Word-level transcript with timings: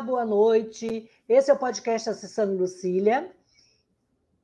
Boa 0.00 0.26
noite. 0.26 1.10
Esse 1.26 1.50
é 1.50 1.54
o 1.54 1.58
podcast 1.58 2.10
Acessando 2.10 2.56
Lucília. 2.56 3.32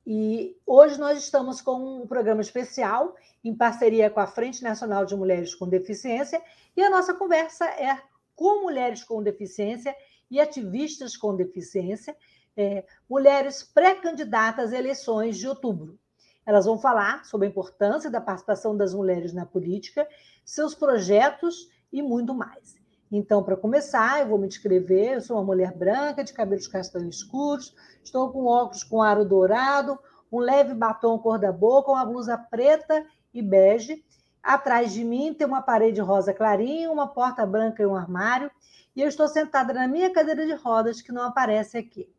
E 0.05 0.57
hoje 0.65 0.99
nós 0.99 1.19
estamos 1.19 1.61
com 1.61 2.01
um 2.01 2.07
programa 2.07 2.41
especial 2.41 3.15
em 3.43 3.55
parceria 3.55 4.09
com 4.09 4.19
a 4.19 4.25
Frente 4.25 4.63
Nacional 4.63 5.05
de 5.05 5.15
Mulheres 5.15 5.53
com 5.53 5.69
Deficiência. 5.69 6.41
E 6.75 6.81
a 6.81 6.89
nossa 6.89 7.13
conversa 7.13 7.65
é 7.65 8.01
com 8.35 8.63
mulheres 8.63 9.03
com 9.03 9.21
deficiência 9.21 9.95
e 10.29 10.41
ativistas 10.41 11.15
com 11.15 11.35
deficiência, 11.35 12.17
é, 12.57 12.83
mulheres 13.07 13.61
pré-candidatas 13.61 14.67
às 14.67 14.73
eleições 14.73 15.37
de 15.37 15.47
outubro. 15.47 15.99
Elas 16.45 16.65
vão 16.65 16.79
falar 16.79 17.25
sobre 17.25 17.47
a 17.47 17.49
importância 17.51 18.09
da 18.09 18.19
participação 18.19 18.75
das 18.75 18.93
mulheres 18.93 19.33
na 19.33 19.45
política, 19.45 20.07
seus 20.43 20.73
projetos 20.73 21.69
e 21.91 22.01
muito 22.01 22.33
mais. 22.33 22.82
Então, 23.15 23.43
para 23.43 23.55
começar, 23.55 24.21
eu 24.21 24.27
vou 24.27 24.39
me 24.39 24.47
descrever. 24.47 25.13
Eu 25.13 25.21
sou 25.21 25.37
uma 25.37 25.43
mulher 25.43 25.71
branca, 25.71 26.23
de 26.23 26.33
cabelos 26.33 26.67
castanhos 26.67 27.17
escuros, 27.17 27.75
estou 28.03 28.31
com 28.31 28.47
óculos 28.47 28.83
com 28.83 29.03
aro 29.03 29.23
dourado, 29.23 29.99
um 30.31 30.39
leve 30.39 30.73
batom 30.73 31.19
cor 31.19 31.37
da 31.37 31.51
boca, 31.51 31.91
uma 31.91 32.03
blusa 32.03 32.35
preta 32.35 33.05
e 33.31 33.39
bege. 33.39 34.03
Atrás 34.41 34.91
de 34.91 35.03
mim 35.03 35.31
tem 35.31 35.45
uma 35.45 35.61
parede 35.61 36.01
rosa 36.01 36.33
clarinha, 36.33 36.91
uma 36.91 37.07
porta 37.07 37.45
branca 37.45 37.83
e 37.83 37.85
um 37.85 37.95
armário. 37.95 38.49
E 38.95 39.01
eu 39.01 39.07
estou 39.07 39.27
sentada 39.27 39.73
na 39.73 39.87
minha 39.87 40.11
cadeira 40.11 40.47
de 40.47 40.55
rodas, 40.55 40.99
que 40.99 41.11
não 41.11 41.21
aparece 41.21 41.77
aqui. 41.77 42.09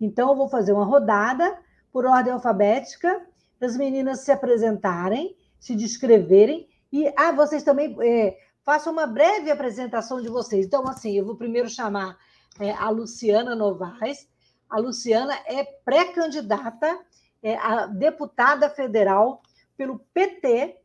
Então, 0.00 0.30
eu 0.30 0.36
vou 0.36 0.48
fazer 0.48 0.72
uma 0.72 0.84
rodada 0.84 1.58
por 1.92 2.06
ordem 2.06 2.32
alfabética, 2.32 3.20
as 3.60 3.76
meninas 3.76 4.20
se 4.20 4.32
apresentarem, 4.32 5.36
se 5.60 5.76
descreverem. 5.76 6.66
E, 6.90 7.12
ah, 7.18 7.32
vocês 7.32 7.62
também. 7.62 7.94
É, 8.00 8.47
faça 8.68 8.90
uma 8.90 9.06
breve 9.06 9.50
apresentação 9.50 10.20
de 10.20 10.28
vocês. 10.28 10.66
Então, 10.66 10.86
assim, 10.86 11.16
eu 11.16 11.24
vou 11.24 11.36
primeiro 11.36 11.70
chamar 11.70 12.18
é, 12.60 12.70
a 12.72 12.90
Luciana 12.90 13.56
Novaes. 13.56 14.28
A 14.68 14.78
Luciana 14.78 15.32
é 15.46 15.64
pré-candidata 15.64 17.00
é, 17.42 17.56
a 17.56 17.86
deputada 17.86 18.68
federal 18.68 19.40
pelo 19.74 20.00
PT. 20.12 20.78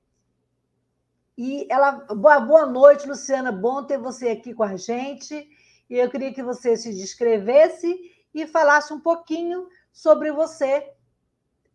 E 1.38 1.68
ela. 1.70 1.92
Boa, 1.92 2.40
boa 2.40 2.66
noite, 2.66 3.06
Luciana. 3.06 3.52
Bom 3.52 3.84
ter 3.84 3.98
você 3.98 4.30
aqui 4.30 4.54
com 4.54 4.64
a 4.64 4.78
gente. 4.78 5.46
E 5.90 5.96
eu 5.96 6.10
queria 6.10 6.34
que 6.34 6.42
você 6.42 6.78
se 6.78 6.94
descrevesse 6.94 7.94
e 8.34 8.48
falasse 8.48 8.94
um 8.94 9.00
pouquinho 9.02 9.68
sobre 9.92 10.32
você 10.32 10.90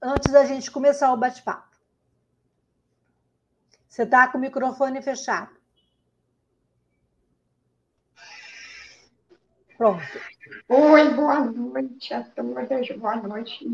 antes 0.00 0.32
da 0.32 0.46
gente 0.46 0.70
começar 0.70 1.12
o 1.12 1.18
bate-papo. 1.18 1.76
Você 3.86 4.04
está 4.04 4.26
com 4.26 4.38
o 4.38 4.40
microfone 4.40 5.02
fechado. 5.02 5.57
Pronto. 9.78 10.03
Oi, 10.69 11.08
boa 11.14 11.38
noite 11.38 12.12
a 12.12 12.25
todas, 12.25 12.88
boa 12.97 13.14
noite 13.14 13.64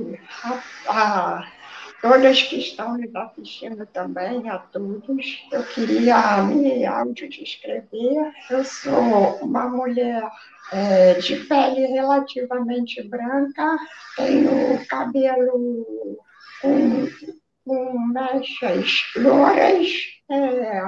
a, 0.87 1.39
a 1.39 1.53
todas 2.03 2.43
que 2.43 2.59
estão 2.59 2.99
nos 2.99 3.17
assistindo 3.17 3.87
também, 3.87 4.47
a 4.51 4.59
todos. 4.59 5.49
Eu 5.51 5.65
queria 5.65 6.43
me 6.43 6.85
audiodescrever. 6.85 8.35
Eu 8.51 8.63
sou 8.67 9.39
uma 9.41 9.67
mulher 9.67 10.31
é, 10.73 11.15
de 11.15 11.37
pele 11.47 11.87
relativamente 11.87 13.03
branca, 13.09 13.79
tenho 14.15 14.87
cabelo 14.87 16.19
com, 16.61 17.09
com 17.65 17.99
mechas 18.09 19.11
louras, 19.17 19.89
é, 20.31 20.83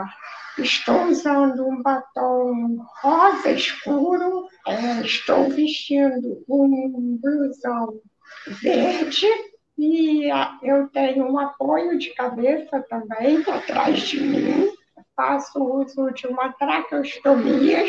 estou 0.58 1.06
usando 1.06 1.66
um 1.66 1.82
batom 1.82 2.78
rosa 3.02 3.50
escuro, 3.50 4.46
é, 4.66 5.00
estou 5.02 5.48
vestindo 5.50 6.44
um 6.48 7.18
blusão 7.20 8.00
verde 8.62 9.26
e 9.78 10.28
eu 10.62 10.88
tenho 10.88 11.30
um 11.30 11.38
apoio 11.38 11.98
de 11.98 12.14
cabeça 12.14 12.82
também 12.88 13.42
atrás 13.46 14.00
de 14.00 14.20
mim. 14.20 14.70
Faço 15.14 15.62
uso 15.62 16.10
de 16.12 16.26
uma 16.26 16.52
traqueostomia, 16.52 17.84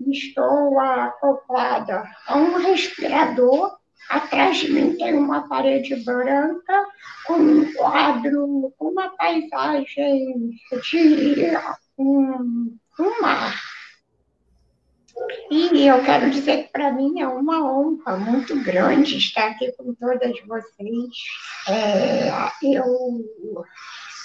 estou 0.00 0.80
acoplada 0.80 2.04
a 2.26 2.36
um 2.36 2.56
respirador. 2.56 3.76
Atrás 4.10 4.58
de 4.58 4.72
mim 4.72 4.96
tem 4.96 5.14
uma 5.14 5.48
parede 5.48 5.94
branca 6.04 6.86
com 7.26 7.34
um 7.34 7.72
quadro, 7.74 8.74
uma 8.78 9.08
paisagem 9.16 10.50
de 10.90 11.54
um, 11.98 12.76
um 12.98 13.20
mar 13.20 13.54
e 15.50 15.86
eu 15.86 16.02
quero 16.02 16.30
dizer 16.30 16.64
que 16.64 16.72
para 16.72 16.92
mim 16.92 17.20
é 17.20 17.28
uma 17.28 17.62
honra 17.62 18.16
muito 18.16 18.58
grande 18.62 19.18
estar 19.18 19.48
aqui 19.48 19.70
com 19.72 19.94
todas 19.94 20.32
vocês. 20.46 21.10
É, 21.68 22.30
eu 22.62 23.24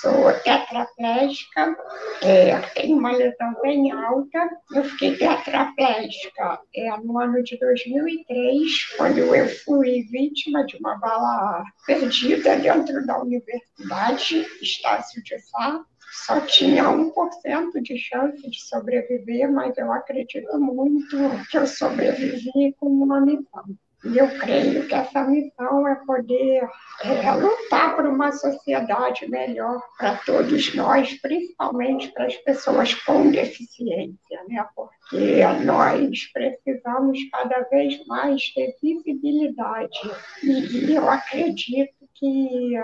sou 0.01 0.31
tetraplégica, 0.43 1.75
é, 2.21 2.59
tenho 2.73 2.97
uma 2.97 3.11
lesão 3.11 3.53
bem 3.61 3.91
alta. 3.91 4.49
Eu 4.73 4.83
fiquei 4.85 5.17
tetraplégica 5.17 6.59
é, 6.73 6.97
no 6.97 7.19
ano 7.19 7.43
de 7.43 7.57
2003, 7.59 8.95
quando 8.95 9.17
eu 9.17 9.49
fui 9.65 10.03
vítima 10.09 10.65
de 10.65 10.77
uma 10.77 10.97
bala 10.97 11.65
perdida 11.85 12.55
dentro 12.55 13.05
da 13.05 13.19
Universidade 13.19 14.47
Estácio 14.61 15.21
de 15.23 15.39
Sá 15.39 15.83
só 16.11 16.39
tinha 16.41 16.83
1% 16.85 17.81
de 17.81 17.97
chance 17.97 18.49
de 18.49 18.61
sobreviver, 18.61 19.51
mas 19.51 19.77
eu 19.77 19.91
acredito 19.91 20.59
muito 20.59 21.17
que 21.49 21.57
eu 21.57 21.67
sobrevivi 21.67 22.73
com 22.79 22.87
uma 22.87 23.19
missão. 23.19 23.63
E 24.05 24.17
eu 24.17 24.27
creio 24.39 24.87
que 24.87 24.93
essa 24.93 25.23
missão 25.23 25.87
é 25.87 25.95
poder 26.05 26.69
é, 27.03 27.31
lutar 27.31 27.95
por 27.95 28.05
uma 28.05 28.31
sociedade 28.31 29.27
melhor 29.27 29.81
para 29.97 30.17
todos 30.17 30.75
nós, 30.75 31.19
principalmente 31.19 32.09
para 32.13 32.27
as 32.27 32.35
pessoas 32.37 32.93
com 32.93 33.31
deficiência, 33.31 34.43
né? 34.47 34.65
porque 34.75 35.41
nós 35.65 36.25
precisamos 36.31 37.19
cada 37.31 37.61
vez 37.69 38.05
mais 38.05 38.53
ter 38.53 38.75
visibilidade. 38.81 39.99
E 40.43 40.93
eu 40.93 41.09
acredito 41.09 41.96
que 42.17 42.75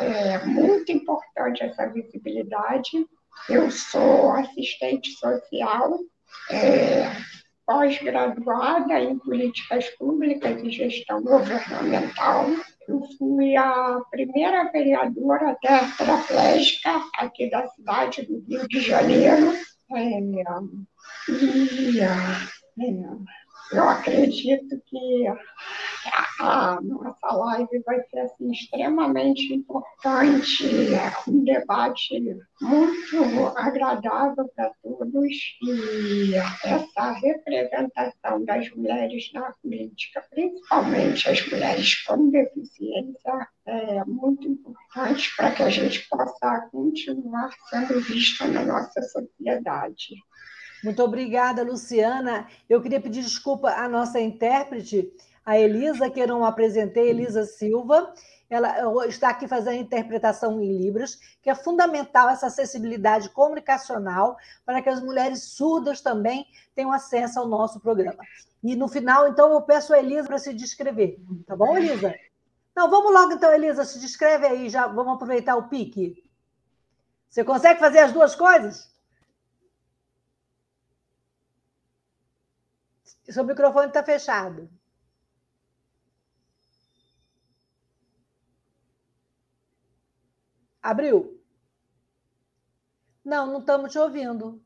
é 0.00 0.44
muito 0.44 0.90
importante 0.92 1.62
essa 1.62 1.86
visibilidade. 1.86 3.06
Eu 3.48 3.70
sou 3.70 4.32
assistente 4.32 5.10
social, 5.12 5.98
é, 6.50 7.10
pós-graduada 7.66 8.98
em 9.00 9.18
políticas 9.18 9.88
públicas 9.96 10.62
e 10.62 10.70
gestão 10.70 11.22
governamental. 11.22 12.46
Eu 12.88 13.02
fui 13.18 13.54
a 13.56 14.00
primeira 14.10 14.70
vereadora 14.72 15.56
tetraplégica 15.60 17.02
aqui 17.14 17.50
da 17.50 17.66
cidade 17.68 18.22
do 18.22 18.42
Rio 18.48 18.66
de 18.66 18.80
Janeiro. 18.80 19.54
É, 19.94 20.20
e 21.28 22.00
é, 22.00 22.08
eu 23.72 23.88
acredito 23.88 24.80
que 24.86 25.26
a 26.40 26.80
nossa 26.80 27.32
live 27.32 27.82
vai 27.84 28.00
ser 28.08 28.20
assim, 28.20 28.50
extremamente 28.52 29.52
importante, 29.52 30.94
é 30.94 31.12
um 31.28 31.44
debate 31.44 32.20
muito 32.60 33.52
agradável 33.56 34.48
para 34.54 34.70
todos 34.82 35.58
e 35.62 36.34
essa 36.34 37.12
representação 37.12 38.44
das 38.44 38.70
mulheres 38.70 39.30
na 39.32 39.52
política, 39.62 40.24
principalmente 40.30 41.28
as 41.28 41.46
mulheres 41.48 42.04
com 42.04 42.30
deficiência, 42.30 43.48
é 43.66 44.04
muito 44.04 44.48
importante 44.48 45.34
para 45.36 45.50
que 45.50 45.62
a 45.62 45.70
gente 45.70 46.08
possa 46.08 46.68
continuar 46.70 47.50
sendo 47.68 48.00
vista 48.00 48.46
na 48.46 48.64
nossa 48.64 49.02
sociedade. 49.02 50.14
Muito 50.82 51.02
obrigada, 51.02 51.64
Luciana. 51.64 52.46
Eu 52.68 52.80
queria 52.80 53.00
pedir 53.00 53.22
desculpa 53.22 53.70
à 53.70 53.88
nossa 53.88 54.20
intérprete, 54.20 55.10
a 55.48 55.58
Elisa, 55.58 56.10
que 56.10 56.20
eu 56.20 56.28
não 56.28 56.44
apresentei, 56.44 57.08
Elisa 57.08 57.42
Silva. 57.44 58.12
ela 58.50 59.06
está 59.06 59.30
aqui 59.30 59.48
fazendo 59.48 59.76
a 59.76 59.80
interpretação 59.80 60.60
em 60.60 60.76
Libras, 60.76 61.18
que 61.40 61.48
é 61.48 61.54
fundamental 61.54 62.28
essa 62.28 62.48
acessibilidade 62.48 63.30
comunicacional 63.30 64.36
para 64.66 64.82
que 64.82 64.90
as 64.90 65.02
mulheres 65.02 65.54
surdas 65.54 66.02
também 66.02 66.46
tenham 66.74 66.92
acesso 66.92 67.40
ao 67.40 67.48
nosso 67.48 67.80
programa. 67.80 68.22
E 68.62 68.76
no 68.76 68.88
final, 68.88 69.26
então, 69.26 69.50
eu 69.50 69.62
peço 69.62 69.94
a 69.94 69.98
Elisa 69.98 70.28
para 70.28 70.36
se 70.36 70.52
descrever. 70.52 71.18
Tá 71.46 71.56
bom, 71.56 71.78
Elisa? 71.78 72.14
Não, 72.76 72.90
vamos 72.90 73.10
logo 73.10 73.32
então, 73.32 73.50
Elisa, 73.50 73.86
se 73.86 73.98
descreve 73.98 74.46
aí, 74.46 74.68
já 74.68 74.86
vamos 74.86 75.14
aproveitar 75.14 75.56
o 75.56 75.70
pique. 75.70 76.22
Você 77.30 77.42
consegue 77.42 77.80
fazer 77.80 78.00
as 78.00 78.12
duas 78.12 78.36
coisas? 78.36 78.94
Seu 83.30 83.44
microfone 83.44 83.88
está 83.88 84.04
fechado. 84.04 84.68
Abriu? 90.82 91.40
Não, 93.24 93.46
não 93.46 93.60
estamos 93.60 93.92
te 93.92 93.98
ouvindo. 93.98 94.62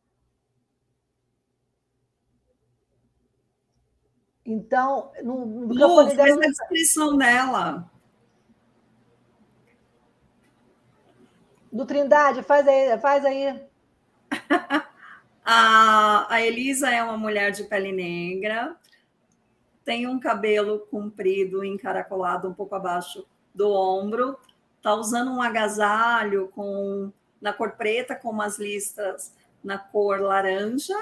Então, 4.45 5.13
no, 5.23 5.47
no 5.47 5.69
microfone 5.69 6.11
Lu, 6.11 6.17
dela. 6.17 6.29
Faz 6.29 6.39
a 6.39 6.51
descrição 6.51 7.17
dela. 7.17 7.91
Do 11.73 11.87
Trindade, 11.87 12.43
faz 12.43 12.67
aí. 12.67 12.99
Faz 12.99 13.25
aí. 13.25 13.67
a, 15.45 16.33
a 16.33 16.41
Elisa 16.41 16.91
é 16.91 17.03
uma 17.03 17.17
mulher 17.17 17.51
de 17.53 17.65
pele 17.65 17.93
negra, 17.93 18.77
tem 19.85 20.07
um 20.07 20.19
cabelo 20.19 20.81
comprido, 20.91 21.65
encaracolado 21.65 22.49
um 22.49 22.55
pouco 22.55 22.75
abaixo 22.75 23.27
do 23.55 23.71
ombro, 23.71 24.39
está 24.83 24.95
usando 24.97 25.31
um 25.31 25.41
agasalho 25.41 26.49
com 26.49 27.13
na 27.41 27.53
cor 27.53 27.73
preta 27.73 28.17
com 28.17 28.31
umas 28.31 28.59
listas 28.59 29.33
na 29.63 29.79
cor 29.79 30.21
laranja. 30.21 30.97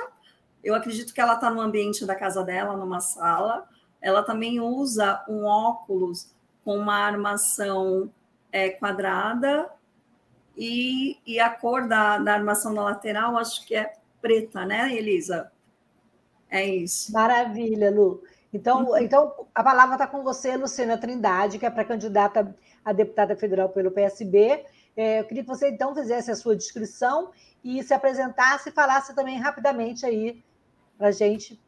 Eu 0.62 0.74
acredito 0.74 1.14
que 1.14 1.20
ela 1.20 1.34
está 1.34 1.50
no 1.50 1.62
ambiente 1.62 2.04
da 2.04 2.14
casa 2.14 2.44
dela, 2.44 2.76
numa 2.76 3.00
sala. 3.00 3.66
Ela 4.00 4.22
também 4.22 4.60
usa 4.60 5.24
um 5.26 5.44
óculos 5.44 6.30
com 6.62 6.76
uma 6.76 6.94
armação 6.94 8.12
é, 8.52 8.68
quadrada 8.68 9.70
e, 10.56 11.18
e, 11.26 11.40
a 11.40 11.48
cor 11.48 11.88
da, 11.88 12.18
da 12.18 12.34
armação 12.34 12.74
na 12.74 12.82
lateral 12.82 13.38
acho 13.38 13.64
que 13.66 13.74
é 13.74 13.94
preta, 14.20 14.66
né, 14.66 14.94
Elisa? 14.94 15.50
É 16.50 16.66
isso. 16.66 17.10
Maravilha, 17.12 17.90
Lu. 17.90 18.22
Então, 18.52 18.96
então 18.98 19.46
a 19.54 19.62
palavra 19.62 19.94
está 19.94 20.06
com 20.06 20.22
você, 20.22 20.56
Luciana 20.56 20.98
Trindade, 20.98 21.58
que 21.58 21.64
é 21.64 21.70
pré-candidata 21.70 22.54
a 22.84 22.92
deputada 22.92 23.36
federal 23.36 23.68
pelo 23.68 23.90
PSB. 23.90 24.64
É, 24.96 25.20
eu 25.20 25.24
queria 25.24 25.42
que 25.42 25.48
você, 25.48 25.68
então, 25.68 25.94
fizesse 25.94 26.30
a 26.30 26.36
sua 26.36 26.56
descrição 26.56 27.30
e 27.62 27.82
se 27.82 27.92
apresentasse 27.92 28.70
e 28.70 28.72
falasse 28.72 29.14
também 29.14 29.38
rapidamente 29.38 30.04
aí 30.04 30.42
para 30.96 31.08
a 31.08 31.12
gente 31.12 31.60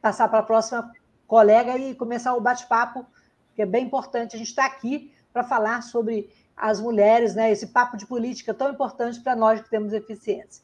passar 0.00 0.28
para 0.28 0.38
a 0.38 0.42
próxima 0.42 0.90
colega 1.26 1.76
e 1.78 1.94
começar 1.94 2.34
o 2.34 2.40
bate-papo, 2.40 3.06
que 3.54 3.62
é 3.62 3.66
bem 3.66 3.84
importante. 3.84 4.34
A 4.34 4.38
gente 4.38 4.48
está 4.48 4.66
aqui 4.66 5.12
para 5.32 5.44
falar 5.44 5.82
sobre 5.82 6.30
as 6.56 6.80
mulheres, 6.80 7.34
né? 7.34 7.50
esse 7.50 7.68
papo 7.68 7.96
de 7.96 8.06
política 8.06 8.52
tão 8.52 8.70
importante 8.70 9.20
para 9.20 9.34
nós 9.34 9.60
que 9.60 9.70
temos 9.70 9.92
eficiência. 9.92 10.62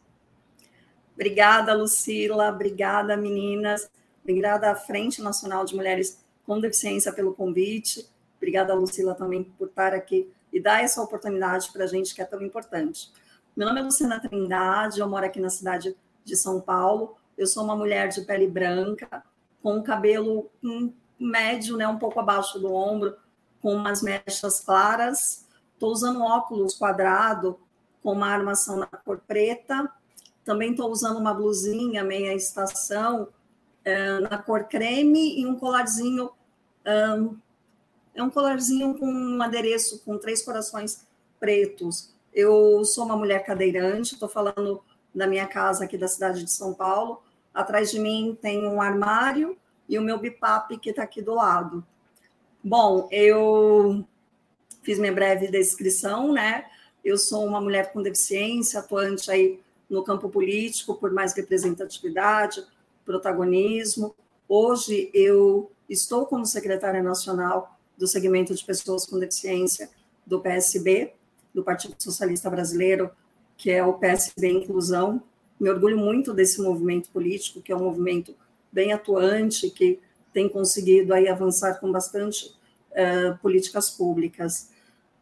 Obrigada, 1.15 1.73
Lucila. 1.73 2.51
Obrigada, 2.51 3.17
meninas. 3.17 3.89
Obrigada 4.23 4.71
à 4.71 4.75
Frente 4.75 5.23
Nacional 5.23 5.65
de 5.65 5.75
Mulheres 5.75 6.23
com 6.45 6.61
Deficiência 6.61 7.13
pelo 7.13 7.35
convite. 7.35 8.07
Obrigada, 8.47 8.75
Lucila, 8.75 9.13
também 9.13 9.43
por 9.43 9.67
estar 9.67 9.93
aqui 9.93 10.33
e 10.53 10.63
dar 10.63 10.81
essa 10.81 11.03
oportunidade 11.03 11.69
para 11.73 11.83
a 11.83 11.87
gente 11.89 12.15
que 12.15 12.23
é 12.23 12.25
tão 12.25 12.41
importante. 12.41 13.11
Meu 13.57 13.67
nome 13.67 13.81
é 13.81 13.83
Luciana 13.83 14.21
Trindade, 14.21 15.01
eu 15.01 15.09
moro 15.09 15.27
aqui 15.27 15.41
na 15.41 15.51
cidade 15.51 15.97
de 16.25 16.37
São 16.37 16.61
Paulo. 16.61 17.17
Eu 17.37 17.49
sou 17.49 17.65
uma 17.65 17.75
mulher 17.75 18.07
de 18.07 18.21
pele 18.21 18.47
branca, 18.47 19.25
com 19.61 19.83
cabelo 19.83 20.49
médio, 21.19 21.77
né, 21.77 21.89
um 21.89 21.99
pouco 21.99 22.21
abaixo 22.21 22.61
do 22.61 22.73
ombro, 22.73 23.17
com 23.61 23.75
umas 23.75 24.01
mechas 24.01 24.61
claras. 24.61 25.45
Estou 25.73 25.91
usando 25.91 26.23
óculos 26.23 26.75
quadrado 26.75 27.59
com 28.01 28.13
uma 28.13 28.29
armação 28.29 28.77
na 28.77 28.87
cor 28.87 29.21
preta. 29.27 29.91
Também 30.45 30.71
estou 30.71 30.89
usando 30.89 31.19
uma 31.19 31.35
blusinha 31.35 32.05
meia 32.05 32.33
estação 32.33 33.27
é, 33.85 34.21
na 34.21 34.39
cor 34.39 34.69
creme 34.69 35.41
e 35.41 35.45
um 35.45 35.57
colarzinho 35.57 36.31
é 38.17 38.23
um 38.23 38.31
colarzinho 38.31 38.95
com 38.99 39.07
um 39.07 39.43
adereço 39.43 40.03
com 40.03 40.17
três 40.19 40.43
corações 40.43 41.07
pretos. 41.39 42.11
Eu 42.33 42.83
sou 42.85 43.05
uma 43.05 43.17
mulher 43.17 43.45
cadeirante, 43.45 44.15
estou 44.15 44.29
falando 44.29 44.83
da 45.15 45.27
minha 45.27 45.47
casa 45.47 45.85
aqui 45.85 45.99
da 45.99 46.09
cidade 46.09 46.43
de 46.43 46.51
São 46.51 46.73
Paulo. 46.73 47.23
Atrás 47.53 47.91
de 47.91 48.01
mim 48.01 48.37
tem 48.41 48.67
um 48.67 48.81
armário 48.81 49.57
e 49.89 49.99
o 49.99 50.03
meu 50.03 50.19
bipap 50.19 50.77
que 50.79 50.91
está 50.91 51.03
aqui 51.03 51.21
do 51.21 51.35
lado. 51.35 51.85
Bom, 52.65 53.07
eu 53.13 54.05
fiz 54.83 54.99
minha 54.99 55.13
breve 55.13 55.49
descrição, 55.49 56.33
né? 56.33 56.65
Eu 57.05 57.19
sou 57.19 57.45
uma 57.47 57.61
mulher 57.61 57.93
com 57.93 58.03
deficiência, 58.03 58.81
atuante 58.81 59.31
aí 59.31 59.61
no 59.89 60.03
campo 60.03 60.29
político 60.31 60.95
por 60.95 61.13
mais 61.13 61.35
representatividade, 61.35 62.65
protagonismo. 63.05 64.15
Hoje 64.49 65.11
eu 65.13 65.71
estou 65.89 66.27
como 66.27 66.47
secretária 66.47 67.03
nacional 67.03 67.76
do 67.97 68.07
segmento 68.07 68.55
de 68.55 68.65
pessoas 68.65 69.07
com 69.07 69.19
deficiência 69.19 69.91
do 70.27 70.41
PSB, 70.41 71.15
do 71.55 71.63
Partido 71.63 71.95
Socialista 71.99 72.51
Brasileiro, 72.51 73.11
que 73.57 73.71
é 73.71 73.85
o 73.85 73.95
PSB 73.95 74.49
Inclusão. 74.49 75.23
Me 75.59 75.71
orgulho 75.71 75.97
muito 75.97 76.35
desse 76.35 76.61
movimento 76.61 77.11
político, 77.11 77.63
que 77.63 77.73
é 77.73 77.77
um 77.77 77.85
movimento 77.85 78.35
bem 78.71 78.93
atuante, 78.93 79.71
que 79.71 79.99
tem 80.33 80.49
conseguido 80.49 81.15
aí 81.15 81.29
avançar 81.29 81.81
com 81.81 81.91
bastante 81.91 82.55
uh, 82.93 83.39
políticas 83.39 83.91
públicas. 83.91 84.71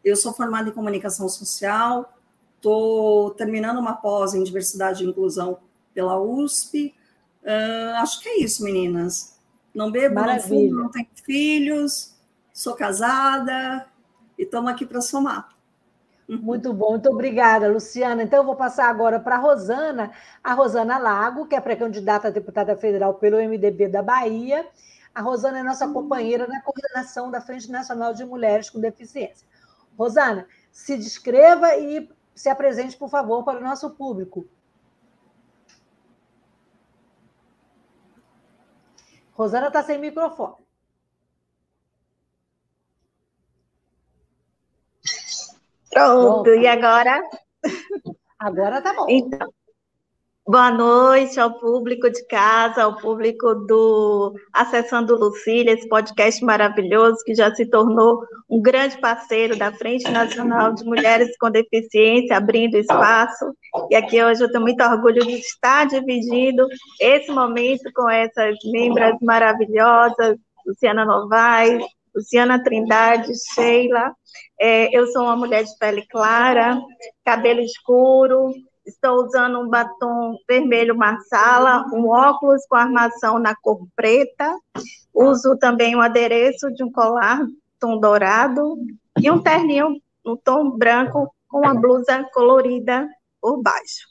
Eu 0.04 0.16
sou 0.16 0.32
formada 0.32 0.68
em 0.68 0.72
comunicação 0.72 1.28
social, 1.28 2.18
estou 2.56 3.30
terminando 3.30 3.78
uma 3.78 3.94
pós 3.94 4.34
em 4.34 4.42
diversidade 4.42 5.04
e 5.04 5.06
inclusão 5.06 5.58
pela 5.94 6.20
USP. 6.20 6.94
Uh, 7.42 7.94
acho 7.98 8.20
que 8.20 8.28
é 8.28 8.40
isso, 8.40 8.64
meninas. 8.64 9.38
Não 9.72 9.90
bebo, 9.90 10.16
Maravilha. 10.16 10.62
não 10.62 10.68
fumo, 10.68 10.82
não 10.82 10.90
tenho 10.90 11.08
filhos, 11.24 12.13
sou 12.54 12.76
casada 12.76 13.86
e 14.38 14.44
estamos 14.44 14.70
aqui 14.70 14.86
para 14.86 15.00
somar. 15.00 15.48
Muito 16.26 16.72
bom, 16.72 16.92
muito 16.92 17.10
obrigada, 17.10 17.68
Luciana. 17.68 18.22
Então, 18.22 18.38
eu 18.38 18.46
vou 18.46 18.56
passar 18.56 18.88
agora 18.88 19.20
para 19.20 19.34
a 19.34 19.38
Rosana, 19.38 20.10
a 20.42 20.54
Rosana 20.54 20.96
Lago, 20.96 21.46
que 21.46 21.54
é 21.54 21.60
pré-candidata 21.60 22.28
a 22.28 22.30
deputada 22.30 22.74
federal 22.76 23.14
pelo 23.14 23.36
MDB 23.36 23.88
da 23.88 24.02
Bahia. 24.02 24.66
A 25.14 25.20
Rosana 25.20 25.58
é 25.58 25.62
nossa 25.62 25.86
companheira 25.88 26.46
na 26.46 26.62
coordenação 26.62 27.30
da 27.30 27.42
Frente 27.42 27.70
Nacional 27.70 28.14
de 28.14 28.24
Mulheres 28.24 28.70
com 28.70 28.80
Deficiência. 28.80 29.46
Rosana, 29.98 30.46
se 30.72 30.96
descreva 30.96 31.76
e 31.76 32.08
se 32.34 32.48
apresente, 32.48 32.96
por 32.96 33.10
favor, 33.10 33.44
para 33.44 33.58
o 33.58 33.62
nosso 33.62 33.90
público. 33.90 34.46
Rosana 39.34 39.66
está 39.66 39.82
sem 39.82 39.98
microfone. 39.98 40.63
Pronto, 45.94 46.42
Pronto. 46.42 46.60
e 46.60 46.66
agora? 46.66 47.22
Agora 48.40 48.82
tá 48.82 48.92
bom. 48.92 49.06
Então, 49.08 49.48
boa 50.44 50.72
noite 50.72 51.38
ao 51.38 51.58
público 51.58 52.10
de 52.10 52.26
casa, 52.26 52.82
ao 52.82 52.96
público 52.96 53.54
do 53.54 54.34
Acessando 54.52 55.16
Lucília, 55.16 55.72
esse 55.72 55.88
podcast 55.88 56.44
maravilhoso 56.44 57.22
que 57.24 57.34
já 57.34 57.54
se 57.54 57.64
tornou 57.66 58.20
um 58.50 58.60
grande 58.60 59.00
parceiro 59.00 59.56
da 59.56 59.72
Frente 59.72 60.10
Nacional 60.10 60.74
de 60.74 60.84
Mulheres 60.84 61.34
com 61.38 61.48
Deficiência, 61.48 62.36
abrindo 62.36 62.76
espaço. 62.76 63.54
E 63.88 63.94
aqui 63.94 64.22
hoje 64.22 64.42
eu 64.42 64.50
tenho 64.50 64.62
muito 64.64 64.82
orgulho 64.82 65.24
de 65.24 65.36
estar 65.36 65.86
dividindo 65.86 66.66
esse 67.00 67.30
momento 67.30 67.88
com 67.94 68.10
essas 68.10 68.56
membros 68.64 69.16
maravilhosas, 69.22 70.36
Luciana 70.66 71.04
Novaes, 71.04 71.84
Luciana 72.14 72.62
Trindade, 72.62 73.32
Sheila. 73.52 74.14
É, 74.60 74.96
eu 74.96 75.06
sou 75.08 75.22
uma 75.22 75.36
mulher 75.36 75.64
de 75.64 75.76
pele 75.78 76.06
clara, 76.08 76.80
cabelo 77.24 77.60
escuro, 77.60 78.52
estou 78.86 79.24
usando 79.24 79.60
um 79.60 79.68
batom 79.68 80.36
vermelho 80.48 80.96
marsala, 80.96 81.84
um 81.92 82.08
óculos 82.08 82.64
com 82.68 82.76
armação 82.76 83.38
na 83.38 83.54
cor 83.56 83.86
preta, 83.96 84.54
uso 85.12 85.56
também 85.58 85.96
um 85.96 86.00
adereço 86.00 86.72
de 86.72 86.84
um 86.84 86.92
colar 86.92 87.40
tom 87.80 87.98
dourado 87.98 88.76
e 89.20 89.30
um 89.30 89.42
terninho 89.42 90.00
no 90.24 90.36
tom 90.36 90.70
branco 90.70 91.32
com 91.48 91.58
uma 91.58 91.74
blusa 91.74 92.24
colorida 92.32 93.06
por 93.40 93.62
baixo. 93.62 94.06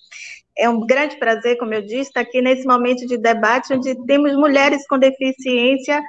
É 0.55 0.69
um 0.69 0.85
grande 0.85 1.17
prazer, 1.17 1.57
como 1.57 1.73
eu 1.73 1.81
disse, 1.81 2.09
estar 2.09 2.21
aqui 2.21 2.39
nesse 2.41 2.67
momento 2.67 3.07
de 3.07 3.17
debate 3.17 3.73
onde 3.73 3.95
temos 4.05 4.35
mulheres 4.35 4.87
com 4.87 4.99
deficiência 4.99 5.99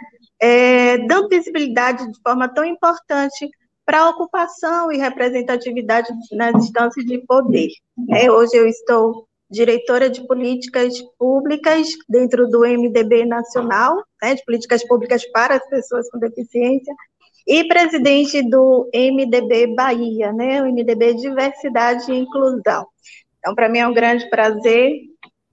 é, 0.44 0.98
dando 0.98 1.30
visibilidade 1.30 2.06
de 2.06 2.20
forma 2.20 2.46
tão 2.46 2.66
importante 2.66 3.48
para 3.86 4.00
a 4.00 4.10
ocupação 4.10 4.92
e 4.92 4.98
representatividade 4.98 6.08
nas 6.32 6.54
instâncias 6.56 7.06
de 7.06 7.18
poder. 7.26 7.70
É, 8.10 8.30
hoje 8.30 8.54
eu 8.54 8.66
estou 8.66 9.26
diretora 9.50 10.10
de 10.10 10.26
políticas 10.26 11.00
públicas 11.18 11.88
dentro 12.06 12.46
do 12.46 12.60
MDB 12.60 13.24
nacional, 13.24 14.04
né, 14.22 14.34
de 14.34 14.44
políticas 14.44 14.86
públicas 14.86 15.24
para 15.32 15.54
as 15.54 15.66
pessoas 15.70 16.10
com 16.10 16.18
deficiência, 16.18 16.94
e 17.46 17.64
presidente 17.66 18.42
do 18.42 18.90
MDB 18.92 19.74
Bahia, 19.74 20.30
né, 20.32 20.62
o 20.62 20.66
MDB 20.66 21.14
Diversidade 21.14 22.12
e 22.12 22.18
Inclusão. 22.18 22.86
Então, 23.38 23.54
para 23.54 23.68
mim 23.70 23.78
é 23.78 23.88
um 23.88 23.94
grande 23.94 24.28
prazer 24.28 24.92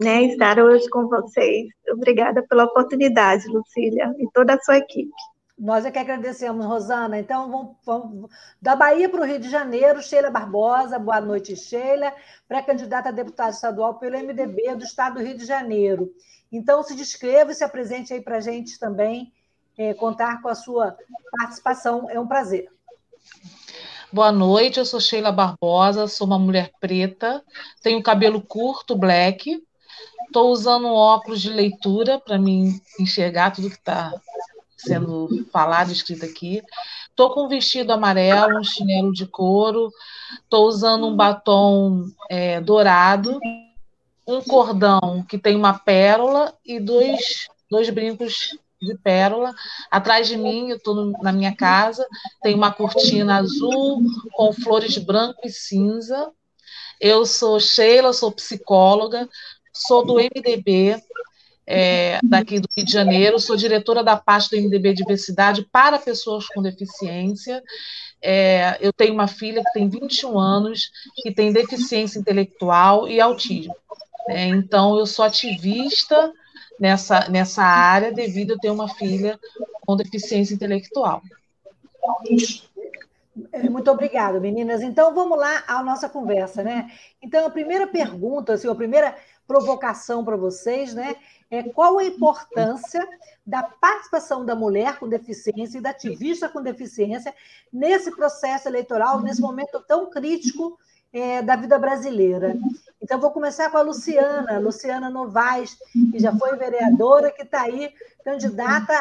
né, 0.01 0.23
estar 0.23 0.57
hoje 0.57 0.89
com 0.89 1.07
vocês. 1.07 1.67
Obrigada 1.91 2.41
pela 2.47 2.63
oportunidade, 2.63 3.47
Lucília, 3.47 4.11
e 4.17 4.27
toda 4.33 4.55
a 4.55 4.59
sua 4.59 4.77
equipe. 4.77 5.11
Nós 5.57 5.85
é 5.85 5.91
que 5.91 5.99
agradecemos, 5.99 6.65
Rosana. 6.65 7.19
Então, 7.19 7.51
vamos, 7.51 7.75
vamos 7.85 8.29
da 8.59 8.75
Bahia 8.75 9.07
para 9.07 9.21
o 9.21 9.23
Rio 9.23 9.37
de 9.37 9.47
Janeiro, 9.47 10.01
Sheila 10.01 10.31
Barbosa. 10.31 10.97
Boa 10.97 11.21
noite, 11.21 11.55
Sheila, 11.55 12.11
pré-candidata 12.47 13.09
a 13.09 13.11
deputada 13.11 13.51
estadual 13.51 13.99
pelo 13.99 14.17
MDB 14.17 14.75
do 14.75 14.83
Estado 14.83 15.19
do 15.19 15.23
Rio 15.23 15.37
de 15.37 15.45
Janeiro. 15.45 16.11
Então, 16.51 16.81
se 16.81 16.95
descreva 16.95 17.51
e 17.51 17.55
se 17.55 17.63
apresente 17.63 18.11
aí 18.11 18.21
para 18.21 18.37
a 18.37 18.41
gente 18.41 18.79
também, 18.79 19.31
é, 19.77 19.93
contar 19.93 20.41
com 20.41 20.49
a 20.49 20.55
sua 20.55 20.97
participação. 21.37 22.09
É 22.09 22.19
um 22.19 22.27
prazer. 22.27 22.67
Boa 24.11 24.31
noite, 24.31 24.79
eu 24.79 24.85
sou 24.85 24.99
Sheila 24.99 25.31
Barbosa, 25.31 26.07
sou 26.07 26.25
uma 26.25 26.39
mulher 26.39 26.71
preta, 26.79 27.41
tenho 27.83 28.01
cabelo 28.01 28.41
curto, 28.41 28.95
black, 28.95 29.61
estou 30.25 30.51
usando 30.51 30.87
um 30.87 30.93
óculos 30.93 31.41
de 31.41 31.49
leitura 31.49 32.19
para 32.19 32.37
me 32.37 32.81
enxergar 32.99 33.51
tudo 33.51 33.69
que 33.69 33.75
está 33.75 34.13
sendo 34.77 35.45
falado, 35.51 35.91
escrito 35.91 36.25
aqui. 36.25 36.61
Estou 37.09 37.31
com 37.31 37.45
um 37.45 37.49
vestido 37.49 37.91
amarelo, 37.91 38.59
um 38.59 38.63
chinelo 38.63 39.11
de 39.11 39.27
couro, 39.27 39.91
estou 40.43 40.67
usando 40.67 41.05
um 41.05 41.15
batom 41.15 42.05
é, 42.29 42.59
dourado, 42.61 43.39
um 44.25 44.41
cordão 44.41 45.23
que 45.27 45.37
tem 45.37 45.55
uma 45.55 45.77
pérola 45.77 46.53
e 46.65 46.79
dois, 46.79 47.47
dois 47.69 47.89
brincos 47.89 48.57
de 48.81 48.95
pérola. 48.95 49.53
Atrás 49.89 50.27
de 50.27 50.37
mim, 50.37 50.69
eu 50.69 50.77
estou 50.77 51.11
na 51.21 51.31
minha 51.31 51.55
casa, 51.55 52.07
tem 52.41 52.55
uma 52.55 52.71
cortina 52.71 53.37
azul 53.37 54.01
com 54.33 54.53
flores 54.53 54.97
branco 54.97 55.41
e 55.43 55.49
cinza. 55.49 56.31
Eu 56.99 57.25
sou 57.25 57.59
Sheila, 57.59 58.13
sou 58.13 58.31
psicóloga, 58.31 59.27
sou 59.87 60.05
do 60.05 60.15
MDB, 60.15 61.01
é, 61.65 62.19
daqui 62.23 62.59
do 62.59 62.67
Rio 62.75 62.85
de 62.85 62.91
Janeiro, 62.91 63.39
sou 63.39 63.55
diretora 63.55 64.03
da 64.03 64.17
parte 64.17 64.49
do 64.49 64.61
MDB 64.61 64.93
Diversidade 64.93 65.67
para 65.71 65.99
pessoas 65.99 66.47
com 66.47 66.61
deficiência. 66.61 67.63
É, 68.21 68.77
eu 68.81 68.91
tenho 68.91 69.13
uma 69.13 69.27
filha 69.27 69.63
que 69.63 69.71
tem 69.73 69.87
21 69.87 70.37
anos, 70.37 70.91
que 71.17 71.31
tem 71.31 71.53
deficiência 71.53 72.19
intelectual 72.19 73.07
e 73.07 73.21
autismo. 73.21 73.75
É, 74.27 74.45
então, 74.47 74.97
eu 74.97 75.05
sou 75.05 75.25
ativista 75.25 76.31
nessa, 76.79 77.29
nessa 77.29 77.63
área 77.63 78.11
devido 78.11 78.53
a 78.53 78.57
ter 78.57 78.69
uma 78.69 78.89
filha 78.89 79.39
com 79.85 79.95
deficiência 79.95 80.53
intelectual. 80.53 81.21
É, 83.53 83.69
muito 83.69 83.89
obrigada, 83.89 84.39
meninas. 84.39 84.81
Então, 84.81 85.13
vamos 85.13 85.37
lá 85.37 85.63
à 85.67 85.81
nossa 85.81 86.09
conversa, 86.09 86.63
né? 86.63 86.91
Então, 87.21 87.45
a 87.45 87.49
primeira 87.49 87.87
pergunta, 87.87 88.53
assim, 88.53 88.67
a 88.67 88.75
primeira 88.75 89.15
provocação 89.51 90.23
para 90.23 90.37
vocês, 90.37 90.93
né? 90.93 91.17
É 91.49 91.61
qual 91.63 91.99
a 91.99 92.05
importância 92.05 93.05
da 93.45 93.61
participação 93.61 94.45
da 94.45 94.55
mulher 94.55 94.97
com 94.97 95.09
deficiência 95.09 95.77
e 95.77 95.81
da 95.81 95.89
ativista 95.89 96.47
com 96.47 96.61
deficiência 96.61 97.35
nesse 97.71 98.15
processo 98.15 98.69
eleitoral, 98.69 99.19
nesse 99.19 99.41
momento 99.41 99.81
tão 99.81 100.09
crítico 100.09 100.79
é, 101.11 101.41
da 101.41 101.57
vida 101.57 101.77
brasileira. 101.77 102.57
Então, 103.01 103.19
vou 103.19 103.31
começar 103.31 103.69
com 103.69 103.77
a 103.77 103.81
Luciana, 103.81 104.57
Luciana 104.59 105.09
Novaes, 105.09 105.77
que 106.11 106.19
já 106.19 106.33
foi 106.33 106.55
vereadora, 106.55 107.29
que 107.29 107.41
está 107.41 107.63
aí, 107.63 107.93
candidata 108.23 108.93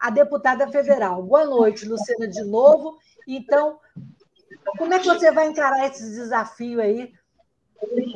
a 0.00 0.10
deputada 0.10 0.66
federal. 0.68 1.22
Boa 1.22 1.46
noite, 1.46 1.86
Luciana, 1.86 2.26
de 2.26 2.42
novo. 2.42 2.98
Então, 3.28 3.78
como 4.76 4.92
é 4.92 4.98
que 4.98 5.06
você 5.06 5.30
vai 5.30 5.46
encarar 5.46 5.86
esse 5.86 6.02
desafio 6.02 6.80
aí 6.80 7.12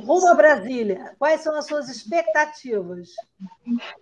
Rumo 0.04 0.28
a 0.28 0.34
Brasília, 0.34 1.14
quais 1.18 1.42
são 1.42 1.54
as 1.54 1.66
suas 1.66 1.88
expectativas? 1.88 3.10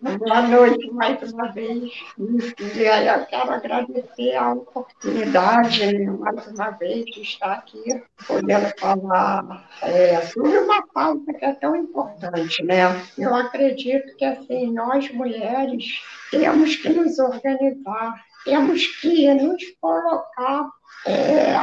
Boa 0.01 0.43
noite 0.43 0.91
mais 0.93 1.33
uma 1.33 1.49
vez. 1.49 1.93
E 2.19 2.83
eu 2.83 3.27
quero 3.27 3.51
agradecer 3.51 4.37
a 4.37 4.53
oportunidade, 4.53 5.93
né, 5.93 6.11
mais 6.11 6.47
uma 6.47 6.71
vez, 6.71 7.05
de 7.07 7.23
estar 7.23 7.55
aqui, 7.55 8.03
podendo 8.27 8.73
falar 8.79 9.69
é, 9.83 10.21
sobre 10.23 10.59
uma 10.59 10.87
pauta 10.89 11.35
que 11.35 11.45
é 11.45 11.53
tão 11.55 11.75
importante. 11.75 12.63
Né? 12.65 12.85
Eu 13.19 13.35
acredito 13.35 14.17
que 14.17 14.25
assim, 14.25 14.73
nós 14.73 15.11
mulheres 15.11 15.85
temos 16.31 16.77
que 16.77 16.89
nos 16.89 17.19
organizar, 17.19 18.15
temos 18.45 18.87
que 19.01 19.35
nos 19.35 19.63
colocar 19.81 20.71
é, 21.07 21.55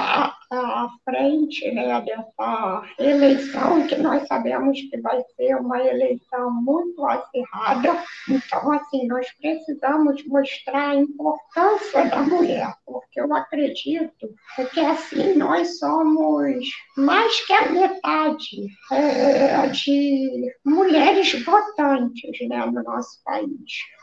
à 0.52 0.90
frente 1.04 1.72
né, 1.72 2.02
dessa 2.02 2.84
eleição, 3.00 3.88
que 3.88 3.96
nós 3.96 4.28
sabemos 4.28 4.80
que 4.90 5.00
vai 5.02 5.22
ser 5.36 5.56
uma 5.56 5.80
eleição 5.80 6.52
muito 6.52 7.06
acirrada. 7.06 8.04
Então, 8.30 8.72
assim, 8.72 9.08
nós 9.08 9.28
precisamos 9.40 10.26
mostrar 10.28 10.90
a 10.90 10.96
importância 10.96 12.06
da 12.10 12.22
mulher, 12.22 12.74
porque 12.86 13.20
eu 13.20 13.34
acredito 13.34 14.30
que, 14.74 14.80
assim, 14.80 15.36
nós 15.36 15.80
somos 15.80 16.66
mais 16.98 17.46
que 17.46 17.54
a 17.54 17.70
metade 17.70 18.68
é, 18.92 19.68
de 19.68 20.52
mulheres 20.66 21.44
votantes 21.44 22.48
né, 22.48 22.66
no 22.66 22.84
nosso 22.84 23.22
país. 23.24 23.50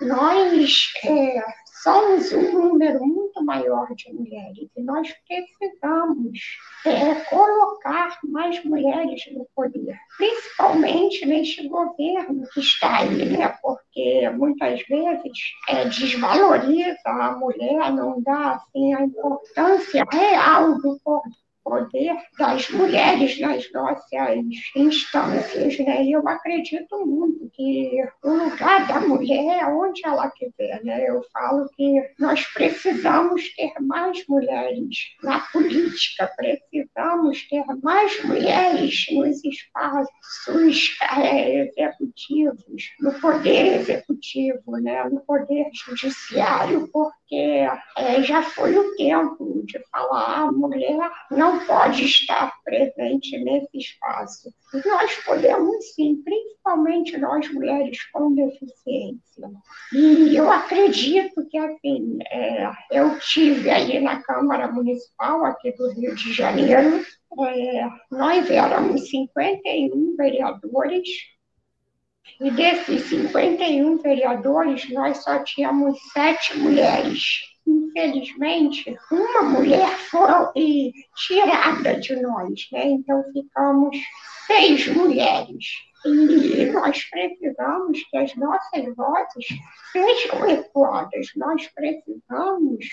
Nós 0.01 0.93
é, 1.05 1.43
somos 1.83 2.33
um 2.33 2.53
número 2.53 3.05
muito 3.05 3.45
maior 3.45 3.93
de 3.95 4.13
mulheres 4.13 4.69
e 4.77 4.83
nós 4.83 5.13
precisamos 5.27 6.39
é, 6.87 7.15
colocar 7.25 8.19
mais 8.25 8.63
mulheres 8.65 9.23
no 9.33 9.47
poder, 9.55 9.99
principalmente 10.17 11.27
neste 11.27 11.69
governo 11.69 12.47
que 12.55 12.61
está 12.61 12.99
aí, 12.99 13.25
né? 13.37 13.49
porque 13.61 14.31
muitas 14.31 14.81
vezes 14.87 15.33
é, 15.69 15.85
desvaloriza 15.87 16.99
a 17.05 17.33
mulher, 17.33 17.93
não 17.93 18.21
dá 18.23 18.55
assim, 18.55 18.95
a 18.95 19.03
importância 19.03 20.05
real 20.11 20.79
do 20.81 20.99
poder 21.03 21.42
poder 21.65 22.15
das 22.39 22.69
mulheres 22.71 23.39
nas 23.41 23.71
nossas 23.73 24.37
instâncias, 24.77 25.79
né? 25.79 26.07
Eu 26.07 26.27
acredito 26.29 27.07
muito 27.07 27.51
que 27.53 28.03
o 28.23 28.31
lugar 28.31 28.87
da 28.87 29.01
mulher 29.01 29.63
é 29.63 29.67
onde 29.67 30.05
ela 30.05 30.31
quiser, 30.31 30.83
né? 30.85 31.09
Eu 31.09 31.23
falo 31.33 31.69
que 31.77 32.03
nós 32.19 32.45
precisamos 32.53 33.55
ter 33.55 33.73
mais 33.81 34.27
mulheres 34.27 35.17
na 35.23 35.41
política, 35.53 36.31
precisamos 36.37 37.49
ter 37.49 37.65
mais 37.83 38.25
mulheres 38.25 39.07
nos 39.13 39.45
espaços 39.45 40.97
é, 41.19 41.67
executivos, 41.67 42.91
no 43.01 43.13
poder 43.21 43.81
executivo, 43.81 44.77
né? 44.79 45.05
No 45.05 45.21
poder 45.21 45.67
judiciário, 45.73 46.89
porque 46.93 47.67
é, 47.97 48.23
já 48.23 48.43
foi 48.43 48.77
o 48.77 48.95
tempo 48.97 49.63
de 49.65 49.79
falar 49.91 50.43
a 50.43 50.53
mulher 50.53 51.11
não 51.31 51.52
não 51.53 51.67
pode 51.67 52.05
estar 52.05 52.53
presente 52.65 53.39
nesse 53.39 53.77
espaço. 53.79 54.53
Nós 54.87 55.15
podemos 55.25 55.95
sim, 55.95 56.23
principalmente 56.25 57.19
nós 57.19 57.53
mulheres 57.53 58.03
com 58.11 58.35
deficiência. 58.35 59.51
E 59.93 60.35
eu 60.35 60.51
acredito 60.51 61.47
que, 61.49 61.59
assim, 61.59 62.19
é, 62.31 62.71
eu 62.91 63.19
tive 63.19 63.71
aí 63.71 64.01
na 64.01 64.23
Câmara 64.23 64.71
Municipal 64.73 65.45
aqui 65.45 65.73
do 65.73 65.93
Rio 65.93 66.15
de 66.15 66.33
Janeiro, 66.33 67.05
é, 67.47 67.89
nós 68.11 68.51
éramos 68.51 69.11
51 69.11 70.17
vereadores, 70.17 71.09
e 72.41 72.51
desses 72.51 73.03
51 73.05 73.99
vereadores, 73.99 74.89
nós 74.91 75.23
só 75.23 75.43
tínhamos 75.45 75.99
sete 76.13 76.57
mulheres 76.59 77.52
infelizmente, 77.93 78.97
uma 79.11 79.43
mulher 79.43 79.91
foi 80.11 80.93
tirada 81.27 82.01
de 82.01 82.17
nós, 82.17 82.69
né? 82.73 82.87
Então 82.87 83.23
ficamos 83.33 83.97
seis 84.47 84.87
mulheres. 84.89 85.65
E 86.05 86.65
nós 86.73 87.05
precisamos 87.05 88.03
que 88.11 88.17
as 88.17 88.35
nossas 88.35 88.97
vozes 88.97 89.47
sejam 89.93 90.51
ecoadas. 90.51 91.29
Nós 91.37 91.69
precisamos 91.69 92.87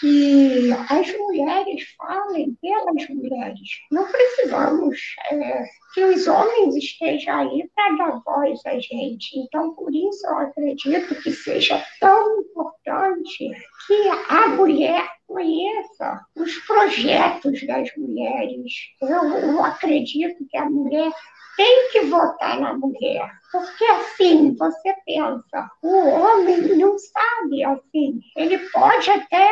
que 0.00 0.70
as 0.88 1.16
mulheres 1.16 1.82
falem 1.96 2.56
pelas 2.60 3.08
mulheres. 3.08 3.68
Não 3.90 4.06
precisamos 4.06 4.98
é, 5.30 5.64
que 5.94 6.04
os 6.04 6.26
homens 6.26 6.76
estejam 6.76 7.38
ali 7.38 7.70
para 7.74 7.96
dar 7.96 8.22
voz 8.24 8.60
a 8.66 8.78
gente. 8.78 9.38
Então, 9.38 9.74
por 9.74 9.94
isso, 9.94 10.26
eu 10.26 10.38
acredito 10.38 11.14
que 11.22 11.32
seja 11.32 11.84
tão 12.00 12.40
importante 12.40 13.50
que 13.86 14.08
a 14.28 14.48
mulher 14.48 15.08
conheça 15.32 16.20
os 16.36 16.54
projetos 16.66 17.66
das 17.66 17.88
mulheres. 17.96 18.72
Eu, 19.00 19.24
eu 19.38 19.64
acredito 19.64 20.46
que 20.48 20.56
a 20.56 20.68
mulher 20.68 21.10
tem 21.56 21.90
que 21.90 22.00
votar 22.02 22.60
na 22.60 22.74
mulher, 22.74 23.30
porque 23.50 23.84
assim, 23.84 24.54
você 24.56 24.94
pensa, 25.04 25.70
o 25.82 26.08
homem 26.08 26.76
não 26.76 26.96
sabe 26.98 27.64
assim, 27.64 28.20
ele 28.36 28.58
pode 28.70 29.10
até 29.10 29.50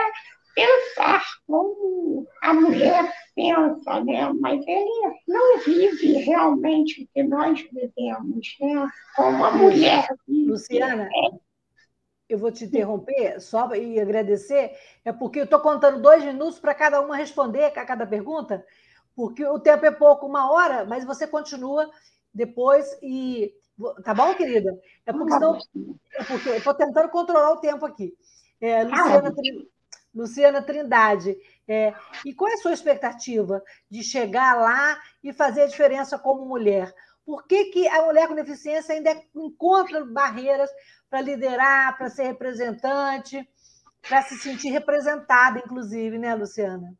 pensar 0.54 1.22
como 1.46 2.26
a 2.42 2.54
mulher 2.54 3.12
pensa, 3.34 4.04
né? 4.04 4.32
Mas 4.40 4.66
ele 4.66 5.14
não 5.28 5.58
vive 5.58 6.12
realmente 6.18 7.02
o 7.02 7.08
que 7.12 7.22
nós 7.22 7.60
vivemos, 7.60 8.56
né? 8.60 8.90
Como 9.14 9.44
a 9.44 9.50
mulher 9.52 10.06
vive. 10.26 10.50
Luciana, 10.50 11.08
eu 12.30 12.38
vou 12.38 12.52
te 12.52 12.64
interromper 12.64 13.40
só 13.40 13.74
e 13.74 14.00
agradecer, 14.00 14.76
é 15.04 15.12
porque 15.12 15.40
eu 15.40 15.44
estou 15.44 15.60
contando 15.60 16.00
dois 16.00 16.24
minutos 16.24 16.60
para 16.60 16.74
cada 16.74 17.00
uma 17.00 17.16
responder 17.16 17.64
a 17.64 17.84
cada 17.84 18.06
pergunta, 18.06 18.64
porque 19.14 19.44
o 19.44 19.58
tempo 19.58 19.84
é 19.84 19.90
pouco, 19.90 20.26
uma 20.26 20.50
hora, 20.50 20.84
mas 20.84 21.04
você 21.04 21.26
continua 21.26 21.90
depois 22.32 22.86
e. 23.02 23.52
Tá 24.04 24.14
bom, 24.14 24.34
querida? 24.34 24.78
É 25.04 25.12
porque 25.12 25.32
senão. 25.32 25.58
É 26.14 26.24
porque 26.24 26.48
eu 26.48 26.56
estou 26.56 26.74
tentando 26.74 27.08
controlar 27.08 27.52
o 27.52 27.60
tempo 27.60 27.84
aqui. 27.84 28.14
É, 28.60 28.84
Luciana, 28.84 29.34
Luciana 30.14 30.62
Trindade, 30.62 31.36
é, 31.66 31.94
e 32.24 32.34
qual 32.34 32.50
é 32.50 32.54
a 32.54 32.58
sua 32.58 32.72
expectativa 32.72 33.62
de 33.88 34.02
chegar 34.02 34.56
lá 34.56 35.00
e 35.22 35.32
fazer 35.32 35.62
a 35.62 35.66
diferença 35.66 36.18
como 36.18 36.44
mulher? 36.44 36.94
Por 37.24 37.46
que, 37.46 37.66
que 37.66 37.88
a 37.88 38.02
mulher 38.02 38.28
com 38.28 38.34
deficiência 38.34 38.94
ainda 38.94 39.16
encontra 39.34 40.04
barreiras 40.04 40.70
para 41.10 41.20
liderar, 41.20 41.98
para 41.98 42.08
ser 42.08 42.22
representante, 42.22 43.46
para 44.08 44.22
se 44.22 44.38
sentir 44.38 44.70
representada, 44.70 45.58
inclusive, 45.58 46.16
né, 46.16 46.34
Luciana? 46.34 46.94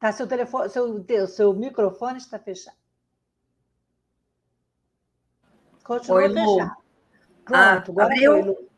Tá, 0.00 0.10
seu 0.10 0.26
telefone, 0.26 0.68
seu, 0.70 1.28
seu 1.28 1.54
microfone 1.54 2.18
está 2.18 2.38
fechado. 2.38 2.76
Continua 5.84 6.22
Oi, 6.22 6.32
fechado. 6.32 6.76
Pronto, 7.44 7.54
ah, 7.54 7.84
agora 7.88 8.06
abriu. 8.06 8.44
Foi, 8.56 8.72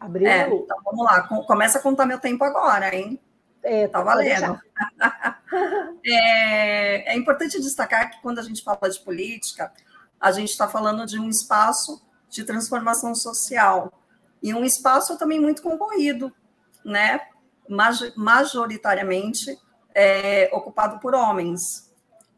Abriu. 0.00 0.26
É, 0.26 0.48
então 0.48 0.78
vamos 0.82 1.04
lá, 1.04 1.22
começa 1.46 1.78
a 1.78 1.82
contar 1.82 2.06
meu 2.06 2.18
tempo 2.18 2.42
agora, 2.42 2.94
hein? 2.94 3.20
É, 3.62 3.86
tá 3.86 4.02
valendo. 4.02 4.58
é, 6.02 7.12
é 7.12 7.16
importante 7.16 7.60
destacar 7.60 8.10
que 8.10 8.22
quando 8.22 8.38
a 8.38 8.42
gente 8.42 8.64
fala 8.64 8.88
de 8.88 8.98
política, 9.00 9.70
a 10.20 10.30
gente 10.30 10.50
está 10.50 10.68
falando 10.68 11.06
de 11.06 11.18
um 11.18 11.28
espaço 11.28 12.02
de 12.28 12.44
transformação 12.44 13.14
social 13.14 13.92
e 14.42 14.54
um 14.54 14.64
espaço 14.64 15.16
também 15.16 15.40
muito 15.40 15.62
concorrido, 15.62 16.32
né? 16.84 17.20
Majoritariamente 18.16 19.58
é, 19.94 20.50
ocupado 20.52 20.98
por 21.00 21.14
homens 21.14 21.90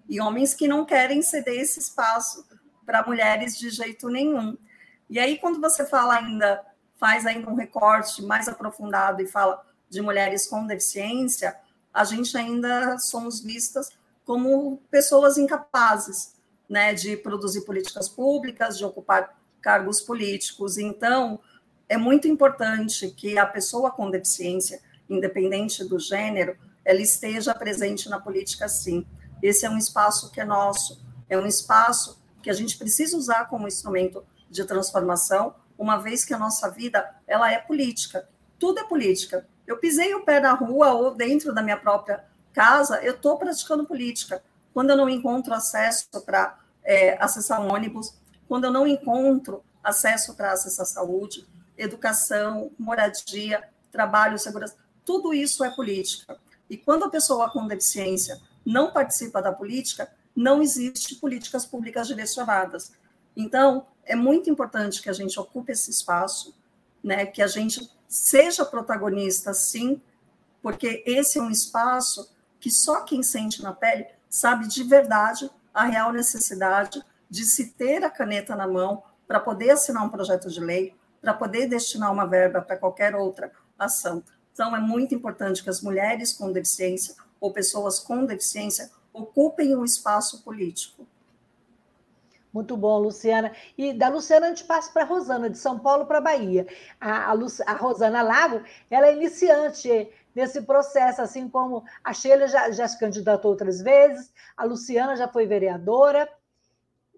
e 0.08 0.20
homens 0.20 0.54
que 0.54 0.68
não 0.68 0.84
querem 0.84 1.22
ceder 1.22 1.60
esse 1.60 1.80
espaço 1.80 2.46
para 2.84 3.04
mulheres 3.04 3.58
de 3.58 3.70
jeito 3.70 4.08
nenhum. 4.08 4.56
E 5.08 5.18
aí, 5.18 5.38
quando 5.38 5.60
você 5.60 5.84
fala 5.84 6.16
ainda 6.16 6.64
faz 6.98 7.26
ainda 7.26 7.50
um 7.50 7.54
recorte 7.54 8.22
mais 8.22 8.46
aprofundado 8.46 9.20
e 9.20 9.26
fala 9.26 9.60
de 9.88 10.00
mulheres 10.00 10.46
com 10.46 10.66
deficiência, 10.66 11.56
a 11.92 12.04
gente 12.04 12.36
ainda 12.36 12.96
somos 12.98 13.40
vistas 13.40 13.90
como 14.24 14.78
pessoas 14.90 15.36
incapazes 15.36 16.32
né, 16.72 16.94
de 16.94 17.18
produzir 17.18 17.66
políticas 17.66 18.08
públicas, 18.08 18.78
de 18.78 18.84
ocupar 18.84 19.38
cargos 19.60 20.00
políticos. 20.00 20.78
Então, 20.78 21.38
é 21.86 21.98
muito 21.98 22.26
importante 22.26 23.10
que 23.10 23.36
a 23.36 23.44
pessoa 23.44 23.90
com 23.90 24.10
deficiência, 24.10 24.80
independente 25.06 25.84
do 25.84 25.98
gênero, 25.98 26.56
ela 26.82 27.02
esteja 27.02 27.54
presente 27.54 28.08
na 28.08 28.18
política, 28.18 28.66
sim. 28.68 29.06
Esse 29.42 29.66
é 29.66 29.70
um 29.70 29.76
espaço 29.76 30.32
que 30.32 30.40
é 30.40 30.46
nosso, 30.46 31.04
é 31.28 31.36
um 31.36 31.46
espaço 31.46 32.18
que 32.42 32.48
a 32.48 32.54
gente 32.54 32.78
precisa 32.78 33.18
usar 33.18 33.50
como 33.50 33.68
instrumento 33.68 34.24
de 34.48 34.64
transformação, 34.64 35.54
uma 35.76 35.98
vez 35.98 36.24
que 36.24 36.32
a 36.32 36.38
nossa 36.38 36.70
vida 36.70 37.06
ela 37.26 37.52
é 37.52 37.58
política. 37.58 38.26
Tudo 38.58 38.80
é 38.80 38.84
política. 38.84 39.46
Eu 39.66 39.76
pisei 39.76 40.14
o 40.14 40.24
pé 40.24 40.40
na 40.40 40.54
rua 40.54 40.94
ou 40.94 41.14
dentro 41.14 41.54
da 41.54 41.62
minha 41.62 41.76
própria 41.76 42.24
casa, 42.54 43.02
eu 43.02 43.12
estou 43.12 43.36
praticando 43.36 43.84
política. 43.84 44.42
Quando 44.72 44.88
eu 44.88 44.96
não 44.96 45.08
encontro 45.08 45.52
acesso 45.52 46.08
para 46.24 46.61
é, 46.84 47.22
acessar 47.22 47.60
um 47.60 47.72
ônibus, 47.72 48.14
quando 48.48 48.64
eu 48.64 48.72
não 48.72 48.86
encontro 48.86 49.62
acesso 49.82 50.34
para 50.34 50.52
acessar 50.52 50.86
saúde, 50.86 51.46
educação, 51.76 52.70
moradia, 52.78 53.62
trabalho, 53.90 54.38
segurança, 54.38 54.76
tudo 55.04 55.34
isso 55.34 55.64
é 55.64 55.70
política. 55.70 56.38
E 56.68 56.76
quando 56.76 57.04
a 57.04 57.10
pessoa 57.10 57.50
com 57.50 57.66
deficiência 57.66 58.40
não 58.64 58.92
participa 58.92 59.42
da 59.42 59.52
política, 59.52 60.10
não 60.34 60.62
existe 60.62 61.16
políticas 61.16 61.66
públicas 61.66 62.06
direcionadas. 62.06 62.92
Então, 63.36 63.86
é 64.04 64.14
muito 64.14 64.48
importante 64.48 65.02
que 65.02 65.10
a 65.10 65.12
gente 65.12 65.38
ocupe 65.38 65.72
esse 65.72 65.90
espaço, 65.90 66.54
né, 67.02 67.26
que 67.26 67.42
a 67.42 67.46
gente 67.46 67.90
seja 68.08 68.64
protagonista, 68.64 69.52
sim, 69.52 70.00
porque 70.62 71.02
esse 71.06 71.38
é 71.38 71.42
um 71.42 71.50
espaço 71.50 72.30
que 72.60 72.70
só 72.70 73.02
quem 73.02 73.22
sente 73.22 73.62
na 73.62 73.72
pele 73.72 74.06
sabe 74.30 74.68
de 74.68 74.84
verdade 74.84 75.50
a 75.72 75.84
real 75.84 76.12
necessidade 76.12 77.02
de 77.28 77.44
se 77.44 77.72
ter 77.72 78.04
a 78.04 78.10
caneta 78.10 78.54
na 78.54 78.66
mão 78.66 79.02
para 79.26 79.40
poder 79.40 79.70
assinar 79.70 80.04
um 80.04 80.10
projeto 80.10 80.50
de 80.50 80.60
lei, 80.60 80.94
para 81.20 81.32
poder 81.32 81.66
destinar 81.66 82.12
uma 82.12 82.26
verba 82.26 82.60
para 82.60 82.76
qualquer 82.76 83.14
outra 83.14 83.50
ação. 83.78 84.22
Então, 84.52 84.76
é 84.76 84.80
muito 84.80 85.14
importante 85.14 85.62
que 85.62 85.70
as 85.70 85.80
mulheres 85.80 86.32
com 86.32 86.52
deficiência 86.52 87.14
ou 87.40 87.52
pessoas 87.52 87.98
com 87.98 88.24
deficiência 88.24 88.90
ocupem 89.12 89.74
o 89.74 89.84
espaço 89.84 90.42
político. 90.42 91.06
Muito 92.52 92.76
bom, 92.76 92.98
Luciana. 92.98 93.52
E 93.78 93.94
da 93.94 94.08
Luciana 94.08 94.46
a 94.46 94.48
gente 94.50 94.64
passa 94.64 94.92
para 94.92 95.04
a 95.04 95.06
Rosana, 95.06 95.48
de 95.48 95.56
São 95.56 95.78
Paulo 95.78 96.04
para 96.04 96.20
Bahia. 96.20 96.66
A, 97.00 97.30
a, 97.30 97.34
a, 97.66 97.72
Rosana 97.72 98.20
Lago, 98.20 98.62
ela 98.90 99.06
é 99.06 99.16
iniciante 99.16 100.10
nesse 100.34 100.62
processo, 100.62 101.20
assim 101.20 101.48
como 101.48 101.84
a 102.02 102.12
Sheila 102.12 102.46
já, 102.46 102.70
já 102.70 102.86
se 102.88 102.98
candidatou 102.98 103.50
outras 103.50 103.80
vezes, 103.80 104.32
a 104.56 104.64
Luciana 104.64 105.16
já 105.16 105.28
foi 105.28 105.46
vereadora, 105.46 106.28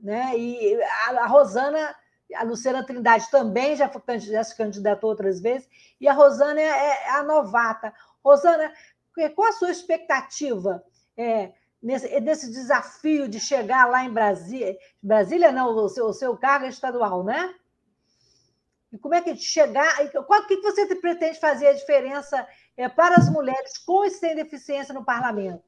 né? 0.01 0.37
e 0.37 0.83
a, 0.83 1.23
a 1.23 1.27
Rosana, 1.27 1.95
a 2.35 2.43
Luciana 2.43 2.85
Trindade 2.85 3.31
também 3.31 3.77
já, 3.77 3.91
já 4.19 4.45
se 4.45 4.57
candidatou 4.57 5.11
outras 5.11 5.41
vezes, 5.41 5.69
e 6.01 6.09
a 6.09 6.13
Rosana 6.13 6.61
é, 6.61 6.65
é 6.65 7.11
a 7.11 7.23
novata. 7.23 7.93
Rosana, 8.25 8.73
qual 9.35 9.49
a 9.49 9.53
sua 9.53 9.71
expectativa? 9.71 10.83
É, 11.17 11.53
nesse, 11.85 12.19
nesse 12.21 12.51
desafio 12.51 13.29
de 13.29 13.39
chegar 13.39 13.87
lá 13.87 14.03
em 14.03 14.11
Brasília. 14.11 14.75
Brasília 15.03 15.53
não, 15.53 15.69
o 15.69 15.89
seu, 15.91 16.07
o 16.07 16.15
seu 16.15 16.35
cargo 16.35 16.65
é 16.65 16.71
estadual, 16.71 17.23
né? 17.23 17.55
E 18.91 18.99
como 18.99 19.15
é 19.15 19.21
que 19.21 19.37
chegar? 19.37 20.11
Qual 20.27 20.47
que 20.47 20.57
você 20.63 20.87
pretende 20.97 21.39
fazer 21.39 21.67
a 21.67 21.73
diferença 21.75 22.47
é, 22.77 22.89
para 22.89 23.17
as 23.17 23.31
mulheres 23.31 23.79
com 23.79 24.05
e 24.05 24.11
sem 24.11 24.35
deficiência 24.35 24.93
no 24.93 25.05
parlamento? 25.05 25.63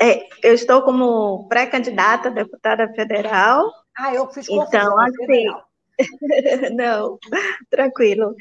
É, 0.00 0.28
eu 0.42 0.54
estou 0.54 0.82
como 0.82 1.48
pré-candidata 1.48 2.28
a 2.28 2.32
deputada 2.32 2.88
federal. 2.94 3.72
Ah, 3.96 4.14
eu 4.14 4.28
fiz. 4.30 4.48
Então, 4.48 4.98
assim, 5.00 5.44
não, 6.74 7.18
tranquilo. 7.68 8.34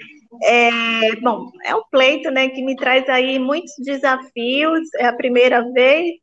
É, 0.43 1.15
bom, 1.15 1.51
é 1.63 1.73
um 1.73 1.84
pleito 1.89 2.30
né, 2.30 2.49
que 2.49 2.62
me 2.62 2.75
traz 2.75 3.10
aí 3.10 3.39
muitos 3.39 3.73
desafios, 3.80 4.88
é 4.95 5.06
a 5.08 5.15
primeira 5.15 5.62
vez, 5.71 6.15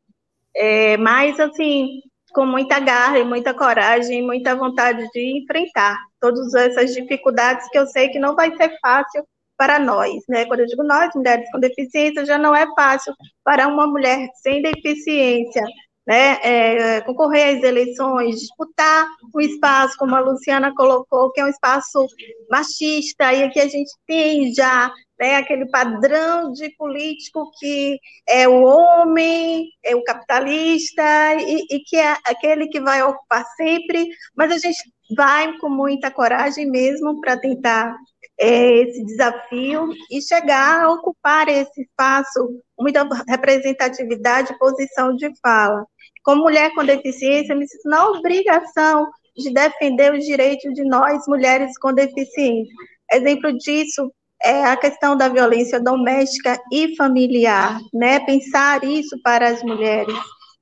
é, 0.54 0.96
mas 0.98 1.40
assim, 1.40 2.00
com 2.32 2.46
muita 2.46 2.78
garra 2.78 3.18
e 3.18 3.24
muita 3.24 3.52
coragem, 3.52 4.22
muita 4.22 4.54
vontade 4.54 5.08
de 5.10 5.42
enfrentar 5.42 5.98
todas 6.20 6.54
essas 6.54 6.94
dificuldades 6.94 7.68
que 7.70 7.78
eu 7.78 7.86
sei 7.86 8.08
que 8.10 8.20
não 8.20 8.36
vai 8.36 8.54
ser 8.56 8.78
fácil 8.80 9.26
para 9.56 9.78
nós, 9.78 10.22
né? 10.28 10.44
Quando 10.46 10.60
eu 10.60 10.66
digo 10.66 10.82
nós, 10.82 11.14
mulheres 11.14 11.50
com 11.50 11.60
deficiência, 11.60 12.24
já 12.24 12.38
não 12.38 12.54
é 12.54 12.66
fácil 12.74 13.14
para 13.44 13.68
uma 13.68 13.86
mulher 13.86 14.28
sem 14.42 14.62
deficiência 14.62 15.64
né, 16.06 16.38
é, 16.42 17.00
concorrer 17.00 17.56
às 17.56 17.62
eleições, 17.62 18.40
disputar 18.40 19.06
um 19.34 19.40
espaço, 19.40 19.96
como 19.98 20.14
a 20.14 20.20
Luciana 20.20 20.72
colocou, 20.74 21.30
que 21.32 21.40
é 21.40 21.44
um 21.44 21.48
espaço 21.48 22.06
machista, 22.50 23.32
e 23.32 23.42
aqui 23.42 23.58
a 23.58 23.68
gente 23.68 23.90
tem 24.06 24.52
já 24.52 24.92
né, 25.18 25.36
aquele 25.36 25.66
padrão 25.70 26.52
de 26.52 26.68
político 26.76 27.50
que 27.58 27.98
é 28.28 28.46
o 28.46 28.64
homem, 28.64 29.68
é 29.82 29.96
o 29.96 30.04
capitalista, 30.04 31.02
e, 31.40 31.64
e 31.70 31.80
que 31.80 31.96
é 31.96 32.16
aquele 32.26 32.68
que 32.68 32.80
vai 32.80 33.02
ocupar 33.02 33.44
sempre, 33.56 34.06
mas 34.36 34.52
a 34.52 34.58
gente 34.58 34.82
vai 35.16 35.56
com 35.58 35.70
muita 35.70 36.10
coragem 36.10 36.70
mesmo 36.70 37.20
para 37.20 37.38
tentar 37.38 37.94
esse 38.38 39.04
desafio 39.04 39.88
e 40.10 40.20
chegar 40.20 40.84
a 40.84 40.90
ocupar 40.90 41.48
esse 41.48 41.82
espaço, 41.82 42.60
muita 42.78 43.06
representatividade 43.28 44.52
e 44.52 44.58
posição 44.58 45.14
de 45.14 45.30
fala. 45.40 45.86
Como 46.22 46.42
mulher 46.42 46.72
com 46.74 46.84
deficiência, 46.84 47.54
me 47.54 47.66
sinto 47.68 47.88
na 47.88 48.08
obrigação 48.08 49.06
de 49.36 49.52
defender 49.52 50.12
os 50.12 50.24
direitos 50.24 50.72
de 50.74 50.84
nós, 50.84 51.26
mulheres 51.26 51.76
com 51.78 51.92
deficiência. 51.92 52.72
Exemplo 53.12 53.52
disso 53.58 54.10
é 54.42 54.64
a 54.64 54.76
questão 54.76 55.16
da 55.16 55.28
violência 55.28 55.80
doméstica 55.80 56.58
e 56.72 56.94
familiar, 56.96 57.78
né? 57.92 58.20
Pensar 58.20 58.84
isso 58.84 59.18
para 59.22 59.48
as 59.48 59.62
mulheres, 59.62 60.14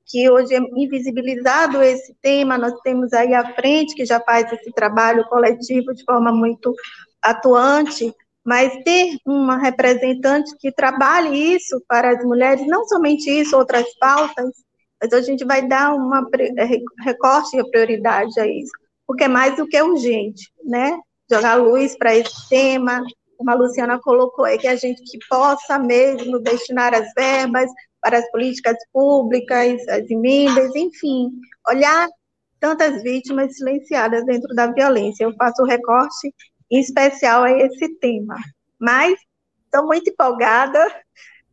que 0.07 0.29
hoje 0.31 0.55
é 0.55 0.59
invisibilizado 0.59 1.83
esse 1.83 2.15
tema, 2.21 2.59
nós 2.59 2.75
temos 2.83 3.13
aí 3.13 3.35
a 3.35 3.55
frente 3.55 3.95
que 3.95 4.05
já 4.05 4.21
faz 4.21 4.53
esse 4.53 4.71
trabalho 4.73 5.25
coletivo 5.25 5.95
de 5.95 6.05
forma 6.05 6.31
muito 6.33 6.75
atuante, 7.23 8.13
mas 8.45 8.73
ter 8.85 9.17
uma 9.25 9.57
representante 9.59 10.55
que 10.59 10.73
trabalhe 10.73 11.55
isso 11.55 11.83
para 11.87 12.11
as 12.11 12.25
mulheres, 12.25 12.67
não 12.67 12.85
somente 12.87 13.31
isso, 13.31 13.57
outras 13.57 13.87
pautas, 13.99 14.51
mas 15.01 15.13
a 15.13 15.21
gente 15.21 15.45
vai 15.45 15.67
dar 15.67 15.95
uma 15.95 16.29
recorte 17.01 17.57
e 17.57 17.71
prioridade 17.71 18.39
a 18.41 18.47
isso, 18.47 18.73
porque 19.07 19.25
é 19.25 19.29
mais 19.29 19.57
do 19.57 19.67
que 19.67 19.81
urgente, 19.81 20.53
né? 20.65 20.99
Jogar 21.31 21.55
luz 21.55 21.97
para 21.97 22.15
esse 22.15 22.49
tema, 22.49 23.03
como 23.37 23.51
a 23.51 23.55
Luciana 23.55 23.99
colocou, 24.01 24.47
é 24.47 24.59
que 24.59 24.69
a 24.69 24.77
gente 24.77 25.03
que 25.03 25.19
possa 25.29 25.79
mesmo 25.79 26.39
destinar 26.41 26.95
as 26.95 27.13
verbas 27.15 27.71
para 28.01 28.19
as 28.19 28.31
políticas 28.31 28.77
públicas, 28.93 29.81
as 29.89 30.09
emendas, 30.11 30.75
enfim, 30.75 31.31
olhar 31.69 32.09
tantas 32.61 33.03
vítimas 33.03 33.57
silenciadas 33.57 34.25
dentro 34.25 34.55
da 34.55 34.69
violência. 34.69 35.25
Eu 35.25 35.35
faço 35.35 35.63
o 35.63 35.67
recorte 35.67 36.33
em 36.73 36.81
especial 36.81 37.43
a 37.45 37.53
esse 37.53 37.89
tema. 37.97 38.37
Mas 38.81 39.15
estou 39.67 39.87
muito 39.87 40.11
empolgada, 40.11 40.81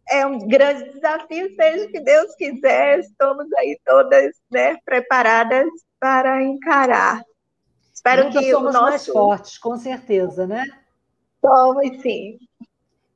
é 0.10 0.26
um 0.26 0.40
grande 0.40 0.94
desafio, 0.94 1.54
seja 1.56 1.86
o 1.86 1.92
que 1.92 2.00
Deus 2.00 2.34
quiser, 2.36 3.00
estamos 3.00 3.46
aí 3.58 3.78
todas 3.86 4.32
né, 4.50 4.78
preparadas 4.86 5.68
para 6.00 6.42
encarar. 6.42 7.22
Espero 7.94 8.26
Nunca 8.26 8.40
que 8.40 8.52
somos 8.52 8.70
o 8.70 8.74
nosso... 8.74 8.90
mais 8.90 9.06
fortes, 9.08 9.58
com 9.58 9.76
certeza, 9.76 10.48
né? 10.48 10.64
Somos, 11.46 12.02
sim. 12.02 12.40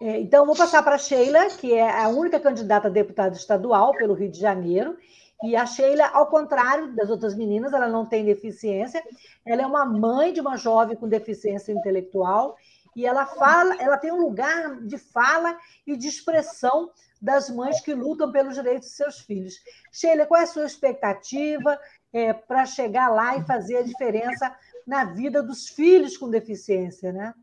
É, 0.02 0.20
então, 0.20 0.46
vou 0.46 0.56
passar 0.56 0.84
para 0.84 0.96
a 0.96 1.00
Sheila, 1.00 1.48
que 1.58 1.74
é 1.74 1.90
a 1.90 2.10
única 2.10 2.38
candidata 2.38 2.90
a 2.90 2.92
deputada 2.92 3.34
estadual 3.34 3.94
pelo 3.94 4.14
Rio 4.14 4.30
de 4.30 4.40
Janeiro. 4.40 4.98
E 5.44 5.58
a 5.58 5.66
Sheila, 5.66 6.08
ao 6.14 6.28
contrário 6.28 6.96
das 6.96 7.10
outras 7.10 7.36
meninas, 7.36 7.74
ela 7.74 7.90
não 7.90 8.06
tem 8.06 8.24
deficiência. 8.24 9.04
Ela 9.46 9.64
é 9.64 9.66
uma 9.66 9.84
mãe 9.84 10.32
de 10.32 10.40
uma 10.40 10.56
jovem 10.56 10.96
com 10.96 11.08
deficiência 11.08 11.74
intelectual 11.74 12.56
e 12.96 13.06
ela 13.06 13.26
fala, 13.26 13.76
ela 13.82 13.98
tem 13.98 14.12
um 14.12 14.22
lugar 14.22 14.82
de 14.82 14.98
fala 14.98 15.58
e 15.86 15.98
de 15.98 16.08
expressão 16.08 16.92
das 17.22 17.50
mães 17.50 17.82
que 17.82 17.94
lutam 17.94 18.32
pelos 18.32 18.56
direitos 18.56 18.90
de 18.90 18.96
seus 18.96 19.20
filhos. 19.20 19.56
Sheila, 19.92 20.26
qual 20.26 20.40
é 20.40 20.44
a 20.44 20.48
sua 20.48 20.66
expectativa 20.66 21.78
é, 22.14 22.32
para 22.32 22.66
chegar 22.66 23.10
lá 23.10 23.36
e 23.38 23.46
fazer 23.46 23.78
a 23.78 23.84
diferença 23.84 24.56
na 24.86 25.06
vida 25.06 25.42
dos 25.42 25.68
filhos 25.68 26.18
com 26.18 26.30
deficiência, 26.30 27.12
né? 27.12 27.34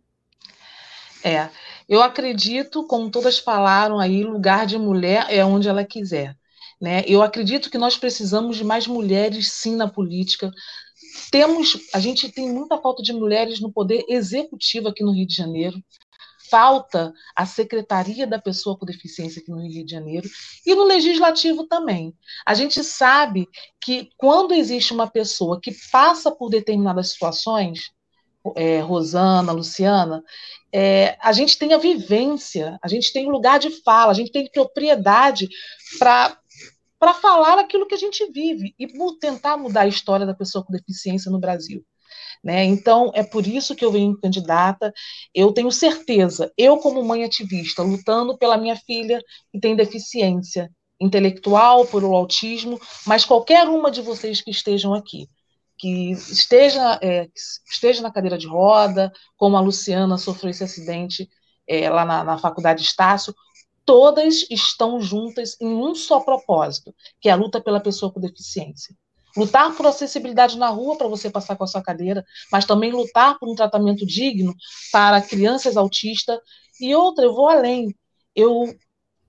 É, 1.22 1.50
eu 1.86 2.02
acredito, 2.02 2.86
como 2.86 3.10
todas 3.10 3.38
falaram 3.38 3.98
aí, 3.98 4.22
lugar 4.22 4.64
de 4.64 4.78
mulher 4.78 5.26
é 5.28 5.44
onde 5.44 5.68
ela 5.68 5.84
quiser. 5.84 6.34
Né? 6.80 7.04
Eu 7.06 7.22
acredito 7.22 7.70
que 7.70 7.76
nós 7.76 7.96
precisamos 7.96 8.56
de 8.56 8.64
mais 8.64 8.86
mulheres, 8.86 9.52
sim, 9.52 9.76
na 9.76 9.86
política. 9.86 10.50
Temos, 11.30 11.78
a 11.92 12.00
gente 12.00 12.30
tem 12.30 12.50
muita 12.50 12.78
falta 12.78 13.02
de 13.02 13.12
mulheres 13.12 13.60
no 13.60 13.70
poder 13.70 14.04
executivo 14.08 14.88
aqui 14.88 15.04
no 15.04 15.12
Rio 15.12 15.26
de 15.26 15.34
Janeiro. 15.34 15.82
Falta 16.50 17.12
a 17.36 17.46
Secretaria 17.46 18.26
da 18.26 18.40
Pessoa 18.40 18.76
com 18.76 18.86
Deficiência 18.86 19.40
aqui 19.40 19.50
no 19.50 19.60
Rio 19.60 19.84
de 19.84 19.92
Janeiro 19.92 20.28
e 20.66 20.74
no 20.74 20.84
Legislativo 20.84 21.66
também. 21.66 22.14
A 22.44 22.54
gente 22.54 22.82
sabe 22.82 23.46
que 23.80 24.08
quando 24.16 24.54
existe 24.54 24.92
uma 24.92 25.08
pessoa 25.08 25.60
que 25.60 25.72
passa 25.92 26.30
por 26.30 26.48
determinadas 26.48 27.12
situações, 27.12 27.90
é, 28.56 28.80
Rosana, 28.80 29.52
Luciana, 29.52 30.24
é, 30.72 31.16
a 31.20 31.32
gente 31.32 31.58
tem 31.58 31.72
a 31.72 31.78
vivência, 31.78 32.78
a 32.82 32.88
gente 32.88 33.12
tem 33.12 33.30
lugar 33.30 33.58
de 33.58 33.70
fala, 33.82 34.10
a 34.10 34.14
gente 34.14 34.32
tem 34.32 34.50
propriedade 34.50 35.48
para 35.98 36.36
para 37.00 37.14
falar 37.14 37.58
aquilo 37.58 37.86
que 37.86 37.94
a 37.94 37.98
gente 37.98 38.30
vive 38.30 38.74
e 38.78 38.86
tentar 39.18 39.56
mudar 39.56 39.82
a 39.82 39.88
história 39.88 40.26
da 40.26 40.34
pessoa 40.34 40.62
com 40.62 40.70
deficiência 40.70 41.30
no 41.30 41.40
Brasil. 41.40 41.82
Né? 42.44 42.64
Então, 42.64 43.10
é 43.14 43.22
por 43.22 43.46
isso 43.46 43.74
que 43.74 43.84
eu 43.84 43.90
venho 43.90 44.18
candidata. 44.20 44.92
Eu 45.34 45.50
tenho 45.52 45.72
certeza, 45.72 46.52
eu, 46.58 46.76
como 46.76 47.02
mãe 47.02 47.24
ativista, 47.24 47.82
lutando 47.82 48.36
pela 48.36 48.58
minha 48.58 48.76
filha 48.76 49.18
que 49.50 49.58
tem 49.58 49.74
deficiência 49.74 50.70
intelectual, 51.00 51.86
por 51.86 52.04
o 52.04 52.14
autismo, 52.14 52.78
mas 53.06 53.24
qualquer 53.24 53.66
uma 53.66 53.90
de 53.90 54.02
vocês 54.02 54.42
que 54.42 54.50
estejam 54.50 54.92
aqui, 54.92 55.26
que 55.78 56.10
esteja, 56.12 56.98
é, 57.00 57.24
que 57.24 57.32
esteja 57.70 58.02
na 58.02 58.12
cadeira 58.12 58.36
de 58.36 58.46
roda, 58.46 59.10
como 59.38 59.56
a 59.56 59.60
Luciana 59.62 60.18
sofreu 60.18 60.50
esse 60.50 60.62
acidente 60.62 61.26
é, 61.66 61.88
lá 61.88 62.04
na, 62.04 62.22
na 62.22 62.36
faculdade 62.36 62.82
Estácio, 62.82 63.34
todas 63.90 64.46
estão 64.48 65.00
juntas 65.00 65.57
em 65.61 65.66
um 65.66 65.96
só 65.96 66.20
propósito, 66.20 66.94
que 67.20 67.29
é 67.29 67.33
a 67.33 67.35
luta 67.35 67.61
pela 67.61 67.81
pessoa 67.81 68.12
com 68.12 68.20
deficiência. 68.20 68.94
Lutar 69.37 69.76
por 69.76 69.85
acessibilidade 69.85 70.57
na 70.57 70.68
rua 70.68 70.96
para 70.96 71.09
você 71.09 71.29
passar 71.29 71.57
com 71.57 71.64
a 71.64 71.66
sua 71.66 71.83
cadeira, 71.83 72.24
mas 72.53 72.64
também 72.64 72.92
lutar 72.92 73.37
por 73.37 73.50
um 73.50 73.55
tratamento 73.57 74.07
digno 74.07 74.55
para 74.92 75.20
crianças 75.20 75.76
autistas. 75.76 76.38
E 76.81 76.94
outra, 76.94 77.24
eu 77.24 77.35
vou 77.35 77.48
além. 77.48 77.92
Eu, 78.33 78.72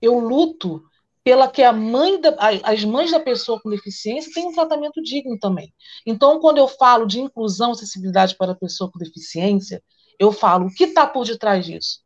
eu 0.00 0.20
luto 0.20 0.80
pela 1.24 1.48
que 1.48 1.64
a 1.64 1.72
mãe 1.72 2.20
da, 2.20 2.32
as 2.62 2.84
mães 2.84 3.10
da 3.10 3.18
pessoa 3.18 3.60
com 3.60 3.68
deficiência 3.68 4.30
tenham 4.32 4.50
um 4.50 4.54
tratamento 4.54 5.02
digno 5.02 5.36
também. 5.40 5.74
Então, 6.06 6.38
quando 6.38 6.58
eu 6.58 6.68
falo 6.68 7.04
de 7.04 7.18
inclusão, 7.18 7.72
acessibilidade 7.72 8.36
para 8.36 8.52
a 8.52 8.56
pessoa 8.56 8.88
com 8.88 8.98
deficiência, 9.00 9.82
eu 10.20 10.30
falo 10.30 10.66
o 10.66 10.72
que 10.72 10.84
está 10.84 11.04
por 11.04 11.26
detrás 11.26 11.66
disso? 11.66 11.98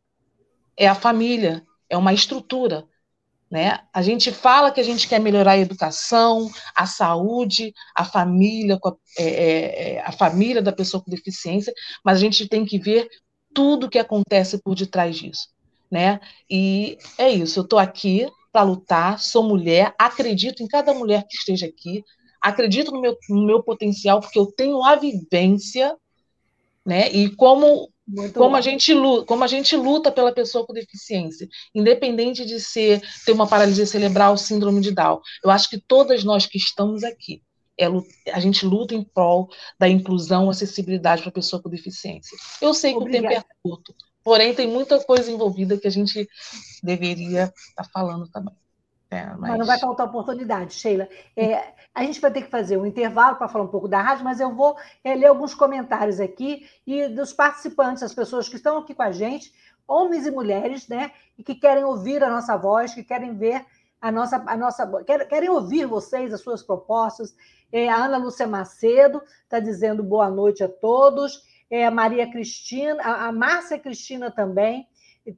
É 0.75 0.87
a 0.87 0.95
família, 0.95 1.63
é 1.89 1.97
uma 1.97 2.13
estrutura. 2.13 2.85
Né? 3.49 3.79
A 3.93 4.01
gente 4.01 4.31
fala 4.31 4.71
que 4.71 4.81
a 4.81 4.83
gente 4.83 5.07
quer 5.07 5.19
melhorar 5.19 5.53
a 5.53 5.57
educação, 5.57 6.49
a 6.75 6.85
saúde, 6.85 7.73
a 7.95 8.03
família, 8.03 8.77
é, 9.17 9.23
é, 9.23 9.93
é, 9.95 10.01
a 10.01 10.11
família 10.11 10.61
da 10.61 10.73
pessoa 10.73 11.01
com 11.01 11.09
deficiência, 11.09 11.73
mas 12.03 12.17
a 12.17 12.21
gente 12.21 12.47
tem 12.47 12.65
que 12.65 12.77
ver 12.77 13.07
tudo 13.53 13.89
que 13.89 13.97
acontece 13.97 14.61
por 14.61 14.75
detrás 14.75 15.15
disso. 15.15 15.47
Né? 15.89 16.19
E 16.49 16.97
é 17.17 17.29
isso, 17.29 17.59
eu 17.59 17.63
estou 17.63 17.79
aqui 17.79 18.27
para 18.51 18.63
lutar, 18.63 19.19
sou 19.19 19.43
mulher, 19.43 19.95
acredito 19.97 20.61
em 20.61 20.67
cada 20.67 20.93
mulher 20.93 21.23
que 21.25 21.37
esteja 21.37 21.67
aqui, 21.67 22.03
acredito 22.41 22.91
no 22.91 22.99
meu, 22.99 23.15
no 23.29 23.45
meu 23.45 23.63
potencial, 23.63 24.19
porque 24.19 24.39
eu 24.39 24.47
tenho 24.47 24.83
a 24.83 24.95
vivência, 24.95 25.95
né? 26.85 27.09
E 27.11 27.29
como 27.35 27.89
como 28.33 28.55
a, 28.55 28.61
gente 28.61 28.93
luta, 28.93 29.25
como 29.25 29.43
a 29.43 29.47
gente 29.47 29.75
luta 29.75 30.11
pela 30.11 30.31
pessoa 30.31 30.65
com 30.65 30.73
deficiência, 30.73 31.47
independente 31.75 32.45
de 32.45 32.59
ser 32.59 33.01
ter 33.25 33.33
uma 33.33 33.47
paralisia 33.47 33.85
cerebral, 33.85 34.37
síndrome 34.37 34.79
de 34.79 34.91
Down. 34.91 35.19
Eu 35.43 35.49
acho 35.49 35.69
que 35.69 35.79
todas 35.79 36.23
nós 36.23 36.45
que 36.45 36.57
estamos 36.57 37.03
aqui, 37.03 37.41
é, 37.79 37.85
a 38.31 38.39
gente 38.39 38.65
luta 38.65 38.95
em 38.95 39.03
prol 39.03 39.49
da 39.77 39.87
inclusão, 39.87 40.49
acessibilidade 40.49 41.21
para 41.21 41.29
a 41.29 41.33
pessoa 41.33 41.61
com 41.61 41.69
deficiência. 41.69 42.37
Eu 42.61 42.73
sei 42.73 42.93
que 42.93 42.99
Obrigada. 42.99 43.27
o 43.27 43.29
tempo 43.29 43.47
é 43.49 43.55
curto, 43.61 43.95
porém 44.23 44.53
tem 44.53 44.67
muita 44.67 45.03
coisa 45.03 45.29
envolvida 45.31 45.77
que 45.77 45.87
a 45.87 45.91
gente 45.91 46.27
deveria 46.81 47.43
estar 47.69 47.83
tá 47.83 47.89
falando 47.93 48.27
também. 48.29 48.55
É, 49.09 49.25
mas... 49.25 49.39
mas... 49.39 49.59
não 49.59 49.65
vai 49.65 49.79
faltar 49.79 50.07
oportunidade, 50.07 50.73
Sheila. 50.73 51.07
É, 51.35 51.73
a 51.95 52.03
gente 52.03 52.19
vai 52.19 52.31
ter 52.31 52.43
que 52.43 52.49
fazer 52.49 52.77
um 52.77 52.85
intervalo 52.85 53.37
para 53.37 53.47
falar 53.47 53.65
um 53.65 53.69
pouco 53.69 53.87
da 53.87 54.01
rádio, 54.01 54.23
mas 54.23 54.39
eu 54.39 54.53
vou 54.53 54.77
é, 55.03 55.15
ler 55.15 55.27
alguns 55.27 55.55
comentários 55.55 56.19
aqui 56.19 56.67
e 56.85 57.07
dos 57.07 57.33
participantes, 57.33 58.03
as 58.03 58.13
pessoas 58.13 58.47
que 58.47 58.55
estão 58.55 58.77
aqui 58.77 58.93
com 58.93 59.01
a 59.03 59.11
gente, 59.11 59.51
homens 59.87 60.25
e 60.27 60.31
mulheres, 60.31 60.87
né? 60.87 61.11
E 61.37 61.43
que 61.43 61.55
querem 61.55 61.83
ouvir 61.83 62.23
a 62.23 62.29
nossa 62.29 62.57
voz, 62.57 62.93
que 62.93 63.03
querem 63.03 63.35
ver 63.35 63.65
a 64.01 64.11
nossa. 64.11 64.43
A 64.45 64.57
nossa 64.57 64.85
querem, 65.03 65.49
ouvir 65.49 65.85
vocês, 65.85 66.33
as 66.33 66.41
suas 66.41 66.61
propostas. 66.61 67.35
É, 67.71 67.89
a 67.89 67.95
Ana 67.95 68.17
Lúcia 68.17 68.47
Macedo 68.47 69.21
está 69.43 69.59
dizendo 69.59 70.03
boa 70.03 70.29
noite 70.29 70.63
a 70.63 70.69
todos. 70.69 71.41
É, 71.69 71.85
a 71.85 71.91
Maria 71.91 72.29
Cristina, 72.29 73.01
a, 73.01 73.27
a 73.27 73.31
Márcia 73.31 73.79
Cristina 73.79 74.29
também 74.29 74.87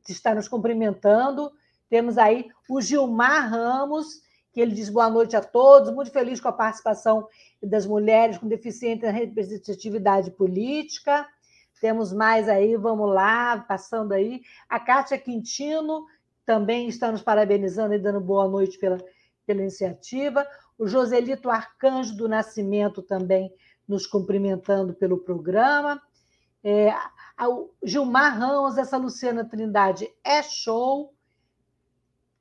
está 0.08 0.36
nos 0.36 0.48
cumprimentando. 0.48 1.52
Temos 1.90 2.18
aí 2.18 2.50
o 2.70 2.80
Gilmar 2.82 3.50
Ramos, 3.50 4.22
que 4.52 4.62
ele 4.62 4.74
diz 4.74 4.90
boa 4.90 5.10
noite 5.10 5.36
a 5.36 5.42
todos, 5.42 5.92
muito 5.92 6.12
feliz 6.12 6.40
com 6.40 6.48
a 6.48 6.54
participação 6.54 7.28
das 7.62 7.86
mulheres 7.86 8.38
com 8.38 8.48
deficiência 8.48 9.12
na 9.12 9.18
representatividade 9.18 10.32
política. 10.32 11.28
Temos 11.82 12.12
mais 12.12 12.50
aí, 12.50 12.76
vamos 12.76 13.10
lá, 13.10 13.60
passando 13.68 14.14
aí. 14.14 14.42
A 14.68 14.80
Kátia 14.80 15.18
Quintino 15.18 16.06
também 16.46 16.88
está 16.88 17.12
nos 17.12 17.22
parabenizando 17.22 17.94
e 17.94 18.00
dando 18.00 18.20
boa 18.20 18.48
noite 18.48 18.78
pela, 18.78 18.98
pela 19.46 19.62
iniciativa. 19.62 20.46
O 20.78 20.88
Joselito 20.88 21.50
Arcanjo 21.50 22.16
do 22.16 22.28
Nascimento 22.28 23.02
também 23.02 23.54
nos 23.88 24.06
cumprimentando 24.06 24.94
pelo 24.94 25.18
programa. 25.18 26.02
É, 26.64 26.94
Gilmar 27.84 28.38
Ramos, 28.38 28.78
essa 28.78 28.98
Luciana 28.98 29.46
Trindade 29.46 30.10
é 30.24 30.44
show. 30.44 31.14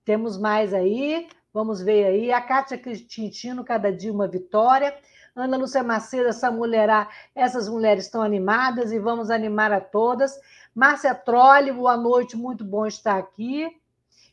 Temos 0.08 0.38
mais 0.38 0.72
aí. 0.72 1.28
Vamos 1.52 1.82
ver 1.82 2.06
aí. 2.06 2.32
A 2.32 2.40
Kátia 2.40 2.78
Quintino, 2.78 3.62
cada 3.62 3.92
dia 3.92 4.10
uma 4.10 4.26
vitória. 4.26 4.96
Ana 5.36 5.58
Lúcia 5.58 5.82
Macedo, 5.82 6.30
essa 6.30 6.50
mulherá, 6.50 7.10
essas 7.34 7.68
mulheres 7.68 8.06
estão 8.06 8.22
animadas 8.22 8.90
e 8.90 8.98
vamos 8.98 9.30
animar 9.30 9.70
a 9.70 9.82
todas. 9.82 10.40
Márcia 10.74 11.14
Trolli, 11.14 11.70
boa 11.70 11.94
noite, 11.94 12.38
muito 12.38 12.64
bom 12.64 12.86
estar 12.86 13.18
aqui. 13.18 13.70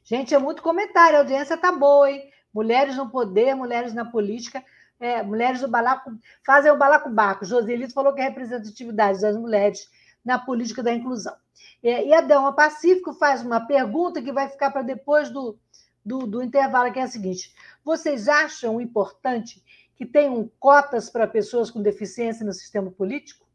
Gente, 0.05 0.33
é 0.33 0.39
muito 0.39 0.63
comentário, 0.63 1.17
a 1.17 1.19
audiência 1.19 1.57
tá 1.57 1.73
boa, 1.73 2.09
hein? 2.09 2.31
Mulheres 2.53 2.95
no 2.95 3.09
poder, 3.09 3.53
mulheres 3.53 3.93
na 3.93 4.05
política, 4.05 4.63
é, 4.97 5.21
mulheres 5.23 5.59
do 5.59 5.67
balaco, 5.67 6.09
fazem 6.45 6.71
o 6.71 6.77
balacobaco. 6.77 7.43
Joselito 7.43 7.93
falou 7.93 8.13
que 8.13 8.21
é 8.21 8.23
representatividade 8.23 9.19
das 9.19 9.35
mulheres 9.35 9.89
na 10.23 10.39
política 10.39 10.81
da 10.81 10.93
inclusão. 10.93 11.35
É, 11.83 12.07
e 12.07 12.13
a 12.13 12.21
Delma 12.21 12.53
Pacífico 12.53 13.13
faz 13.13 13.43
uma 13.43 13.59
pergunta 13.65 14.21
que 14.21 14.31
vai 14.31 14.49
ficar 14.49 14.71
para 14.71 14.81
depois 14.81 15.29
do, 15.29 15.57
do, 16.03 16.25
do 16.25 16.43
intervalo, 16.43 16.91
que 16.91 16.99
é 16.99 17.03
a 17.03 17.07
seguinte: 17.07 17.53
vocês 17.83 18.27
acham 18.27 18.81
importante 18.81 19.63
que 19.95 20.05
tenham 20.05 20.49
cotas 20.59 21.09
para 21.09 21.27
pessoas 21.27 21.71
com 21.71 21.81
deficiência 21.81 22.45
no 22.45 22.53
sistema 22.53 22.91
político? 22.91 23.45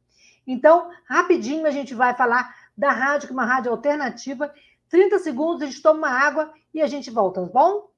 Então, 0.47 0.91
rapidinho 1.07 1.67
a 1.67 1.71
gente 1.71 1.95
vai 1.95 2.15
falar 2.15 2.55
da 2.77 2.91
rádio, 2.91 3.29
que 3.29 3.33
é 3.33 3.37
uma 3.37 3.45
rádio 3.45 3.71
alternativa. 3.71 4.53
30 4.89 5.19
segundos, 5.19 5.63
a 5.63 5.67
gente 5.67 5.83
toma 5.83 6.09
uma 6.09 6.11
água 6.11 6.53
e 6.75 6.81
a 6.81 6.87
gente 6.87 7.11
volta, 7.11 7.41
tá 7.41 7.53
bom? 7.53 7.91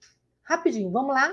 Rapidinho, 0.42 0.90
vamos 0.90 1.14
lá? 1.14 1.32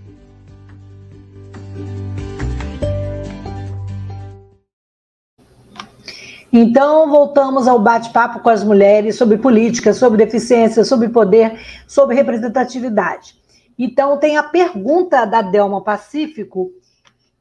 Então, 6.53 7.09
voltamos 7.09 7.65
ao 7.65 7.79
bate-papo 7.79 8.41
com 8.41 8.49
as 8.49 8.61
mulheres 8.61 9.15
sobre 9.15 9.37
política, 9.37 9.93
sobre 9.93 10.17
deficiência, 10.25 10.83
sobre 10.83 11.07
poder, 11.07 11.57
sobre 11.87 12.13
representatividade. 12.15 13.39
Então, 13.79 14.17
tem 14.17 14.35
a 14.35 14.43
pergunta 14.43 15.23
da 15.23 15.41
Delma 15.41 15.81
Pacífico, 15.81 16.69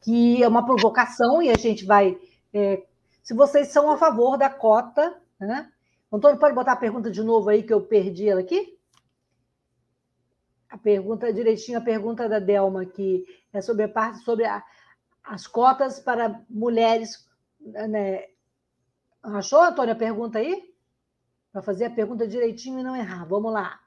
que 0.00 0.40
é 0.40 0.46
uma 0.46 0.64
provocação, 0.64 1.42
e 1.42 1.50
a 1.50 1.58
gente 1.58 1.84
vai. 1.84 2.16
É, 2.54 2.84
se 3.20 3.34
vocês 3.34 3.68
são 3.68 3.90
a 3.90 3.96
favor 3.96 4.38
da 4.38 4.48
cota, 4.48 5.16
né? 5.40 5.68
Antônio, 6.12 6.38
pode 6.38 6.54
botar 6.54 6.72
a 6.72 6.76
pergunta 6.76 7.10
de 7.10 7.22
novo 7.22 7.48
aí, 7.48 7.64
que 7.64 7.72
eu 7.72 7.80
perdi 7.80 8.28
ela 8.28 8.40
aqui? 8.40 8.78
A 10.68 10.78
pergunta, 10.78 11.32
direitinho, 11.32 11.78
a 11.78 11.82
pergunta 11.82 12.28
da 12.28 12.38
Delma, 12.38 12.86
que 12.86 13.24
é 13.52 13.60
sobre 13.60 13.84
a 13.92 14.14
sobre 14.14 14.44
a, 14.44 14.62
as 15.24 15.48
cotas 15.48 15.98
para 15.98 16.40
mulheres 16.48 17.28
né, 17.60 18.24
Achou, 19.22 19.60
Antônio, 19.60 19.92
a 19.92 19.98
pergunta 19.98 20.38
aí? 20.38 20.74
Para 21.52 21.62
fazer 21.62 21.86
a 21.86 21.90
pergunta 21.90 22.26
direitinho 22.26 22.80
e 22.80 22.82
não 22.82 22.96
errar. 22.96 23.24
Vamos 23.26 23.52
lá. 23.52 23.80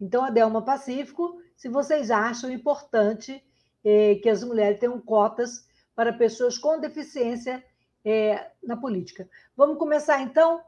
Então, 0.00 0.24
a 0.24 0.30
Delma 0.30 0.62
Pacífico, 0.62 1.40
se 1.56 1.68
vocês 1.68 2.10
acham 2.10 2.50
importante 2.50 3.44
eh, 3.84 4.16
que 4.22 4.28
as 4.28 4.42
mulheres 4.42 4.78
tenham 4.78 5.00
cotas 5.00 5.68
para 5.94 6.12
pessoas 6.12 6.56
com 6.56 6.80
deficiência 6.80 7.64
eh, 8.04 8.50
na 8.62 8.76
política. 8.76 9.28
Vamos 9.56 9.78
começar, 9.78 10.20
então, 10.22 10.62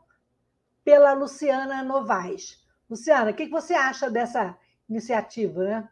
pela 0.85 1.13
Luciana 1.13 1.83
Novaes. 1.83 2.63
Luciana, 2.89 3.31
o 3.31 3.35
que, 3.35 3.47
que 3.47 3.53
você 3.53 3.75
acha 3.75 4.11
dessa 4.11 4.59
iniciativa, 4.89 5.65
né? 5.65 5.89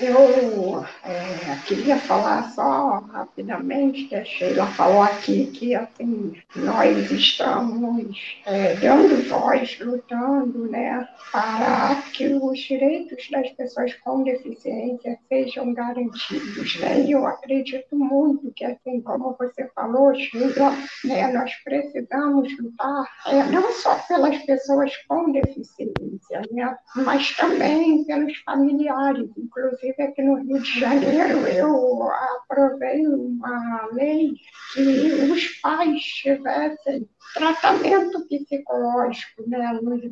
Eu 0.00 0.82
é, 1.04 1.56
queria 1.66 1.98
falar 1.98 2.50
só 2.52 3.00
rapidamente, 3.12 4.04
que 4.04 4.14
a 4.14 4.24
Sheila 4.24 4.66
falou 4.68 5.02
aqui 5.02 5.48
que 5.48 5.74
assim, 5.74 6.40
nós 6.56 7.10
estamos 7.10 8.40
é, 8.46 8.76
dando 8.76 9.28
voz, 9.28 9.78
lutando 9.78 10.70
né, 10.70 11.06
para 11.30 12.02
que 12.14 12.28
os 12.28 12.58
direitos 12.58 13.28
das 13.30 13.50
pessoas 13.50 13.92
com 13.96 14.24
deficiência 14.24 15.18
sejam 15.28 15.74
garantidos. 15.74 16.80
Né? 16.80 17.02
E 17.02 17.12
eu 17.12 17.26
acredito 17.26 17.94
muito 17.94 18.50
que, 18.52 18.64
assim 18.64 19.02
como 19.02 19.36
você 19.38 19.68
falou, 19.74 20.14
Sheila, 20.14 20.74
né, 21.04 21.30
nós 21.30 21.52
precisamos 21.62 22.58
lutar 22.58 23.04
é, 23.26 23.42
não 23.50 23.70
só 23.74 23.96
pelas 24.08 24.38
pessoas 24.44 24.96
com 25.06 25.30
deficiência, 25.30 26.40
né, 26.52 26.74
mas 26.96 27.36
também 27.36 28.02
pelos 28.04 28.34
familiares, 28.38 29.28
inclusive 29.36 29.89
Inclusive, 29.90 30.02
aqui 30.02 30.22
no 30.22 30.34
Rio 30.36 30.62
de 30.62 30.80
Janeiro, 30.80 31.46
eu 31.48 32.10
aprovei 32.10 33.06
uma 33.06 33.88
lei 33.92 34.32
que 34.72 34.80
os 34.80 35.46
pais 35.60 36.02
tivessem 36.02 37.08
tratamento 37.34 38.26
psicológico 38.26 39.48
né, 39.48 39.78
nos 39.82 40.02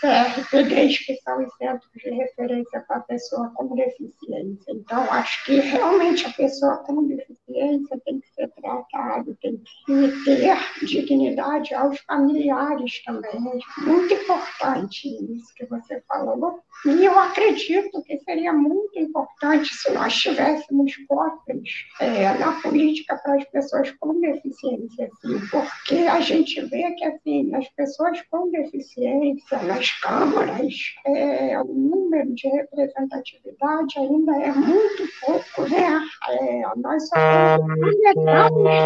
CRPDs, 0.00 0.98
que 0.98 1.16
são 1.16 1.44
os 1.44 1.54
Centros 1.56 1.90
de 1.94 2.10
Referência 2.10 2.80
para 2.86 2.96
a 2.96 3.00
Pessoa 3.00 3.50
com 3.54 3.74
Deficiência. 3.74 4.72
Então, 4.72 5.02
acho 5.10 5.44
que 5.44 5.60
realmente 5.60 6.26
a 6.26 6.30
pessoa 6.30 6.76
com 6.78 7.06
deficiência 7.06 8.00
tem 8.04 8.20
que 8.20 8.28
ser 8.34 8.48
tratada, 8.48 9.36
tem 9.40 9.60
que 9.86 10.24
ter 10.24 10.56
dignidade 10.84 11.74
aos 11.74 11.98
familiares 12.00 13.02
também. 13.04 13.40
Muito 13.78 14.14
importante 14.14 15.08
isso 15.08 15.54
que 15.54 15.66
você 15.66 16.02
falou. 16.08 16.60
E 16.84 17.04
eu 17.04 17.18
acredito 17.18 18.02
que 18.02 18.18
seria 18.18 18.52
muito 18.52 18.98
importante 18.98 19.74
se 19.74 19.90
nós 19.92 20.14
tivéssemos 20.14 20.94
cotas 21.08 21.62
é, 22.00 22.36
na 22.38 22.60
política 22.60 23.16
para 23.16 23.36
as 23.36 23.44
pessoas 23.44 23.90
com 23.98 24.20
deficiência, 24.20 25.10
assim, 25.12 25.40
porque 25.48 25.94
a 26.06 26.20
gente 26.20 26.65
vê 26.68 26.92
que 26.92 27.04
assim, 27.04 27.54
as 27.54 27.68
pessoas 27.70 28.20
com 28.30 28.50
deficiência 28.50 29.58
nas 29.62 29.90
câmaras, 30.00 30.74
é, 31.06 31.60
o 31.60 31.64
número 31.64 32.34
de 32.34 32.48
representatividade 32.48 33.98
ainda 33.98 34.36
é 34.36 34.52
muito 34.52 35.04
pouco, 35.24 35.68
né? 35.68 36.00
É, 36.28 36.62
nós 36.76 37.08
só 37.08 37.16
temos 37.16 37.96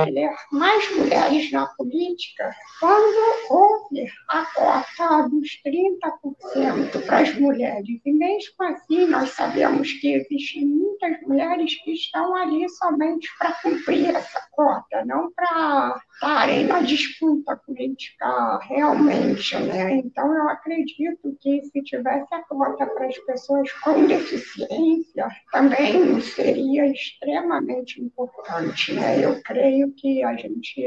ter 0.05 0.31
mais 0.53 0.97
mulheres 0.97 1.53
na 1.53 1.67
política 1.67 2.55
quando 2.79 3.51
houve 3.51 4.07
a 4.29 4.45
cota 4.55 5.29
dos 5.29 5.49
30% 5.65 7.07
para 7.07 7.19
as 7.21 7.35
mulheres. 7.39 8.01
E 8.05 8.13
mesmo 8.13 8.55
assim, 8.65 9.07
nós 9.07 9.31
sabemos 9.31 9.93
que 9.95 10.15
existem 10.15 10.67
muitas 10.67 11.21
mulheres 11.23 11.75
que 11.83 11.93
estão 11.93 12.35
ali 12.35 12.69
somente 12.71 13.29
para 13.39 13.53
cumprir 13.63 14.15
essa 14.15 14.41
cota, 14.53 15.05
não 15.05 15.31
para 15.33 16.01
estarem 16.21 16.67
na 16.67 16.81
disputa 16.81 17.57
política 17.57 18.59
realmente, 18.69 19.57
né? 19.57 19.95
Então, 19.95 20.31
eu 20.37 20.51
acredito 20.51 21.35
que 21.41 21.63
se 21.63 21.83
tivesse 21.83 22.27
a 22.35 22.43
cota 22.43 22.87
para 22.87 23.07
as 23.07 23.19
pessoas 23.21 23.73
com 23.81 24.07
deficiência, 24.07 25.29
também 25.51 26.21
seria 26.21 26.87
extremamente 26.93 28.03
importante, 28.03 28.93
né? 28.93 29.25
Eu 29.25 29.41
creio 29.43 29.95
que 29.95 30.23
a 30.23 30.37
gente 30.37 30.85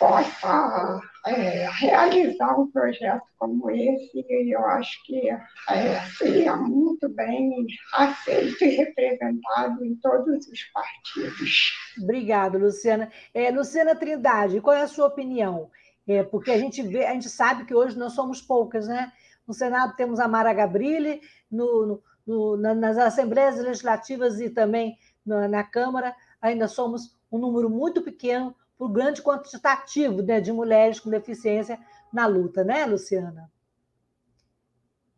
possa 0.00 1.00
é, 1.26 1.68
realizar 1.70 2.58
um 2.58 2.70
projeto 2.70 3.22
como 3.38 3.70
esse, 3.70 4.24
eu 4.28 4.64
acho 4.66 5.04
que 5.04 5.28
é, 5.28 6.00
seria 6.16 6.56
muito 6.56 7.08
bem 7.08 7.66
aceito 7.92 8.64
e 8.64 8.76
representado 8.76 9.84
em 9.84 9.94
todos 9.96 10.46
os 10.46 10.60
partidos. 10.72 11.72
Obrigada, 12.02 12.58
Luciana. 12.58 13.10
É, 13.34 13.50
Luciana 13.50 13.94
Trindade, 13.94 14.60
qual 14.60 14.76
é 14.76 14.82
a 14.82 14.88
sua 14.88 15.06
opinião? 15.06 15.70
É, 16.06 16.22
porque 16.22 16.50
a 16.50 16.58
gente 16.58 16.82
vê, 16.82 17.04
a 17.04 17.12
gente 17.12 17.28
sabe 17.28 17.64
que 17.64 17.74
hoje 17.74 17.98
nós 17.98 18.14
somos 18.14 18.40
poucas, 18.40 18.88
né? 18.88 19.12
No 19.46 19.54
Senado 19.54 19.96
temos 19.96 20.20
a 20.20 20.28
Mara 20.28 20.52
Gabrilli, 20.52 21.20
no, 21.50 21.86
no, 22.26 22.56
no, 22.56 22.56
nas 22.56 22.96
assembleias 22.96 23.58
legislativas 23.58 24.40
e 24.40 24.50
também 24.50 24.96
na, 25.24 25.48
na 25.48 25.64
Câmara 25.64 26.14
ainda 26.40 26.66
somos 26.68 27.16
um 27.30 27.38
número 27.38 27.68
muito 27.68 28.02
pequeno 28.02 28.54
o 28.80 28.88
grande 28.88 29.22
quantitativo 29.22 30.22
né, 30.22 30.40
de 30.40 30.50
mulheres 30.50 30.98
com 30.98 31.10
deficiência 31.10 31.78
na 32.10 32.26
luta, 32.26 32.64
né, 32.64 32.86
Luciana? 32.86 33.52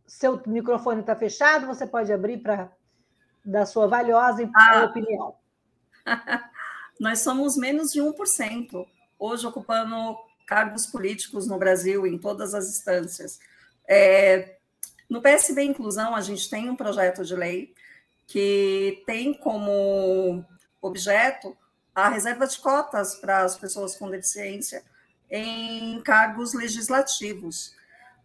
Seu 0.05 0.43
microfone 0.47 1.01
está 1.01 1.15
fechado, 1.15 1.69
você 1.69 1.87
pode 1.87 2.13
abrir 2.13 2.39
para 2.39 2.73
dar 3.45 3.65
sua 3.65 3.87
valiosa 3.87 4.51
ah. 4.55 4.85
opinião. 4.91 5.37
Nós 6.99 7.21
somos 7.21 7.57
menos 7.57 7.93
de 7.93 8.01
1%, 8.01 8.85
hoje 9.17 9.47
ocupando 9.47 10.19
cargos 10.45 10.85
políticos 10.85 11.47
no 11.47 11.57
Brasil, 11.57 12.05
em 12.05 12.19
todas 12.19 12.55
as 12.55 12.69
instâncias. 12.69 13.39
É, 13.89 14.57
no 15.09 15.23
PSB 15.23 15.63
Inclusão, 15.63 16.17
a 16.17 16.21
gente 16.21 16.51
tem 16.51 16.69
um 16.69 16.77
projeto 16.77 17.25
de 17.25 17.37
lei 17.37 17.73
que 18.27 19.03
tem 19.07 19.33
como 19.33 20.45
objeto 20.81 21.57
a 21.95 22.09
reserva 22.09 22.47
de 22.47 22.59
cotas 22.59 23.17
para 23.17 23.43
as 23.43 23.57
pessoas 23.57 23.97
com 23.97 24.11
deficiência 24.11 24.83
em 25.31 26.01
cargos 26.03 26.55
legislativos. 26.55 27.75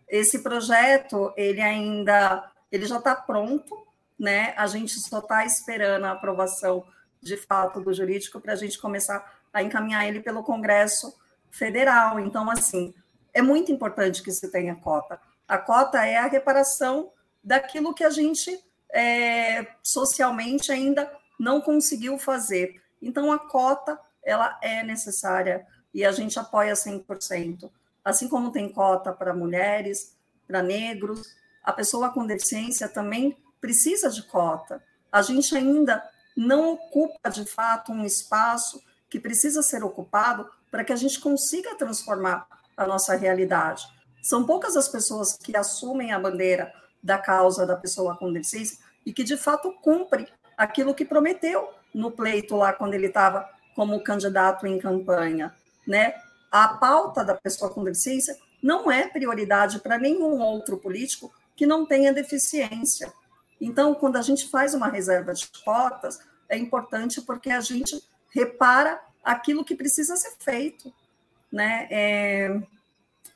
Esse 0.07 0.39
projeto, 0.39 1.33
ele 1.35 1.61
ainda, 1.61 2.49
ele 2.71 2.85
já 2.85 2.97
está 2.97 3.15
pronto, 3.15 3.85
né? 4.17 4.53
A 4.57 4.67
gente 4.67 4.99
só 4.99 5.19
está 5.19 5.45
esperando 5.45 6.05
a 6.05 6.11
aprovação 6.11 6.85
de 7.21 7.35
fato 7.37 7.81
do 7.81 7.93
jurídico 7.93 8.39
para 8.39 8.53
a 8.53 8.55
gente 8.55 8.79
começar 8.79 9.37
a 9.53 9.61
encaminhar 9.61 10.07
ele 10.07 10.21
pelo 10.21 10.43
Congresso 10.43 11.15
Federal. 11.49 12.19
Então, 12.19 12.49
assim, 12.49 12.93
é 13.33 13.41
muito 13.41 13.71
importante 13.71 14.23
que 14.23 14.31
se 14.31 14.49
tenha 14.49 14.75
cota. 14.75 15.19
A 15.47 15.57
cota 15.57 16.05
é 16.05 16.17
a 16.17 16.27
reparação 16.27 17.11
daquilo 17.43 17.93
que 17.93 18.03
a 18.03 18.09
gente 18.09 18.59
é, 18.91 19.67
socialmente 19.81 20.71
ainda 20.71 21.11
não 21.39 21.61
conseguiu 21.61 22.17
fazer. 22.17 22.81
Então, 23.01 23.31
a 23.31 23.39
cota 23.39 23.99
ela 24.23 24.57
é 24.61 24.83
necessária 24.83 25.65
e 25.93 26.03
a 26.05 26.11
gente 26.11 26.37
apoia 26.37 26.73
100%. 26.73 27.69
Assim 28.03 28.27
como 28.27 28.51
tem 28.51 28.71
cota 28.71 29.11
para 29.11 29.33
mulheres, 29.33 30.15
para 30.45 30.61
negros, 30.61 31.35
a 31.63 31.73
pessoa 31.73 32.09
com 32.09 32.25
deficiência 32.25 32.87
também 32.87 33.37
precisa 33.59 34.09
de 34.09 34.23
cota. 34.23 34.83
A 35.11 35.21
gente 35.21 35.55
ainda 35.55 36.03
não 36.35 36.73
ocupa, 36.73 37.29
de 37.29 37.45
fato, 37.45 37.91
um 37.91 38.05
espaço 38.05 38.81
que 39.09 39.19
precisa 39.19 39.61
ser 39.61 39.83
ocupado 39.83 40.49
para 40.69 40.83
que 40.83 40.93
a 40.93 40.95
gente 40.95 41.19
consiga 41.19 41.75
transformar 41.75 42.47
a 42.75 42.85
nossa 42.85 43.15
realidade. 43.15 43.87
São 44.21 44.45
poucas 44.45 44.75
as 44.77 44.87
pessoas 44.87 45.37
que 45.37 45.55
assumem 45.55 46.11
a 46.11 46.19
bandeira 46.19 46.73
da 47.01 47.17
causa 47.17 47.65
da 47.65 47.75
pessoa 47.75 48.17
com 48.17 48.31
deficiência 48.31 48.77
e 49.05 49.13
que, 49.13 49.23
de 49.23 49.37
fato, 49.37 49.71
cumpre 49.81 50.27
aquilo 50.57 50.93
que 50.93 51.05
prometeu 51.05 51.69
no 51.93 52.11
pleito 52.11 52.55
lá 52.55 52.73
quando 52.73 52.93
ele 52.93 53.07
estava 53.07 53.49
como 53.75 54.01
candidato 54.01 54.65
em 54.65 54.79
campanha, 54.79 55.53
né? 55.85 56.13
A 56.51 56.69
pauta 56.69 57.23
da 57.23 57.35
pessoa 57.35 57.71
com 57.71 57.83
deficiência 57.83 58.37
não 58.61 58.91
é 58.91 59.07
prioridade 59.07 59.79
para 59.79 59.97
nenhum 59.97 60.39
outro 60.41 60.77
político 60.77 61.31
que 61.55 61.65
não 61.65 61.85
tenha 61.85 62.13
deficiência. 62.13 63.11
Então, 63.59 63.93
quando 63.93 64.17
a 64.17 64.21
gente 64.21 64.49
faz 64.49 64.73
uma 64.73 64.87
reserva 64.87 65.33
de 65.33 65.47
cotas, 65.63 66.19
é 66.47 66.57
importante 66.57 67.21
porque 67.21 67.49
a 67.49 67.59
gente 67.59 68.01
repara 68.29 68.99
aquilo 69.23 69.65
que 69.65 69.75
precisa 69.75 70.15
ser 70.15 70.33
feito, 70.39 70.93
né? 71.51 71.87
É, 71.89 72.61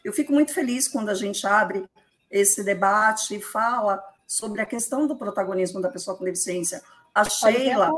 eu 0.03 0.13
fico 0.13 0.31
muito 0.31 0.53
feliz 0.53 0.87
quando 0.87 1.09
a 1.09 1.13
gente 1.13 1.45
abre 1.45 1.87
esse 2.29 2.63
debate 2.63 3.35
e 3.35 3.41
fala 3.41 4.01
sobre 4.25 4.61
a 4.61 4.65
questão 4.65 5.05
do 5.05 5.15
protagonismo 5.15 5.81
da 5.81 5.89
pessoa 5.89 6.15
com 6.15 6.23
deficiência. 6.23 6.81
A 7.13 7.25
Sheila, 7.25 7.91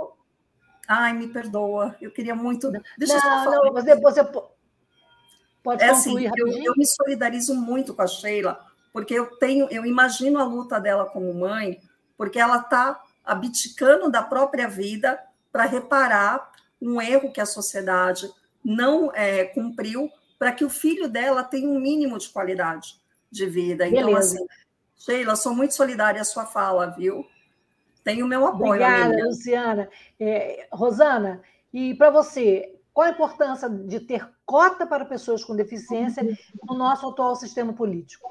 Ai, 0.87 1.13
me 1.13 1.27
perdoa, 1.27 1.95
eu 2.01 2.11
queria 2.11 2.35
muito. 2.35 2.71
Deixa 2.97 3.17
não, 3.17 3.53
eu 3.53 3.63
não, 3.63 3.73
você, 3.73 3.95
você 3.95 4.23
pode 5.63 5.81
é 5.81 5.89
assim, 5.89 6.25
eu, 6.35 6.47
eu, 6.47 6.73
me 6.75 6.85
solidarizo 6.85 7.55
muito 7.55 7.93
com 7.93 8.01
a 8.01 8.07
Sheila, 8.07 8.59
porque 8.91 9.13
eu 9.13 9.37
tenho, 9.37 9.67
eu 9.71 9.85
imagino 9.85 10.39
a 10.39 10.43
luta 10.43 10.79
dela 10.79 11.05
como 11.05 11.33
mãe, 11.33 11.81
porque 12.17 12.37
ela 12.37 12.57
está 12.57 13.01
abdicando 13.23 14.11
da 14.11 14.21
própria 14.21 14.67
vida 14.67 15.17
para 15.51 15.63
reparar 15.63 16.51
um 16.81 17.01
erro 17.01 17.31
que 17.31 17.39
a 17.39 17.45
sociedade 17.45 18.29
não 18.63 19.11
é, 19.13 19.45
cumpriu, 19.45 20.11
para 20.37 20.51
que 20.51 20.65
o 20.65 20.69
filho 20.69 21.07
dela 21.07 21.43
tenha 21.43 21.69
um 21.69 21.79
mínimo 21.79 22.17
de 22.17 22.27
qualidade 22.27 22.99
de 23.31 23.45
vida. 23.45 23.87
Então, 23.87 24.05
Beleza. 24.05 24.35
Então, 24.35 24.45
assim, 24.45 24.63
Sheila, 24.97 25.35
sou 25.37 25.55
muito 25.55 25.73
solidária 25.73 26.21
à 26.21 26.25
sua 26.25 26.45
fala, 26.45 26.87
viu? 26.87 27.25
Tem 28.03 28.21
o 28.21 28.27
meu 28.27 28.45
apoio. 28.45 28.71
Obrigada, 28.71 29.05
amiga. 29.05 29.25
Luciana. 29.25 29.89
É, 30.19 30.67
Rosana, 30.71 31.41
e 31.73 31.93
para 31.95 32.09
você, 32.09 32.75
qual 32.93 33.07
a 33.07 33.11
importância 33.11 33.69
de 33.69 33.99
ter 33.99 34.29
cota 34.45 34.85
para 34.85 35.05
pessoas 35.05 35.43
com 35.43 35.55
deficiência 35.55 36.23
no 36.67 36.77
nosso 36.77 37.07
atual 37.07 37.35
sistema 37.35 37.73
político? 37.73 38.29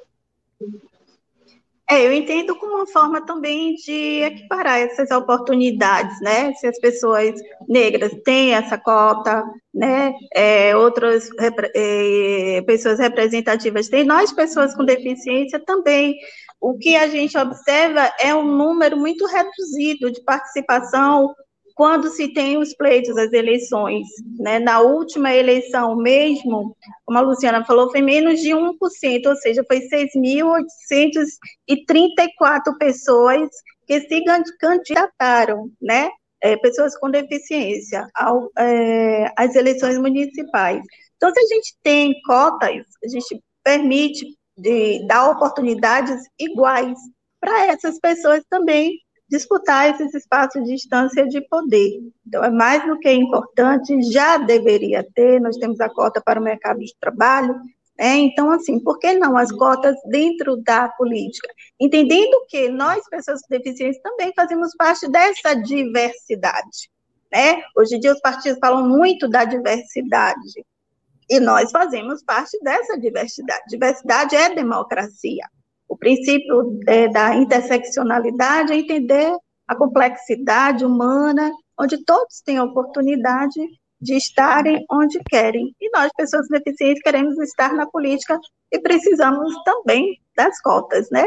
É, 1.91 2.07
eu 2.07 2.13
entendo 2.13 2.57
como 2.57 2.77
uma 2.77 2.87
forma 2.87 3.27
também 3.27 3.75
de 3.75 4.23
equiparar 4.23 4.79
essas 4.79 5.11
oportunidades, 5.11 6.19
né? 6.23 6.55
Se 6.55 6.67
as 6.67 6.79
pessoas 6.79 7.39
negras 7.69 8.13
têm 8.25 8.55
essa 8.55 8.79
cota, 8.79 9.45
né? 9.75 10.15
É, 10.35 10.75
outras 10.75 11.29
é, 11.75 12.63
pessoas 12.63 12.99
representativas 12.99 13.89
têm, 13.89 14.05
nós, 14.05 14.33
pessoas 14.33 14.75
com 14.75 14.87
deficiência, 14.87 15.61
também 15.61 16.17
o 16.63 16.79
que 16.79 16.95
a 16.95 17.09
gente 17.09 17.37
observa 17.37 18.13
é 18.21 18.33
um 18.33 18.45
número 18.45 18.97
muito 18.97 19.27
reduzido 19.27 20.13
de 20.13 20.23
participação 20.23 21.35
quando 21.75 22.09
se 22.09 22.33
tem 22.33 22.57
os 22.57 22.73
pleitos, 22.73 23.19
as 23.19 23.33
eleições. 23.33 24.07
Né? 24.39 24.61
Na 24.61 24.81
última 24.81 25.35
eleição 25.35 25.97
mesmo, 25.97 26.77
como 27.05 27.19
a 27.19 27.23
Luciana 27.23 27.65
falou, 27.65 27.91
foi 27.91 28.01
menos 28.01 28.41
de 28.41 28.51
1%, 28.51 28.77
ou 29.27 29.35
seja, 29.37 29.65
foi 29.67 29.81
6.834 29.89 32.79
pessoas 32.79 33.51
que 33.85 34.01
se 34.03 34.23
candidataram, 34.61 35.69
né? 35.81 36.11
É, 36.45 36.57
pessoas 36.57 36.97
com 36.99 37.09
deficiência, 37.11 38.05
ao, 38.15 38.51
é, 38.59 39.33
às 39.37 39.55
eleições 39.55 39.97
municipais. 39.99 40.83
Então, 41.17 41.33
se 41.33 41.41
a 41.41 41.47
gente 41.55 41.77
tem 41.85 42.21
cotas, 42.27 42.85
a 43.05 43.09
gente 43.09 43.41
permite 43.63 44.27
de 44.57 45.07
dar 45.07 45.31
oportunidades 45.31 46.23
iguais 46.39 46.99
para 47.41 47.67
essas 47.67 47.99
pessoas 47.99 48.45
também 48.49 48.99
disputar 49.29 49.91
esses 49.91 50.13
espaços 50.13 50.63
de 50.65 50.75
instância 50.75 51.27
de 51.27 51.41
poder. 51.49 52.01
Então, 52.27 52.45
é 52.45 52.51
mais 52.51 52.87
do 52.87 52.99
que 52.99 53.11
importante, 53.11 54.03
já 54.13 54.37
deveria 54.37 55.07
ter, 55.15 55.41
nós 55.41 55.57
temos 55.57 55.81
a 55.81 55.89
cota 55.89 56.21
para 56.21 56.39
o 56.39 56.45
mercado 56.45 56.81
de 56.81 56.95
trabalho, 57.01 57.55
né? 57.99 58.17
então, 58.17 58.51
assim, 58.51 58.79
por 58.79 58.99
que 58.99 59.15
não 59.15 59.37
as 59.37 59.51
cotas 59.51 59.97
dentro 60.11 60.57
da 60.59 60.89
política? 60.91 61.49
Entendendo 61.81 62.45
que 62.47 62.69
nós, 62.69 63.09
pessoas 63.09 63.41
com 63.41 63.57
deficiência, 63.57 64.03
também 64.03 64.33
fazemos 64.37 64.75
parte 64.77 65.11
dessa 65.11 65.55
diversidade. 65.55 66.91
Né? 67.33 67.63
Hoje 67.75 67.97
em 67.97 68.01
dia, 68.01 68.13
os 68.13 68.21
partidos 68.21 68.59
falam 68.59 68.87
muito 68.87 69.27
da 69.29 69.47
diversidade, 69.47 70.63
e 71.33 71.41
nós 71.41 71.71
fazemos 71.71 72.23
parte 72.23 72.59
dessa 72.63 72.99
diversidade. 72.99 73.63
Diversidade 73.67 74.37
é 74.37 74.55
democracia. 74.55 75.47
O 75.89 75.97
princípio 75.97 76.79
é, 76.87 77.09
da 77.09 77.35
interseccionalidade 77.35 78.71
é 78.71 78.77
entender 78.77 79.35
a 79.67 79.75
complexidade 79.75 80.85
humana, 80.85 81.51
onde 81.81 82.05
todos 82.05 82.43
têm 82.45 82.59
a 82.59 82.65
oportunidade 82.65 83.59
de 83.99 84.15
estarem 84.15 84.85
onde 84.91 85.23
querem. 85.25 85.75
E 85.81 85.91
nós, 85.97 86.11
pessoas 86.15 86.47
deficientes, 86.49 87.03
queremos 87.03 87.39
estar 87.39 87.73
na 87.73 87.87
política 87.87 88.39
e 88.71 88.79
precisamos 88.79 89.55
também 89.65 90.21
das 90.37 90.61
cotas, 90.61 91.09
né? 91.11 91.27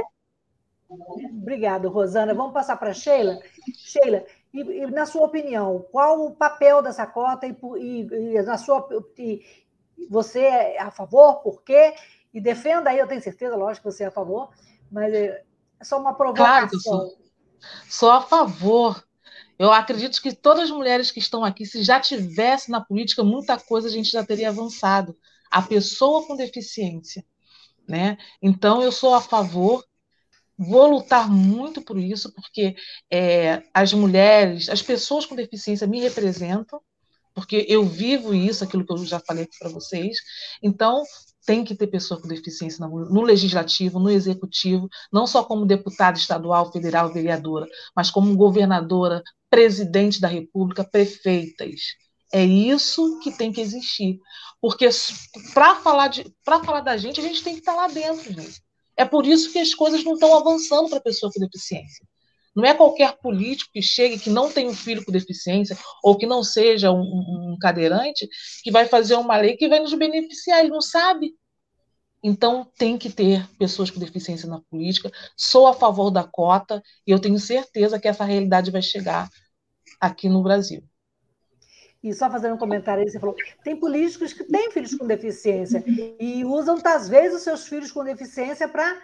Obrigada, 1.31 1.89
Rosana. 1.89 2.35
Vamos 2.35 2.53
passar 2.53 2.77
para 2.77 2.93
Sheila. 2.93 3.39
Sheila, 3.75 4.23
e, 4.53 4.61
e, 4.61 4.87
na 4.87 5.05
sua 5.05 5.23
opinião, 5.23 5.83
qual 5.91 6.27
o 6.27 6.35
papel 6.35 6.81
dessa 6.83 7.07
cota 7.07 7.47
e, 7.47 7.55
e, 7.79 8.07
e 8.35 8.41
na 8.43 8.57
sua 8.57 8.87
você 10.09 10.41
é 10.41 10.81
a 10.81 10.91
favor? 10.91 11.41
Por 11.41 11.63
quê? 11.63 11.95
E 12.33 12.41
defenda 12.41 12.89
aí, 12.89 12.99
eu 12.99 13.07
tenho 13.07 13.21
certeza, 13.21 13.55
lógico 13.55 13.87
que 13.87 13.95
você 13.95 14.03
é 14.03 14.07
a 14.07 14.11
favor, 14.11 14.49
mas 14.91 15.13
é 15.13 15.43
só 15.81 15.99
uma 15.99 16.13
provocação. 16.13 16.67
Claro, 16.67 16.79
sou, 16.79 17.17
sou 17.87 18.11
a 18.11 18.21
favor. 18.21 19.03
Eu 19.57 19.71
acredito 19.71 20.21
que 20.21 20.35
todas 20.35 20.65
as 20.65 20.71
mulheres 20.71 21.11
que 21.11 21.19
estão 21.19 21.43
aqui, 21.43 21.65
se 21.65 21.81
já 21.81 21.99
tivesse 21.99 22.69
na 22.69 22.81
política, 22.81 23.23
muita 23.23 23.57
coisa 23.57 23.87
a 23.87 23.91
gente 23.91 24.11
já 24.11 24.23
teria 24.23 24.49
avançado. 24.49 25.17
A 25.49 25.61
pessoa 25.61 26.27
com 26.27 26.35
deficiência. 26.35 27.23
Né? 27.87 28.17
Então, 28.41 28.81
eu 28.81 28.91
sou 28.91 29.13
a 29.13 29.21
favor, 29.21 29.85
vou 30.57 30.87
lutar 30.87 31.29
muito 31.29 31.81
por 31.81 31.97
isso, 31.97 32.33
porque 32.33 32.75
é, 33.09 33.63
as 33.73 33.93
mulheres, 33.93 34.69
as 34.69 34.81
pessoas 34.81 35.25
com 35.25 35.35
deficiência 35.35 35.87
me 35.87 36.01
representam, 36.01 36.81
porque 37.35 37.65
eu 37.67 37.85
vivo 37.85 38.33
isso, 38.33 38.63
aquilo 38.63 38.85
que 38.85 38.93
eu 38.93 39.05
já 39.05 39.19
falei 39.19 39.47
para 39.59 39.69
vocês. 39.69 40.17
Então, 40.63 41.03
tem 41.45 41.63
que 41.63 41.75
ter 41.75 41.87
pessoa 41.87 42.19
com 42.19 42.27
deficiência 42.27 42.87
no 42.87 43.21
legislativo, 43.21 43.99
no 43.99 44.09
executivo, 44.09 44.89
não 45.11 45.27
só 45.27 45.43
como 45.43 45.65
deputada 45.65 46.17
estadual, 46.17 46.71
federal, 46.71 47.13
vereadora, 47.13 47.67
mas 47.95 48.09
como 48.09 48.35
governadora, 48.35 49.21
presidente 49.49 50.19
da 50.19 50.29
República, 50.29 50.83
prefeitas. 50.83 51.81
É 52.33 52.43
isso 52.43 53.19
que 53.19 53.31
tem 53.31 53.51
que 53.51 53.61
existir. 53.61 54.17
Porque 54.59 54.89
para 55.53 55.75
falar, 55.75 56.07
de, 56.07 56.25
falar 56.43 56.81
da 56.81 56.97
gente, 56.97 57.19
a 57.19 57.23
gente 57.23 57.43
tem 57.43 57.53
que 57.53 57.59
estar 57.59 57.73
tá 57.73 57.81
lá 57.81 57.87
dentro, 57.87 58.33
gente. 58.33 58.61
É 58.97 59.05
por 59.05 59.27
isso 59.27 59.51
que 59.51 59.59
as 59.59 59.73
coisas 59.73 60.03
não 60.03 60.13
estão 60.13 60.35
avançando 60.35 60.89
para 60.89 60.97
a 60.97 61.03
pessoa 61.03 61.31
com 61.31 61.39
deficiência. 61.39 62.05
Não 62.55 62.63
é 62.63 62.73
qualquer 62.73 63.17
político 63.17 63.71
que 63.73 63.81
chegue, 63.81 64.17
que 64.17 64.29
não 64.29 64.51
tem 64.51 64.67
um 64.67 64.73
filho 64.73 65.03
com 65.03 65.11
deficiência, 65.11 65.77
ou 66.01 66.17
que 66.17 66.25
não 66.25 66.43
seja 66.43 66.91
um, 66.91 67.01
um 67.01 67.57
cadeirante, 67.59 68.29
que 68.63 68.71
vai 68.71 68.85
fazer 68.85 69.15
uma 69.15 69.37
lei 69.37 69.57
que 69.57 69.67
vai 69.67 69.79
nos 69.79 69.93
beneficiar. 69.93 70.59
Ele 70.59 70.69
não 70.69 70.81
sabe. 70.81 71.35
Então, 72.23 72.65
tem 72.77 72.97
que 72.97 73.09
ter 73.09 73.47
pessoas 73.59 73.91
com 73.91 73.99
deficiência 73.99 74.47
na 74.47 74.61
política. 74.61 75.11
Sou 75.37 75.67
a 75.67 75.73
favor 75.73 76.09
da 76.09 76.23
cota 76.23 76.81
e 77.05 77.11
eu 77.11 77.19
tenho 77.19 77.37
certeza 77.37 77.99
que 77.99 78.07
essa 78.07 78.23
realidade 78.23 78.71
vai 78.71 78.81
chegar 78.81 79.29
aqui 79.99 80.29
no 80.29 80.41
Brasil. 80.41 80.83
E 82.05 82.13
só 82.13 82.29
fazendo 82.29 82.53
um 82.53 82.57
comentário 82.57 83.03
aí, 83.03 83.09
você 83.09 83.19
falou, 83.19 83.35
tem 83.63 83.75
políticos 83.75 84.31
que 84.31 84.43
têm 84.43 84.69
filhos 84.69 84.93
com 84.93 85.07
deficiência 85.07 85.83
e 86.19 86.45
usam, 86.45 86.79
às 86.85 87.09
vezes, 87.09 87.37
os 87.37 87.43
seus 87.43 87.67
filhos 87.67 87.91
com 87.91 88.03
deficiência 88.03 88.67
para, 88.67 88.95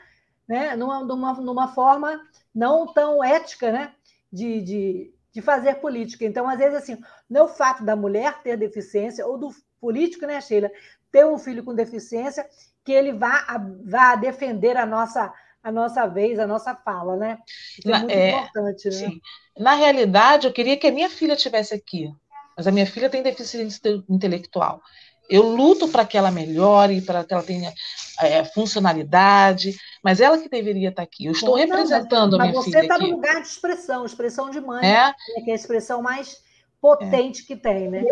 né, 0.51 0.75
numa, 0.75 0.99
numa, 1.05 1.33
numa 1.35 1.67
forma 1.69 2.19
não 2.53 2.85
tão 2.93 3.23
ética, 3.23 3.71
né? 3.71 3.93
De, 4.29 4.61
de, 4.61 5.13
de 5.33 5.41
fazer 5.41 5.75
política. 5.75 6.25
Então, 6.25 6.47
às 6.49 6.57
vezes, 6.57 6.75
assim, 6.75 6.97
não 7.29 7.41
é 7.41 7.43
o 7.45 7.47
fato 7.47 7.85
da 7.85 7.95
mulher 7.95 8.41
ter 8.43 8.57
deficiência, 8.57 9.25
ou 9.25 9.37
do 9.37 9.49
político, 9.79 10.25
né, 10.25 10.39
Sheila, 10.41 10.69
ter 11.11 11.25
um 11.25 11.37
filho 11.37 11.63
com 11.63 11.73
deficiência, 11.73 12.45
que 12.83 12.91
ele 12.91 13.13
vá, 13.13 13.45
vá 13.85 14.15
defender 14.15 14.75
a 14.75 14.85
nossa, 14.85 15.33
a 15.63 15.71
nossa 15.71 16.05
vez, 16.05 16.37
a 16.37 16.47
nossa 16.47 16.75
fala, 16.75 17.15
né? 17.15 17.37
Isso 17.79 17.93
é 17.93 17.99
muito 17.99 18.11
é, 18.11 18.29
importante, 18.31 18.85
né? 18.85 18.91
Sim. 18.91 19.21
Na 19.57 19.73
realidade, 19.73 20.47
eu 20.47 20.53
queria 20.53 20.77
que 20.77 20.87
a 20.87 20.91
minha 20.91 21.09
filha 21.09 21.33
estivesse 21.33 21.73
aqui, 21.73 22.09
mas 22.57 22.67
a 22.67 22.71
minha 22.71 22.85
filha 22.85 23.09
tem 23.09 23.23
deficiência 23.23 24.03
intelectual. 24.09 24.81
Eu 25.29 25.43
luto 25.43 25.87
para 25.87 26.05
que 26.05 26.17
ela 26.17 26.29
melhore, 26.29 27.01
para 27.01 27.23
que 27.23 27.33
ela 27.33 27.43
tenha 27.43 27.73
é, 28.21 28.43
funcionalidade, 28.43 29.75
mas 30.03 30.19
ela 30.19 30.37
que 30.37 30.49
deveria 30.49 30.89
estar 30.89 31.03
aqui. 31.03 31.25
Eu 31.25 31.31
estou 31.31 31.51
Bom, 31.51 31.55
representando 31.55 32.37
não, 32.37 32.39
mas, 32.39 32.49
a 32.49 32.51
minha 32.51 32.63
filha. 32.63 32.77
Mas 32.77 32.87
você 32.87 32.93
está 32.93 32.99
no 32.99 33.15
lugar 33.15 33.41
de 33.41 33.47
expressão, 33.47 34.05
expressão 34.05 34.49
de 34.49 34.61
mãe, 34.61 34.85
é? 34.85 35.07
Né, 35.07 35.13
que 35.43 35.49
é 35.49 35.53
a 35.53 35.55
expressão 35.55 36.01
mais 36.01 36.41
potente 36.79 37.43
é. 37.43 37.45
que 37.45 37.55
tem, 37.55 37.89
né? 37.89 38.03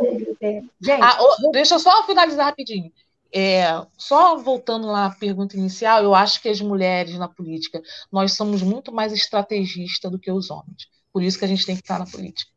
É. 0.42 0.62
Gente, 0.82 1.02
ah, 1.02 1.18
oh, 1.20 1.52
deixa 1.52 1.76
eu 1.76 1.80
só 1.80 2.04
finalizar 2.06 2.46
rapidinho. 2.46 2.92
É, 3.32 3.64
só 3.96 4.38
voltando 4.38 4.88
lá 4.88 5.06
à 5.06 5.12
pergunta 5.12 5.56
inicial, 5.56 6.04
eu 6.04 6.16
acho 6.16 6.42
que 6.42 6.50
as 6.50 6.60
mulheres 6.62 7.18
na 7.18 7.28
política, 7.28 7.82
nós 8.12 8.34
somos 8.34 8.64
muito 8.64 8.92
mais 8.92 9.14
estrategistas 9.14 10.12
do 10.12 10.18
que 10.18 10.32
os 10.32 10.50
homens. 10.50 10.88
Por 11.14 11.22
isso 11.22 11.38
que 11.38 11.46
a 11.46 11.48
gente 11.48 11.66
tem 11.66 11.76
que 11.76 11.82
estar 11.82 12.00
na 12.00 12.06
política. 12.06 12.52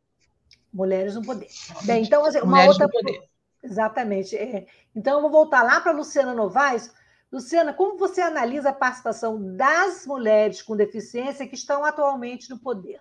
Mulheres 0.73 1.13
no 1.15 1.21
poder. 1.21 1.47
Bem, 1.83 2.03
então, 2.03 2.25
assim, 2.25 2.39
uma 2.39 2.47
mulheres 2.47 2.71
outra. 2.71 2.87
No 2.87 2.91
poder. 2.91 3.21
Exatamente. 3.61 4.35
É. 4.35 4.65
Então, 4.95 5.15
eu 5.17 5.21
vou 5.21 5.29
voltar 5.29 5.63
lá 5.63 5.79
para 5.79 5.91
a 5.91 5.95
Luciana 5.95 6.33
Novaes. 6.33 6.91
Luciana, 7.33 7.73
como 7.73 7.97
você 7.97 8.21
analisa 8.21 8.69
a 8.69 8.73
participação 8.73 9.55
das 9.55 10.05
mulheres 10.05 10.61
com 10.61 10.77
deficiência 10.77 11.47
que 11.47 11.55
estão 11.55 11.83
atualmente 11.83 12.47
no 12.47 12.59
poder? 12.59 12.99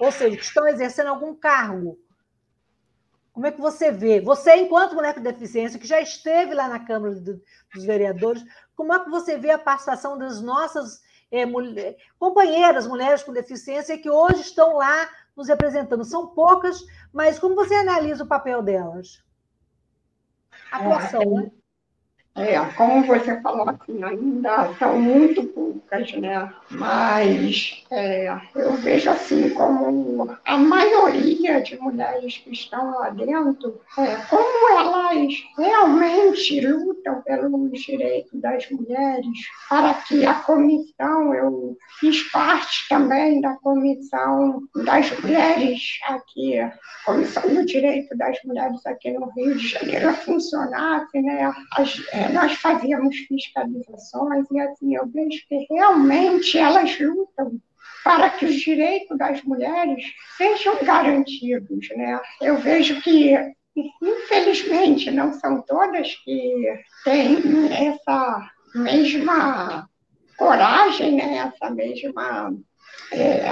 Ou 0.00 0.10
seja, 0.10 0.38
que 0.38 0.42
estão 0.42 0.66
exercendo 0.66 1.08
algum 1.08 1.34
cargo. 1.34 1.98
Como 3.30 3.46
é 3.46 3.52
que 3.52 3.60
você 3.60 3.92
vê? 3.92 4.22
Você, 4.22 4.56
enquanto 4.56 4.94
mulher 4.94 5.14
com 5.14 5.20
deficiência, 5.20 5.78
que 5.78 5.86
já 5.86 6.00
esteve 6.00 6.54
lá 6.54 6.66
na 6.66 6.78
Câmara 6.78 7.14
dos 7.14 7.84
Vereadores, 7.84 8.42
como 8.74 8.94
é 8.94 9.04
que 9.04 9.10
você 9.10 9.36
vê 9.36 9.50
a 9.50 9.58
participação 9.58 10.16
das 10.16 10.40
nossas 10.40 11.02
é, 11.30 11.44
mulher, 11.44 11.94
companheiras, 12.18 12.86
mulheres 12.86 13.22
com 13.22 13.34
deficiência, 13.34 13.98
que 13.98 14.08
hoje 14.08 14.40
estão 14.40 14.78
lá 14.78 15.10
nos 15.36 15.46
representando? 15.46 16.04
São 16.06 16.28
poucas, 16.28 16.82
mas 17.12 17.38
como 17.38 17.54
você 17.54 17.74
analisa 17.74 18.24
o 18.24 18.28
papel 18.28 18.62
delas? 18.62 19.22
atuação, 20.72 21.20
é, 21.20 21.42
né? 21.42 21.50
É, 22.38 22.58
como 22.76 23.04
você 23.04 23.40
falou, 23.40 23.68
assim, 23.68 24.02
ainda 24.04 24.72
são 24.78 25.00
muito 25.00 25.42
poucas, 25.44 26.12
né? 26.12 26.52
Mas 26.70 27.84
é, 27.90 28.38
eu 28.54 28.74
vejo 28.74 29.10
assim 29.10 29.50
como 29.50 30.36
a 30.44 30.56
maioria 30.56 31.60
de 31.60 31.76
mulheres 31.78 32.38
que 32.38 32.52
estão 32.52 32.90
lá 32.90 33.10
dentro, 33.10 33.80
é, 33.98 34.16
como 34.28 34.78
elas 34.78 35.34
realmente 35.56 36.60
lutam 36.60 37.22
pelos 37.22 37.80
direitos 37.80 38.40
das 38.40 38.70
mulheres, 38.70 39.26
para 39.68 39.94
que 39.94 40.24
a 40.24 40.34
comissão, 40.34 41.34
eu 41.34 41.76
fiz 41.98 42.22
parte 42.30 42.88
também 42.88 43.40
da 43.40 43.54
comissão 43.56 44.62
das 44.84 45.10
mulheres 45.18 45.98
aqui, 46.06 46.58
comissão 47.04 47.42
do 47.52 47.64
direito 47.64 48.16
das 48.16 48.38
mulheres 48.44 48.84
aqui 48.86 49.10
no 49.10 49.28
Rio 49.30 49.56
de 49.56 49.66
Janeiro 49.66 50.12
funcionasse, 50.14 51.20
né? 51.20 51.52
As, 51.72 52.00
é, 52.12 52.27
nós 52.32 52.52
fazíamos 52.54 53.16
fiscalizações 53.16 54.46
e 54.50 54.60
assim 54.60 54.96
eu 54.96 55.06
vejo 55.06 55.46
que 55.48 55.66
realmente 55.70 56.58
elas 56.58 56.98
lutam 56.98 57.60
para 58.04 58.30
que 58.30 58.46
os 58.46 58.54
direitos 58.56 59.16
das 59.18 59.42
mulheres 59.42 60.02
sejam 60.36 60.76
garantidos, 60.82 61.88
né? 61.90 62.20
Eu 62.40 62.56
vejo 62.56 63.00
que 63.02 63.34
infelizmente 64.02 65.10
não 65.10 65.32
são 65.34 65.62
todas 65.62 66.14
que 66.24 66.64
têm 67.04 67.38
essa 67.72 68.50
mesma 68.74 69.88
coragem, 70.36 71.16
né? 71.16 71.52
Essa 71.52 71.70
mesma 71.70 72.56
é, 73.12 73.48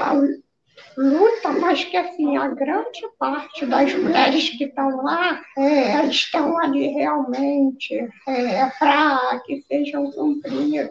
luta, 0.97 1.53
mas 1.53 1.84
que 1.84 1.97
assim, 1.97 2.36
a 2.36 2.49
grande 2.49 3.03
parte 3.18 3.66
das 3.66 3.92
mulheres 3.94 4.51
que 4.51 4.64
estão 4.64 5.03
lá 5.03 5.42
é, 5.57 6.07
estão 6.07 6.59
ali 6.59 6.88
realmente 6.88 8.09
é, 8.26 8.66
para 8.78 9.40
que 9.44 9.62
sejam 9.68 10.11
cumpridas 10.12 10.90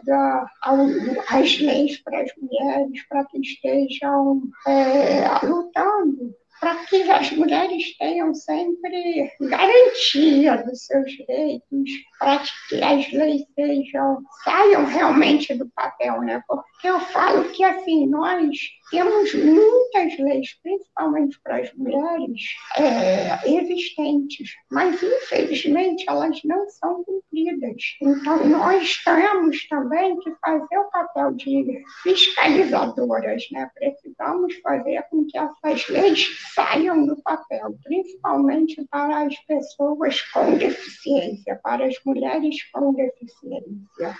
as 1.28 1.58
leis 1.58 1.98
para 2.02 2.20
as 2.20 2.30
mulheres, 2.40 3.02
para 3.08 3.24
que 3.24 3.40
estejam 3.40 4.42
é, 4.66 5.44
lutando 5.44 6.34
para 6.60 6.74
que 6.86 7.02
as 7.10 7.30
mulheres 7.32 7.96
tenham 7.98 8.34
sempre 8.34 9.30
garantia 9.40 10.62
dos 10.64 10.86
seus 10.86 11.10
direitos, 11.12 11.90
para 12.18 12.42
que 12.68 12.82
as 12.82 13.12
leis 13.12 13.42
sejam, 13.54 14.22
saiam 14.44 14.84
realmente 14.86 15.54
do 15.54 15.68
papel, 15.68 16.20
né? 16.22 16.42
Porque 16.46 16.88
eu 16.88 16.98
falo 17.00 17.44
que, 17.50 17.62
assim, 17.62 18.06
nós 18.06 18.56
temos 18.90 19.34
muitas 19.34 20.18
leis, 20.18 20.56
principalmente 20.62 21.40
para 21.42 21.56
as 21.56 21.72
mulheres, 21.74 22.42
é, 22.76 23.50
existentes, 23.50 24.50
mas 24.70 25.02
infelizmente 25.02 26.04
elas 26.08 26.40
não 26.44 26.68
são 26.68 27.02
cumpridas. 27.04 27.82
Então, 28.00 28.46
nós 28.46 29.02
temos 29.04 29.66
também 29.68 30.18
que 30.20 30.32
fazer 30.40 30.78
o 30.78 30.90
papel 30.90 31.32
de 31.32 31.82
fiscalizadoras, 32.02 33.42
né? 33.50 33.68
Precisamos 33.74 34.54
fazer 34.62 35.02
com 35.10 35.26
que 35.26 35.36
essas 35.36 35.88
leis 35.88 36.38
saiam 36.54 37.04
do 37.04 37.20
papel, 37.22 37.76
principalmente 37.82 38.86
para 38.90 39.26
as 39.26 39.36
pessoas 39.46 40.20
com 40.32 40.56
deficiência, 40.56 41.58
para 41.62 41.86
as 41.86 41.96
mulheres 42.04 42.62
com 42.72 42.92
deficiência. 42.94 44.16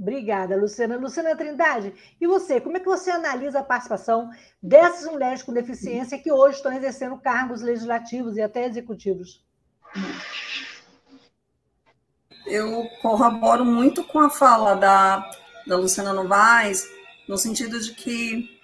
Obrigada, 0.00 0.56
Luciana. 0.56 0.96
Luciana 0.96 1.36
Trindade, 1.36 1.92
e 2.18 2.26
você, 2.26 2.58
como 2.58 2.78
é 2.78 2.80
que 2.80 2.86
você 2.86 3.10
analisa 3.10 3.58
a 3.58 3.62
participação 3.62 4.30
dessas 4.62 5.04
mulheres 5.12 5.42
com 5.42 5.52
deficiência 5.52 6.18
que 6.18 6.32
hoje 6.32 6.56
estão 6.56 6.72
exercendo 6.72 7.18
cargos 7.18 7.60
legislativos 7.60 8.38
e 8.38 8.40
até 8.40 8.66
executivos? 8.66 9.44
Eu 12.46 12.88
corroboro 13.02 13.62
muito 13.62 14.02
com 14.04 14.20
a 14.20 14.30
fala 14.30 14.74
da, 14.74 15.30
da 15.66 15.76
Luciana 15.76 16.14
Novaes, 16.14 16.88
no 17.28 17.36
sentido 17.36 17.78
de 17.78 17.92
que, 17.92 18.58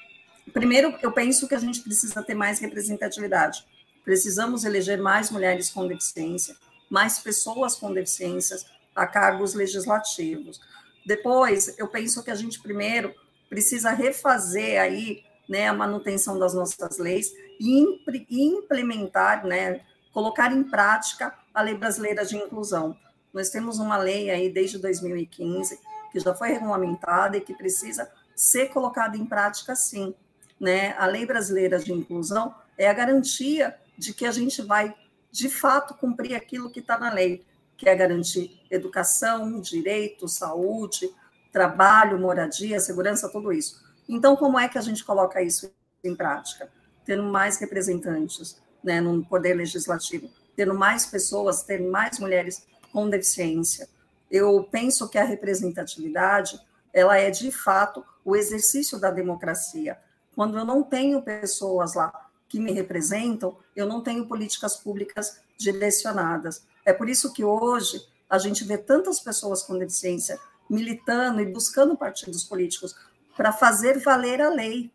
primeiro, 0.55 0.97
eu 1.03 1.13
penso 1.13 1.47
que 1.47 1.55
a 1.55 1.61
gente 1.61 1.83
precisa 1.83 2.23
ter 2.23 2.35
mais 2.35 2.61
representatividade. 2.61 3.63
Precisamos 4.03 4.65
eleger 4.65 4.99
mais 4.99 5.31
mulheres 5.31 5.69
com 5.69 5.87
deficiência, 5.87 6.57
mais 6.89 7.19
pessoas 7.19 7.75
com 7.75 7.93
deficiências 7.93 8.65
a 8.95 9.07
cargos 9.07 9.53
legislativos 9.53 10.59
depois, 11.07 11.79
eu 11.79 11.87
penso 11.87 12.23
que 12.25 12.31
a 12.33 12.35
gente 12.35 12.61
primeiro 12.61 13.15
precisa 13.49 13.91
refazer 13.93 14.81
aí 14.81 15.23
né, 15.49 15.69
a 15.69 15.73
manutenção 15.73 16.37
das 16.37 16.53
nossas 16.53 16.99
leis 16.99 17.33
e 17.61 17.89
implementar, 18.29 19.47
né, 19.47 19.81
colocar 20.13 20.53
em 20.53 20.65
prática 20.65 21.33
a 21.55 21.63
Lei 21.63 21.77
Brasileira 21.77 22.27
de 22.27 22.37
Inclusão. 22.37 22.97
Nós 23.33 23.51
temos 23.51 23.79
uma 23.79 23.97
lei 23.97 24.31
aí 24.31 24.51
desde 24.51 24.79
2015 24.79 25.79
que 26.11 26.19
já 26.19 26.35
foi 26.35 26.49
regulamentada 26.49 27.37
e 27.37 27.41
que 27.41 27.55
precisa 27.55 28.11
ser 28.35 28.71
colocada 28.71 29.17
em 29.17 29.25
prática 29.25 29.77
sim. 29.77 30.15
Né? 30.59 30.93
A 30.99 31.07
Lei 31.07 31.25
Brasileira 31.25 31.79
de 31.79 31.93
Inclusão 31.93 32.55
é 32.77 32.89
a 32.89 32.93
garantia 32.93 33.77
de 33.97 34.13
que 34.13 34.27
a 34.27 34.33
gente 34.33 34.61
vai, 34.63 34.95
de 35.31 35.49
fato, 35.49 35.95
cumprir 35.95 36.35
aquilo 36.35 36.71
que 36.71 36.81
está 36.81 36.99
na 36.99 37.13
lei, 37.13 37.45
que 37.77 37.89
é 37.89 37.95
garantir 37.95 38.61
educação, 38.71 39.61
direito, 39.61 40.29
saúde, 40.29 41.11
trabalho, 41.53 42.19
moradia, 42.19 42.81
segurança, 42.81 43.29
tudo 43.29 43.53
isso. 43.53 43.85
Então, 44.09 44.37
como 44.37 44.59
é 44.59 44.69
que 44.69 44.79
a 44.79 44.83
gente 44.83 45.05
coloca 45.05 45.43
isso 45.43 45.71
em 46.03 46.15
prática? 46.15 46.71
Tendo 47.05 47.23
mais 47.25 47.59
representantes 47.59 48.61
né, 48.83 49.01
no 49.01 49.25
poder 49.25 49.55
legislativo, 49.55 50.31
tendo 50.55 50.75
mais 50.75 51.07
pessoas, 51.07 51.63
tendo 51.63 51.91
mais 51.91 52.19
mulheres 52.19 52.67
com 52.93 53.09
deficiência. 53.09 53.89
Eu 54.31 54.63
penso 54.71 55.09
que 55.09 55.19
a 55.19 55.25
representatividade, 55.25 56.59
ela 56.93 57.19
é 57.19 57.31
de 57.31 57.51
fato 57.51 58.05
o 58.25 58.35
exercício 58.37 58.99
da 58.99 59.11
democracia. 59.11 59.99
Quando 60.35 60.59
eu 60.59 60.65
não 60.65 60.83
tenho 60.83 61.23
pessoas 61.23 61.95
lá 61.95 62.29
que 62.49 62.61
me 62.61 62.73
representam, 62.73 63.57
eu 63.75 63.87
não 63.87 64.03
tenho 64.03 64.27
políticas 64.27 64.77
públicas 64.77 65.41
direcionadas. 65.59 66.67
É 66.87 66.93
por 66.93 67.09
isso 67.09 67.33
que 67.33 67.45
hoje 67.45 68.01
a 68.31 68.39
gente 68.39 68.65
vê 68.65 68.79
tantas 68.79 69.19
pessoas 69.19 69.65
com 69.65 69.77
deficiência 69.77 70.39
militando 70.71 71.41
e 71.41 71.47
buscando 71.47 71.97
partidos 71.97 72.45
políticos 72.45 72.95
para 73.37 73.53
fazer 73.53 73.99
valer 73.99 74.41
a 74.41 74.49
lei. 74.49 74.91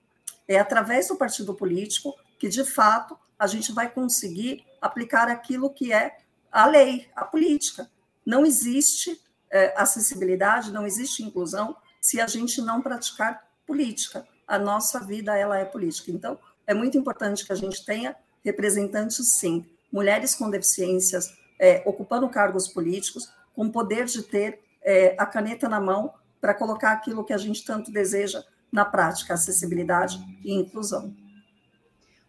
É 0.47 0.57
através 0.57 1.09
do 1.09 1.17
partido 1.17 1.53
político 1.53 2.15
que, 2.39 2.47
de 2.47 2.63
fato, 2.63 3.19
a 3.37 3.45
gente 3.45 3.73
vai 3.73 3.89
conseguir 3.91 4.65
aplicar 4.81 5.27
aquilo 5.27 5.69
que 5.69 5.91
é 5.91 6.17
a 6.49 6.65
lei, 6.65 7.09
a 7.13 7.25
política. 7.25 7.89
Não 8.25 8.45
existe 8.45 9.21
é, 9.49 9.73
acessibilidade, 9.77 10.71
não 10.71 10.87
existe 10.87 11.23
inclusão 11.23 11.75
se 11.99 12.21
a 12.21 12.27
gente 12.27 12.61
não 12.61 12.81
praticar 12.81 13.43
política. 13.67 14.25
A 14.47 14.57
nossa 14.57 14.99
vida 14.99 15.37
ela 15.37 15.57
é 15.57 15.65
política. 15.65 16.09
Então, 16.09 16.39
é 16.65 16.73
muito 16.73 16.97
importante 16.97 17.45
que 17.45 17.51
a 17.51 17.55
gente 17.55 17.85
tenha 17.85 18.15
representantes, 18.43 19.33
sim, 19.33 19.65
mulheres 19.91 20.35
com 20.35 20.49
deficiências, 20.49 21.33
é, 21.61 21.83
ocupando 21.85 22.27
cargos 22.27 22.67
políticos, 22.67 23.31
com 23.55 23.69
poder 23.69 24.05
de 24.05 24.23
ter 24.23 24.59
é, 24.81 25.15
a 25.17 25.27
caneta 25.27 25.69
na 25.69 25.79
mão 25.79 26.11
para 26.41 26.55
colocar 26.55 26.91
aquilo 26.91 27.23
que 27.23 27.31
a 27.31 27.37
gente 27.37 27.63
tanto 27.63 27.91
deseja 27.91 28.43
na 28.71 28.83
prática, 28.83 29.35
acessibilidade 29.35 30.19
e 30.43 30.53
inclusão. 30.53 31.13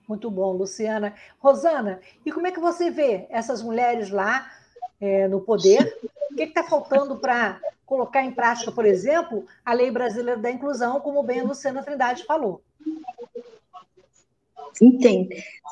Muito 0.07 0.31
bom, 0.31 0.53
Luciana. 0.53 1.15
Rosana, 1.39 2.01
e 2.27 2.31
como 2.31 2.47
é 2.47 2.51
que 2.51 2.61
você 2.61 2.91
vê 2.91 3.27
essas 3.31 3.63
mulheres 3.63 4.11
lá 4.11 4.51
é, 5.01 5.27
no 5.29 5.41
poder? 5.41 5.97
O 6.31 6.35
que 6.35 6.43
está 6.43 6.63
faltando 6.63 7.17
para 7.17 7.59
colocar 7.87 8.23
em 8.23 8.33
prática, 8.33 8.71
por 8.71 8.85
exemplo, 8.85 9.47
a 9.65 9.73
Lei 9.73 9.91
Brasileira 9.91 10.41
da 10.41 10.51
Inclusão, 10.51 11.01
como 11.01 11.23
bem 11.23 11.41
a 11.41 11.45
Luciana 11.45 11.83
Trindade 11.83 12.25
falou? 12.25 12.61
Entendo. 14.81 15.29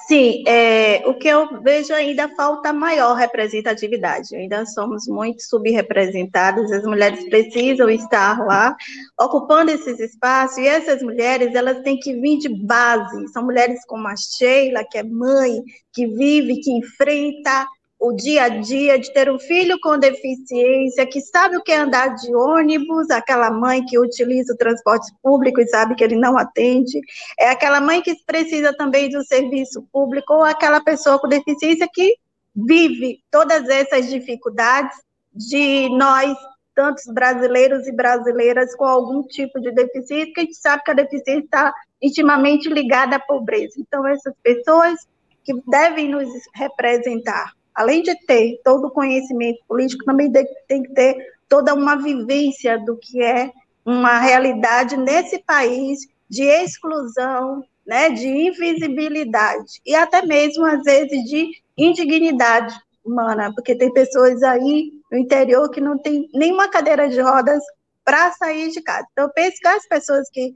Sim, 0.07 0.42
é, 0.46 1.03
o 1.07 1.14
que 1.14 1.28
eu 1.28 1.62
vejo 1.62 1.92
ainda 1.92 2.28
falta 2.34 2.72
maior 2.72 3.14
representatividade. 3.14 4.34
Ainda 4.34 4.66
somos 4.66 5.07
muito 5.07 5.42
subrepresentadas. 5.42 6.72
As 6.72 6.82
mulheres 6.82 7.28
precisam 7.28 7.88
estar 7.88 8.44
lá, 8.44 8.76
ocupando 9.20 9.70
esses 9.70 10.01
espaços. 10.01 10.59
E 10.59 10.66
essas 10.66 11.03
mulheres, 11.03 11.55
elas 11.55 11.80
têm 11.82 11.98
que 11.98 12.12
vir 12.14 12.38
de 12.38 12.48
base. 12.48 13.28
São 13.28 13.44
mulheres 13.44 13.84
como 13.86 14.09
a 14.09 14.14
Sheila, 14.16 14.84
que 14.84 14.98
é 14.98 15.03
mãe, 15.03 15.62
que 15.92 16.07
vive, 16.07 16.61
que 16.61 16.72
enfrenta 16.72 17.66
o 18.01 18.12
dia 18.14 18.44
a 18.44 18.48
dia 18.48 18.98
de 18.98 19.12
ter 19.12 19.30
um 19.30 19.38
filho 19.38 19.78
com 19.82 19.98
deficiência, 19.98 21.07
que 21.07 21.20
sabe 21.20 21.59
o 21.59 21.62
que 21.62 21.70
é 21.70 21.76
andar 21.76 22.14
de 22.14 22.34
ônibus, 22.34 23.11
aquela 23.11 23.51
mãe 23.51 23.84
que 23.84 23.98
utiliza 23.98 24.55
o 24.55 24.57
transporte 24.57 25.12
público 25.22 25.61
e 25.61 25.68
sabe 25.68 25.94
que 25.94 26.03
ele 26.03 26.16
não 26.16 26.38
atende, 26.38 26.98
é 27.38 27.51
aquela 27.51 27.78
mãe 27.78 28.01
que 28.01 28.16
precisa 28.24 28.72
também 28.72 29.11
do 29.11 29.22
serviço 29.22 29.86
público, 29.92 30.32
ou 30.32 30.42
aquela 30.42 30.80
pessoa 30.82 31.18
com 31.18 31.28
deficiência 31.28 31.86
que 31.92 32.16
vive 32.57 33.22
todas 33.30 33.68
essas 33.68 34.09
dificuldades 34.09 34.96
de 35.30 35.90
nós, 35.90 36.34
tantos 36.74 37.05
brasileiros 37.12 37.86
e 37.86 37.92
brasileiras 37.92 38.74
com 38.76 38.86
algum 38.86 39.22
tipo 39.24 39.61
de 39.61 39.72
deficiência, 39.72 40.24
porque 40.24 40.40
a 40.40 40.44
gente 40.44 40.57
sabe 40.57 40.82
que 40.84 40.90
a 40.90 40.94
deficiência 40.94 41.44
está 41.44 41.74
intimamente 42.01 42.66
ligada 42.66 43.16
à 43.16 43.20
pobreza. 43.20 43.74
Então, 43.76 44.07
essas 44.07 44.32
pessoas 44.42 45.07
que 45.44 45.53
devem 45.66 46.09
nos 46.09 46.30
representar 46.55 47.53
além 47.74 48.02
de 48.02 48.14
ter 48.26 48.60
todo 48.64 48.86
o 48.86 48.90
conhecimento 48.90 49.60
político, 49.66 50.04
também 50.04 50.30
tem 50.68 50.82
que 50.82 50.92
ter 50.92 51.16
toda 51.48 51.74
uma 51.74 51.96
vivência 51.96 52.78
do 52.78 52.96
que 52.96 53.22
é 53.22 53.50
uma 53.84 54.18
realidade 54.18 54.96
nesse 54.96 55.38
país 55.38 56.00
de 56.28 56.44
exclusão, 56.44 57.64
né, 57.86 58.10
de 58.10 58.28
invisibilidade 58.28 59.80
e 59.84 59.94
até 59.94 60.24
mesmo 60.24 60.64
às 60.64 60.82
vezes 60.82 61.24
de 61.24 61.50
indignidade 61.76 62.78
humana, 63.04 63.52
porque 63.54 63.74
tem 63.74 63.92
pessoas 63.92 64.42
aí 64.42 64.92
no 65.10 65.18
interior 65.18 65.68
que 65.70 65.80
não 65.80 65.98
tem 65.98 66.28
nenhuma 66.32 66.68
cadeira 66.68 67.08
de 67.08 67.20
rodas 67.20 67.62
para 68.04 68.30
sair 68.32 68.70
de 68.70 68.80
casa. 68.80 69.06
Então, 69.12 69.24
eu 69.24 69.32
penso 69.32 69.56
que 69.60 69.68
as 69.68 69.88
pessoas 69.88 70.28
que 70.30 70.52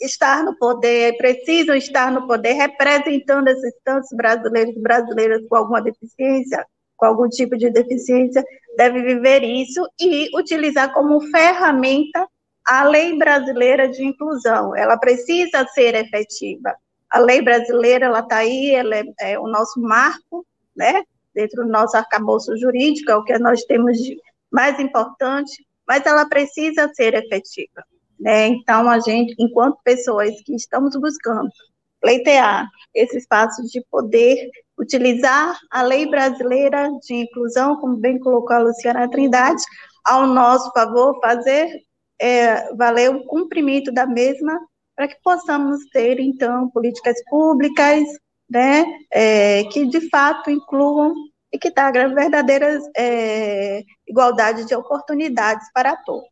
estar 0.00 0.44
no 0.44 0.56
poder, 0.56 1.16
precisam 1.16 1.74
estar 1.74 2.12
no 2.12 2.26
poder, 2.26 2.52
representando 2.52 3.48
esses 3.48 3.74
tantos 3.84 4.10
brasileiros 4.12 4.76
e 4.76 4.80
brasileiras 4.80 5.42
com 5.48 5.56
alguma 5.56 5.82
deficiência, 5.82 6.66
com 6.96 7.06
algum 7.06 7.28
tipo 7.28 7.56
de 7.56 7.70
deficiência, 7.70 8.44
deve 8.76 9.02
viver 9.02 9.42
isso 9.42 9.86
e 10.00 10.28
utilizar 10.36 10.92
como 10.92 11.20
ferramenta 11.30 12.28
a 12.66 12.84
lei 12.84 13.16
brasileira 13.16 13.88
de 13.88 14.04
inclusão. 14.04 14.76
Ela 14.76 14.96
precisa 14.96 15.66
ser 15.74 15.94
efetiva. 15.94 16.74
A 17.10 17.18
lei 17.18 17.42
brasileira, 17.42 18.06
ela 18.06 18.20
está 18.20 18.36
aí, 18.36 18.72
ela 18.72 18.94
é, 18.94 19.04
é, 19.20 19.38
o 19.38 19.48
nosso 19.48 19.80
marco, 19.80 20.46
né, 20.76 21.02
dentro 21.34 21.64
do 21.64 21.68
nosso 21.68 21.96
arcabouço 21.96 22.56
jurídico, 22.56 23.10
é 23.10 23.16
o 23.16 23.24
que 23.24 23.36
nós 23.38 23.64
temos 23.64 23.96
de 23.98 24.16
mais 24.50 24.78
importante, 24.78 25.66
mas 25.86 26.04
ela 26.06 26.28
precisa 26.28 26.88
ser 26.94 27.14
efetiva. 27.14 27.84
Né? 28.20 28.48
Então, 28.48 28.88
a 28.88 29.00
gente, 29.00 29.34
enquanto 29.38 29.78
pessoas 29.82 30.30
que 30.44 30.54
estamos 30.54 30.94
buscando 30.96 31.48
pleitear 32.00 32.68
esse 32.94 33.18
espaço 33.18 33.62
de 33.66 33.84
poder, 33.90 34.50
utilizar 34.78 35.58
a 35.70 35.82
lei 35.82 36.08
brasileira 36.08 36.90
de 37.06 37.14
inclusão, 37.14 37.76
como 37.76 37.96
bem 37.96 38.18
colocou 38.18 38.56
a 38.56 38.60
Luciana 38.60 39.08
Trindade, 39.10 39.62
ao 40.04 40.26
nosso 40.26 40.70
favor, 40.72 41.18
fazer 41.20 41.68
é, 42.20 42.74
valer 42.74 43.10
o 43.10 43.24
cumprimento 43.26 43.92
da 43.92 44.06
mesma, 44.06 44.58
para 44.96 45.08
que 45.08 45.16
possamos 45.22 45.84
ter, 45.92 46.20
então, 46.20 46.68
políticas 46.70 47.16
públicas 47.28 48.02
né, 48.48 48.84
é, 49.10 49.64
que 49.64 49.86
de 49.86 50.08
fato 50.10 50.50
incluam 50.50 51.14
e 51.52 51.58
que 51.58 51.70
tragam 51.70 52.14
verdadeira 52.14 52.78
é, 52.96 53.82
igualdade 54.06 54.66
de 54.66 54.74
oportunidades 54.74 55.66
para 55.72 55.96
todos. 55.96 56.29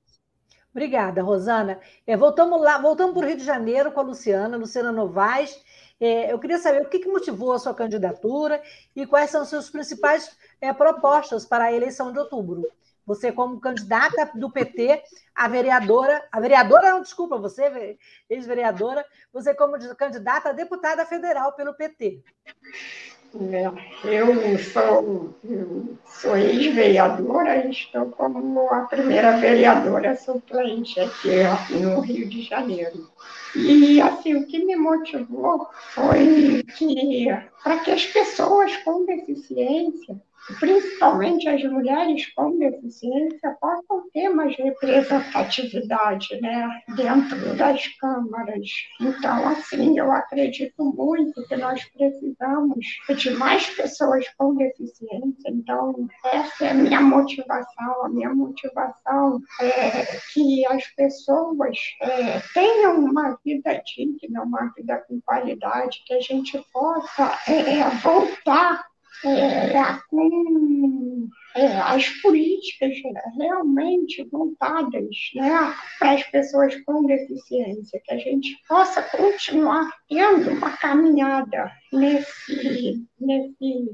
Obrigada, 0.71 1.23
Rosana. 1.23 1.81
É, 2.07 2.17
voltamos 2.17 2.61
lá, 2.61 2.79
voltamos 2.79 3.15
para 3.15 3.25
o 3.25 3.29
Rio 3.29 3.37
de 3.37 3.45
Janeiro 3.45 3.91
com 3.91 4.01
a 4.01 4.03
Luciana, 4.03 4.57
Luciana 4.57 4.93
Novaes. 4.93 5.63
É, 6.01 6.33
eu 6.33 6.39
queria 6.39 6.59
saber 6.59 6.83
o 6.83 6.89
que, 6.89 7.01
que, 7.01 7.09
motivou 7.09 7.53
a 7.53 7.59
sua 7.59 7.75
candidatura 7.75 8.63
e 8.95 9.05
quais 9.07 9.31
são 9.31 9.43
as 9.43 9.49
suas 9.49 9.69
principais 9.69 10.37
é, 10.61 10.73
propostas 10.73 11.45
para 11.45 11.65
a 11.65 11.73
eleição 11.73 12.13
de 12.13 12.19
outubro. 12.19 12.65
Você, 13.05 13.33
como 13.33 13.59
candidata 13.59 14.31
do 14.35 14.51
PT 14.51 15.03
a 15.35 15.49
vereadora, 15.49 16.23
a 16.31 16.39
vereadora, 16.39 16.91
não, 16.91 17.01
desculpa, 17.01 17.39
você, 17.39 17.97
ex-vereadora, 18.29 19.05
você 19.33 19.55
como 19.55 19.79
candidata 19.97 20.51
a 20.51 20.53
deputada 20.53 21.07
federal 21.07 21.55
pelo 21.55 21.75
PT. 21.75 22.23
É, 23.35 23.71
eu 24.05 24.59
sou, 24.59 25.35
sou 26.07 26.37
ex-vereadora 26.37 27.67
e 27.67 27.71
estou 27.71 28.07
como 28.07 28.73
a 28.73 28.81
primeira 28.83 29.37
vereadora 29.37 30.17
suplente 30.17 30.99
aqui 30.99 31.77
no 31.77 32.01
Rio 32.01 32.27
de 32.27 32.43
Janeiro. 32.43 33.07
E 33.55 34.01
assim, 34.01 34.35
o 34.35 34.47
que 34.47 34.65
me 34.65 34.77
motivou 34.77 35.69
foi 35.95 36.63
que 36.77 37.27
para 37.63 37.81
que 37.81 37.91
as 37.91 38.07
pessoas 38.07 38.77
com 38.79 39.05
deficiência 39.05 40.17
principalmente 40.59 41.49
as 41.49 41.63
mulheres 41.65 42.27
com 42.35 42.59
deficiência, 42.59 43.57
possam 43.61 44.09
ter 44.13 44.29
mais 44.29 44.57
representatividade 44.57 46.41
né, 46.41 46.69
dentro 46.97 47.57
das 47.57 47.87
câmaras. 47.99 48.69
Então, 49.01 49.49
assim, 49.49 49.99
eu 49.99 50.11
acredito 50.11 50.85
muito 50.85 51.47
que 51.47 51.57
nós 51.57 51.85
precisamos 51.85 52.87
de 53.17 53.31
mais 53.31 53.67
pessoas 53.71 54.27
com 54.37 54.55
deficiência. 54.55 55.49
Então, 55.49 56.09
essa 56.25 56.67
é 56.67 56.71
a 56.71 56.75
minha 56.75 57.01
motivação. 57.01 58.05
A 58.05 58.09
minha 58.09 58.35
motivação 58.35 59.41
é 59.61 60.05
que 60.33 60.67
as 60.67 60.87
pessoas 60.89 61.79
é, 62.01 62.41
tenham 62.55 63.01
uma 63.01 63.39
vida 63.45 63.83
digna, 63.85 64.43
uma 64.43 64.73
vida 64.77 65.05
com 65.07 65.21
qualidade, 65.21 66.03
que 66.07 66.15
a 66.15 66.21
gente 66.21 66.59
possa 66.73 67.39
é, 67.49 67.89
voltar 68.03 68.88
é, 69.25 69.99
com 70.09 71.29
é, 71.55 71.67
as 71.79 72.09
políticas 72.21 72.95
realmente 73.37 74.23
voltadas 74.31 75.09
né, 75.35 75.75
para 75.99 76.13
as 76.13 76.23
pessoas 76.25 76.77
com 76.85 77.05
deficiência, 77.05 78.01
que 78.05 78.15
a 78.15 78.19
gente 78.19 78.57
possa 78.69 79.03
continuar 79.03 79.91
tendo 80.09 80.51
uma 80.51 80.77
caminhada 80.77 81.71
nesse, 81.93 83.05
nesse 83.21 83.91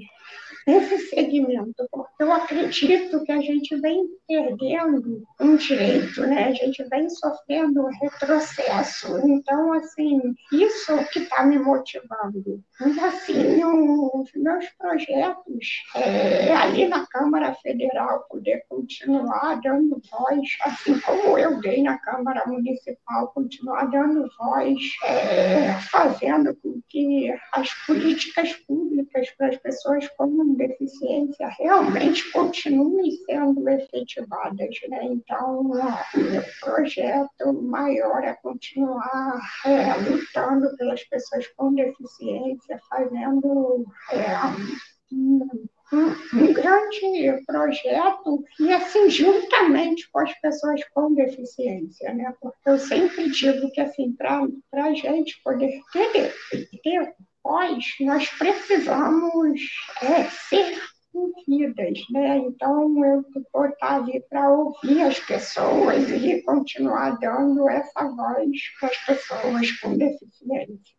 nesse 0.66 0.98
segmento, 1.08 1.86
porque 1.90 2.22
eu 2.22 2.32
acredito 2.32 3.22
que 3.24 3.32
a 3.32 3.40
gente 3.40 3.76
vem 3.76 4.06
perdendo 4.26 5.22
um 5.40 5.56
direito, 5.56 6.22
né? 6.22 6.48
A 6.48 6.52
gente 6.52 6.82
vem 6.84 7.08
sofrendo 7.10 7.82
um 7.82 7.90
retrocesso. 8.00 9.18
Então, 9.28 9.72
assim, 9.74 10.20
isso 10.52 10.96
que 11.12 11.20
está 11.20 11.44
me 11.44 11.58
motivando. 11.58 12.62
Mas, 12.80 12.98
assim, 12.98 13.62
os 13.64 14.30
meus 14.34 14.66
projetos 14.78 15.82
é, 15.94 16.54
ali 16.54 16.88
na 16.88 17.06
Câmara 17.06 17.54
Federal, 17.62 18.26
poder 18.28 18.64
continuar 18.68 19.60
dando 19.62 20.00
voz, 20.10 20.48
assim 20.62 20.98
como 21.00 21.38
eu 21.38 21.60
dei 21.60 21.82
na 21.82 21.98
Câmara 21.98 22.44
Municipal, 22.46 23.28
continuar 23.34 23.90
dando 23.90 24.28
voz, 24.38 24.78
é, 25.04 25.74
fazendo 25.90 26.54
com 26.56 26.80
que 26.88 27.32
as 27.52 27.72
políticas 27.86 28.52
públicas 28.66 28.83
para 29.02 29.48
as 29.48 29.56
pessoas 29.56 30.08
com 30.16 30.54
deficiência 30.54 31.48
realmente 31.58 32.30
continuem 32.30 33.10
sendo 33.26 33.68
efetivadas. 33.68 34.74
Né? 34.88 35.04
Então, 35.04 35.60
o 35.60 36.18
meu 36.18 36.42
projeto 36.60 37.52
maior 37.62 38.22
é 38.22 38.34
continuar 38.34 39.40
é, 39.64 39.94
lutando 40.08 40.76
pelas 40.76 41.02
pessoas 41.04 41.46
com 41.56 41.74
deficiência, 41.74 42.80
fazendo 42.88 43.86
é, 44.12 44.84
um, 45.12 45.48
um, 45.92 46.52
grande 46.52 47.44
projeto 47.46 48.44
e 48.58 48.72
assim 48.72 49.08
juntamente 49.10 50.10
com 50.10 50.20
as 50.20 50.32
pessoas 50.40 50.80
com 50.92 51.14
deficiência, 51.14 52.12
né? 52.14 52.34
Porque 52.40 52.58
eu 52.68 52.78
sempre 52.78 53.30
digo 53.30 53.70
que 53.70 53.80
assim 53.80 54.12
para 54.12 54.48
a 54.72 54.94
gente 54.94 55.40
poder 55.42 55.80
ter, 55.92 56.34
ter 56.82 57.14
nós, 57.44 57.84
nós 58.00 58.28
precisamos 58.30 59.60
é, 60.02 60.24
ser 60.24 60.82
ouvidas, 61.12 61.98
né? 62.10 62.38
Então, 62.38 63.04
eu 63.04 63.24
vou 63.52 63.66
estar 63.66 63.96
ali 63.96 64.20
para 64.28 64.50
ouvir 64.50 65.02
as 65.02 65.20
pessoas 65.20 66.10
e 66.10 66.42
continuar 66.42 67.18
dando 67.18 67.68
essa 67.68 68.08
voz 68.08 68.58
para 68.80 68.88
as 68.88 68.98
pessoas 69.04 69.72
com 69.80 69.96
deficiência. 69.96 70.94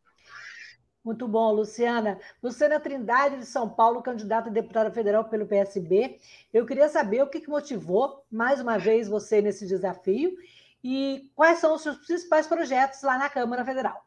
Muito 1.03 1.27
bom, 1.27 1.51
Luciana. 1.51 2.19
Luciana 2.41 2.79
Trindade, 2.79 3.37
de 3.37 3.45
São 3.45 3.69
Paulo, 3.69 4.01
candidata 4.01 4.49
a 4.49 4.53
deputada 4.53 4.89
federal 4.91 5.25
pelo 5.25 5.45
PSB. 5.45 6.17
Eu 6.51 6.65
queria 6.65 6.89
saber 6.89 7.21
o 7.21 7.29
que 7.29 7.47
motivou, 7.47 8.23
mais 8.31 8.59
uma 8.59 8.79
vez, 8.79 9.07
você 9.07 9.41
nesse 9.41 9.67
desafio 9.67 10.35
e 10.83 11.31
quais 11.35 11.59
são 11.59 11.73
os 11.75 11.81
seus 11.81 11.97
principais 11.97 12.47
projetos 12.47 13.01
lá 13.01 13.17
na 13.17 13.29
Câmara 13.29 13.65
Federal. 13.65 14.04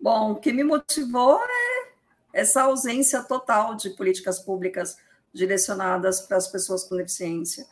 Bom, 0.00 0.32
o 0.32 0.36
que 0.36 0.52
me 0.52 0.62
motivou 0.62 1.40
é 1.42 1.92
essa 2.32 2.62
ausência 2.62 3.22
total 3.22 3.74
de 3.74 3.90
políticas 3.90 4.38
públicas 4.38 4.98
direcionadas 5.32 6.20
para 6.20 6.36
as 6.36 6.48
pessoas 6.48 6.84
com 6.84 6.96
deficiência. 6.96 7.66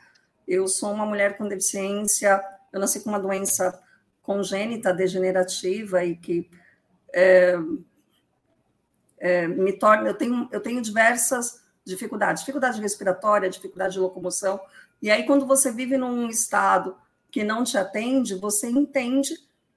Eu 0.46 0.66
sou 0.68 0.92
uma 0.92 1.06
mulher 1.06 1.36
com 1.36 1.48
deficiência, 1.48 2.42
eu 2.72 2.80
nasci 2.80 3.00
com 3.00 3.10
uma 3.10 3.20
doença 3.20 3.80
congênita, 4.22 4.92
degenerativa 4.92 6.04
e 6.04 6.16
que 6.16 6.50
é, 7.12 7.54
é, 9.18 9.46
me 9.46 9.72
torna. 9.74 10.08
Eu 10.08 10.14
tenho, 10.14 10.48
eu 10.50 10.60
tenho 10.60 10.82
diversas 10.82 11.62
dificuldades, 11.84 12.42
dificuldade 12.42 12.80
respiratória, 12.80 13.50
dificuldade 13.50 13.94
de 13.94 14.00
locomoção. 14.00 14.60
E 15.00 15.10
aí, 15.10 15.26
quando 15.26 15.46
você 15.46 15.70
vive 15.70 15.96
num 15.96 16.28
estado 16.28 16.96
que 17.30 17.44
não 17.44 17.64
te 17.64 17.76
atende, 17.76 18.34
você 18.34 18.68
entende 18.68 19.34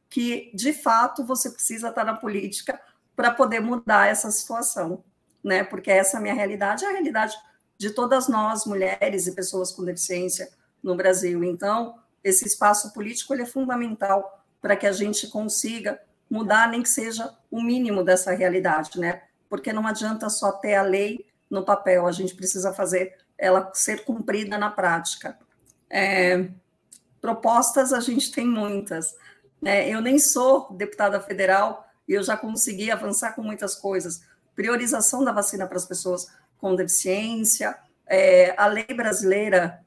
que, 0.09 0.51
de 0.53 0.73
fato, 0.73 1.25
você 1.25 1.49
precisa 1.49 1.89
estar 1.89 2.03
na 2.03 2.15
política 2.15 2.79
para 3.15 3.31
poder 3.31 3.59
mudar 3.59 4.07
essa 4.07 4.29
situação, 4.31 5.03
né? 5.43 5.63
Porque 5.63 5.91
essa 5.91 6.17
é 6.17 6.19
a 6.19 6.21
minha 6.21 6.33
realidade, 6.33 6.85
é 6.85 6.87
a 6.87 6.91
realidade 6.91 7.35
de 7.77 7.91
todas 7.91 8.27
nós, 8.27 8.65
mulheres 8.65 9.27
e 9.27 9.35
pessoas 9.35 9.71
com 9.71 9.83
deficiência 9.83 10.49
no 10.81 10.95
Brasil. 10.95 11.43
Então, 11.43 11.95
esse 12.23 12.45
espaço 12.45 12.93
político 12.93 13.33
ele 13.33 13.43
é 13.43 13.45
fundamental 13.45 14.43
para 14.61 14.75
que 14.75 14.87
a 14.87 14.91
gente 14.91 15.27
consiga 15.27 15.99
mudar, 16.29 16.69
nem 16.69 16.81
que 16.81 16.89
seja 16.89 17.33
o 17.49 17.61
mínimo 17.61 18.03
dessa 18.03 18.33
realidade, 18.33 18.99
né? 18.99 19.23
Porque 19.49 19.71
não 19.71 19.87
adianta 19.87 20.29
só 20.29 20.51
ter 20.51 20.75
a 20.75 20.81
lei 20.81 21.25
no 21.49 21.63
papel, 21.63 22.05
a 22.05 22.11
gente 22.11 22.35
precisa 22.35 22.73
fazer 22.73 23.15
ela 23.37 23.71
ser 23.73 24.03
cumprida 24.03 24.57
na 24.57 24.69
prática. 24.69 25.37
É, 25.89 26.49
propostas 27.21 27.93
a 27.93 27.99
gente 27.99 28.31
tem 28.31 28.45
muitas. 28.45 29.15
Né? 29.61 29.89
Eu 29.89 30.01
nem 30.01 30.19
sou 30.19 30.71
deputada 30.73 31.19
federal 31.19 31.87
e 32.07 32.13
eu 32.13 32.23
já 32.23 32.37
consegui 32.37 32.91
avançar 32.91 33.33
com 33.33 33.41
muitas 33.41 33.75
coisas. 33.75 34.21
Priorização 34.55 35.23
da 35.23 35.31
vacina 35.31 35.67
para 35.67 35.77
as 35.77 35.85
pessoas 35.85 36.27
com 36.57 36.75
deficiência, 36.75 37.77
é, 38.07 38.55
a 38.57 38.67
lei 38.67 38.87
brasileira 38.95 39.79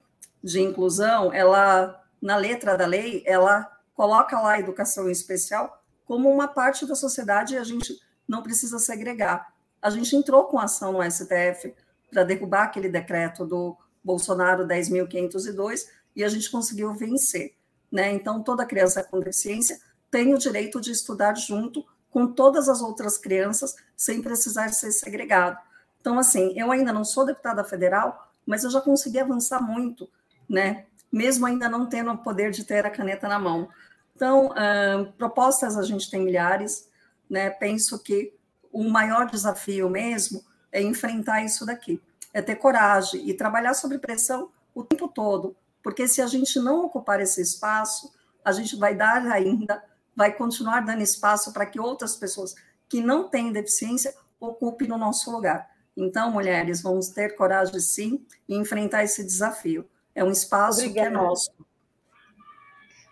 de 0.42 0.60
inclusão, 0.60 1.32
ela 1.32 2.00
na 2.20 2.36
letra 2.36 2.76
da 2.76 2.86
lei, 2.86 3.22
ela 3.26 3.70
coloca 3.94 4.38
lá 4.38 4.52
a 4.52 4.60
educação 4.60 5.08
especial 5.10 5.82
como 6.04 6.30
uma 6.30 6.48
parte 6.48 6.86
da 6.86 6.94
sociedade 6.94 7.54
e 7.54 7.58
a 7.58 7.64
gente 7.64 7.98
não 8.28 8.42
precisa 8.42 8.78
segregar. 8.78 9.52
A 9.80 9.88
gente 9.90 10.14
entrou 10.14 10.44
com 10.44 10.58
ação 10.58 10.92
no 10.92 11.10
STF 11.10 11.74
para 12.10 12.24
derrubar 12.24 12.64
aquele 12.64 12.88
decreto 12.88 13.46
do 13.46 13.76
Bolsonaro 14.02 14.66
10.502 14.66 15.86
e 16.14 16.24
a 16.24 16.28
gente 16.28 16.50
conseguiu 16.50 16.92
vencer. 16.92 17.54
Né? 17.90 18.12
Então, 18.12 18.42
toda 18.42 18.66
criança 18.66 19.02
com 19.02 19.18
deficiência 19.18 19.80
tem 20.10 20.34
o 20.34 20.38
direito 20.38 20.80
de 20.80 20.90
estudar 20.90 21.36
junto 21.36 21.84
com 22.10 22.26
todas 22.26 22.68
as 22.68 22.80
outras 22.80 23.16
crianças, 23.16 23.76
sem 23.96 24.20
precisar 24.20 24.68
ser 24.70 24.90
segregado. 24.92 25.58
Então, 26.00 26.18
assim, 26.18 26.52
eu 26.58 26.72
ainda 26.72 26.92
não 26.92 27.04
sou 27.04 27.24
deputada 27.24 27.62
federal, 27.62 28.32
mas 28.44 28.64
eu 28.64 28.70
já 28.70 28.80
consegui 28.80 29.18
avançar 29.18 29.62
muito, 29.62 30.08
né? 30.48 30.86
Mesmo 31.12 31.46
ainda 31.46 31.68
não 31.68 31.86
tendo 31.86 32.10
o 32.10 32.18
poder 32.18 32.50
de 32.50 32.64
ter 32.64 32.84
a 32.84 32.90
caneta 32.90 33.28
na 33.28 33.38
mão. 33.38 33.68
Então, 34.16 34.46
uh, 34.46 35.12
propostas 35.12 35.76
a 35.76 35.82
gente 35.82 36.10
tem 36.10 36.24
milhares, 36.24 36.88
né? 37.28 37.50
Penso 37.50 37.98
que 38.02 38.34
o 38.72 38.88
maior 38.88 39.26
desafio 39.26 39.88
mesmo 39.88 40.42
é 40.72 40.82
enfrentar 40.82 41.44
isso 41.44 41.66
daqui, 41.66 42.00
é 42.32 42.40
ter 42.40 42.56
coragem 42.56 43.28
e 43.28 43.34
trabalhar 43.34 43.74
sob 43.74 43.98
pressão 43.98 44.50
o 44.74 44.84
tempo 44.84 45.08
todo, 45.08 45.56
porque 45.82 46.06
se 46.06 46.20
a 46.20 46.26
gente 46.26 46.58
não 46.58 46.84
ocupar 46.84 47.20
esse 47.20 47.40
espaço, 47.40 48.12
a 48.44 48.52
gente 48.52 48.76
vai 48.76 48.94
dar 48.94 49.26
ainda, 49.26 49.82
vai 50.14 50.32
continuar 50.32 50.80
dando 50.80 51.02
espaço 51.02 51.52
para 51.52 51.66
que 51.66 51.80
outras 51.80 52.16
pessoas 52.16 52.54
que 52.88 53.00
não 53.00 53.28
têm 53.28 53.52
deficiência 53.52 54.14
ocupe 54.38 54.86
no 54.86 54.98
nosso 54.98 55.30
lugar. 55.30 55.70
Então, 55.96 56.30
mulheres, 56.30 56.82
vamos 56.82 57.08
ter 57.08 57.36
coragem 57.36 57.78
sim 57.80 58.26
e 58.48 58.56
enfrentar 58.56 59.04
esse 59.04 59.24
desafio. 59.24 59.88
É 60.14 60.24
um 60.24 60.30
espaço 60.30 60.80
Obrigada. 60.80 61.08
que 61.08 61.14
é 61.14 61.18
nosso. 61.18 61.50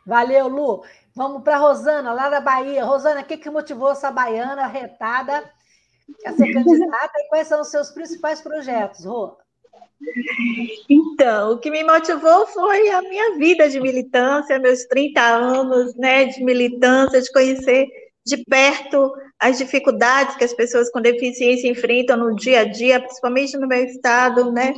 Valeu, 0.06 0.48
Lu. 0.48 0.84
Vamos 1.14 1.42
para 1.42 1.58
Rosana, 1.58 2.12
lá 2.12 2.30
da 2.30 2.40
Bahia. 2.40 2.84
Rosana, 2.84 3.20
o 3.20 3.24
que, 3.24 3.36
que 3.36 3.50
motivou 3.50 3.90
essa 3.90 4.10
baiana 4.10 4.66
retada 4.66 5.50
a 6.24 6.32
ser 6.32 6.52
candidata 6.54 7.12
e 7.18 7.28
quais 7.28 7.46
são 7.46 7.60
os 7.60 7.68
seus 7.68 7.90
principais 7.90 8.40
projetos, 8.40 9.04
Rô? 9.04 9.36
Então, 10.88 11.52
o 11.52 11.58
que 11.58 11.70
me 11.70 11.82
motivou 11.84 12.46
foi 12.46 12.88
a 12.90 13.02
minha 13.02 13.36
vida 13.36 13.68
de 13.68 13.80
militância, 13.80 14.58
meus 14.58 14.84
30 14.84 15.20
anos 15.20 15.94
né, 15.96 16.26
de 16.26 16.42
militância, 16.42 17.20
de 17.20 17.32
conhecer 17.32 17.86
de 18.24 18.44
perto 18.44 19.12
as 19.38 19.56
dificuldades 19.56 20.36
que 20.36 20.44
as 20.44 20.52
pessoas 20.52 20.90
com 20.90 21.00
deficiência 21.00 21.68
enfrentam 21.68 22.16
no 22.16 22.34
dia 22.34 22.60
a 22.60 22.64
dia, 22.64 23.00
principalmente 23.00 23.56
no 23.56 23.66
meu 23.66 23.84
estado, 23.84 24.52
né, 24.52 24.74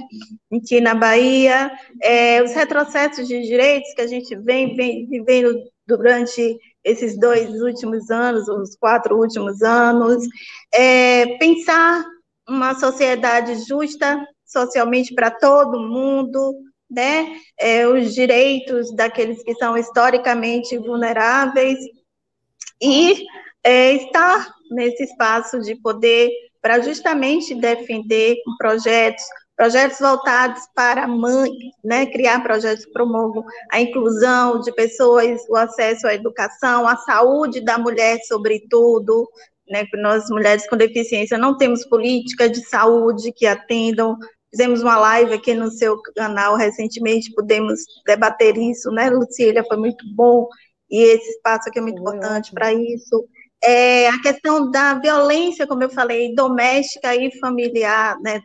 aqui 0.52 0.80
na 0.80 0.94
Bahia, 0.94 1.70
é, 2.02 2.42
os 2.42 2.52
retrocessos 2.52 3.26
de 3.26 3.42
direitos 3.42 3.92
que 3.94 4.02
a 4.02 4.06
gente 4.06 4.36
vem, 4.36 4.76
vem 4.76 5.06
vivendo 5.06 5.54
durante 5.86 6.58
esses 6.84 7.18
dois 7.18 7.50
últimos 7.60 8.10
anos, 8.10 8.48
os 8.48 8.76
quatro 8.76 9.16
últimos 9.18 9.62
anos, 9.62 10.22
é, 10.72 11.38
pensar 11.38 12.04
uma 12.48 12.74
sociedade 12.74 13.66
justa 13.66 14.24
socialmente 14.50 15.14
para 15.14 15.30
todo 15.30 15.80
mundo, 15.80 16.54
né, 16.90 17.36
é, 17.58 17.86
os 17.86 18.14
direitos 18.14 18.94
daqueles 18.94 19.42
que 19.42 19.54
são 19.54 19.76
historicamente 19.78 20.76
vulneráveis, 20.76 21.78
e 22.82 23.24
é, 23.62 23.92
estar 23.92 24.52
nesse 24.70 25.04
espaço 25.04 25.60
de 25.60 25.74
poder 25.76 26.30
para 26.62 26.80
justamente 26.80 27.54
defender 27.54 28.36
projetos, 28.58 29.24
projetos 29.56 29.98
voltados 29.98 30.62
para 30.74 31.06
mãe, 31.06 31.50
né, 31.84 32.06
criar 32.06 32.42
projetos 32.42 32.84
que 32.84 32.92
promovam 32.92 33.44
a 33.70 33.80
inclusão 33.80 34.60
de 34.60 34.72
pessoas, 34.72 35.40
o 35.48 35.56
acesso 35.56 36.06
à 36.06 36.14
educação, 36.14 36.88
a 36.88 36.96
saúde 36.96 37.60
da 37.60 37.78
mulher, 37.78 38.18
sobretudo, 38.26 39.28
né, 39.68 39.86
nós 39.94 40.28
mulheres 40.28 40.68
com 40.68 40.76
deficiência 40.76 41.38
não 41.38 41.56
temos 41.56 41.86
política 41.86 42.48
de 42.48 42.66
saúde 42.66 43.32
que 43.32 43.46
atendam. 43.46 44.18
Fizemos 44.50 44.82
uma 44.82 44.98
live 44.98 45.34
aqui 45.34 45.54
no 45.54 45.70
seu 45.70 46.00
canal 46.16 46.56
recentemente, 46.56 47.32
pudemos 47.34 47.80
debater 48.04 48.56
isso, 48.56 48.90
né, 48.90 49.08
Lucília? 49.08 49.64
Foi 49.66 49.76
muito 49.76 50.04
bom 50.14 50.48
e 50.90 51.02
esse 51.02 51.30
espaço 51.30 51.68
aqui 51.68 51.78
é 51.78 51.82
muito 51.82 52.00
Foi 52.02 52.16
importante 52.16 52.50
para 52.52 52.72
isso. 52.72 53.28
É, 53.62 54.08
a 54.08 54.20
questão 54.20 54.70
da 54.70 54.94
violência, 54.94 55.66
como 55.66 55.82
eu 55.82 55.90
falei, 55.90 56.34
doméstica 56.34 57.14
e 57.14 57.30
familiar, 57.38 58.18
né, 58.20 58.40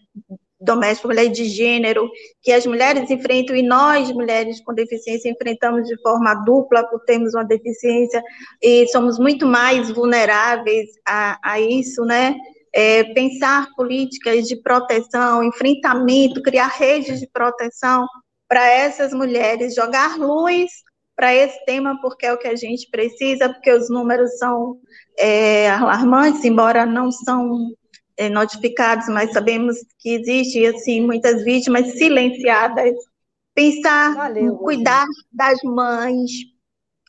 doméstica, 0.59 1.07
mulher 1.07 1.29
de 1.29 1.45
gênero, 1.45 2.09
que 2.41 2.51
as 2.51 2.65
mulheres 2.65 3.09
enfrentam 3.09 3.55
e 3.55 3.61
nós, 3.61 4.11
mulheres 4.11 4.61
com 4.61 4.73
deficiência, 4.73 5.29
enfrentamos 5.29 5.87
de 5.87 5.99
forma 6.01 6.33
dupla 6.45 6.85
por 6.87 6.99
termos 7.05 7.33
uma 7.33 7.45
deficiência 7.45 8.21
e 8.61 8.87
somos 8.89 9.17
muito 9.17 9.45
mais 9.45 9.89
vulneráveis 9.91 10.89
a, 11.07 11.39
a 11.41 11.59
isso, 11.59 12.03
né? 12.03 12.35
É, 12.76 13.05
pensar 13.13 13.67
políticas 13.76 14.47
de 14.47 14.61
proteção, 14.61 15.41
enfrentamento, 15.43 16.41
criar 16.41 16.67
redes 16.67 17.21
de 17.21 17.28
proteção 17.32 18.05
para 18.49 18.67
essas 18.67 19.13
mulheres, 19.13 19.73
jogar 19.73 20.17
luz 20.17 20.69
para 21.15 21.34
esse 21.34 21.63
tema, 21.65 21.97
porque 22.01 22.26
é 22.26 22.34
o 22.34 22.38
que 22.38 22.47
a 22.47 22.55
gente 22.55 22.89
precisa, 22.91 23.47
porque 23.47 23.71
os 23.71 23.89
números 23.89 24.38
são 24.38 24.78
é, 25.17 25.69
alarmantes, 25.69 26.43
embora 26.43 26.86
não 26.86 27.11
são 27.11 27.71
é, 28.17 28.30
notificados, 28.30 29.07
mas 29.07 29.32
sabemos 29.32 29.78
que 29.99 30.09
existe 30.09 30.65
assim 30.65 31.01
muitas 31.01 31.43
vítimas 31.43 31.93
silenciadas. 31.93 32.93
Pensar, 33.53 34.13
Valeu, 34.15 34.57
cuidar 34.57 35.05
das 35.32 35.57
mães, 35.63 36.30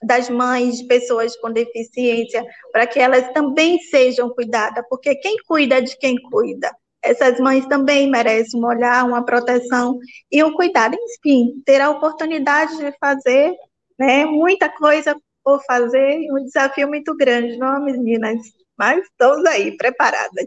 das 0.06 0.30
mães 0.30 0.78
de 0.78 0.86
pessoas 0.86 1.36
com 1.36 1.50
deficiência, 1.50 2.44
para 2.72 2.86
que 2.86 2.98
elas 3.00 3.30
também 3.32 3.78
sejam 3.80 4.30
cuidadas, 4.30 4.84
porque 4.88 5.16
quem 5.16 5.36
cuida 5.46 5.82
de 5.82 5.96
quem 5.98 6.16
cuida? 6.30 6.70
Essas 7.02 7.38
mães 7.38 7.66
também 7.66 8.10
merecem 8.10 8.60
um 8.60 8.66
olhar, 8.66 9.04
uma 9.04 9.24
proteção 9.24 9.98
e 10.30 10.42
um 10.42 10.52
cuidado. 10.54 10.96
Enfim, 11.00 11.62
ter 11.64 11.80
a 11.80 11.90
oportunidade 11.90 12.76
de 12.78 12.92
fazer 12.98 13.54
né, 13.98 14.24
muita 14.24 14.68
coisa 14.68 15.16
por 15.44 15.62
fazer 15.64 16.18
um 16.32 16.44
desafio 16.44 16.88
muito 16.88 17.16
grande, 17.16 17.56
não, 17.56 17.84
meninas? 17.84 18.38
Mas 18.76 19.04
estamos 19.04 19.44
aí, 19.46 19.76
preparadas. 19.76 20.46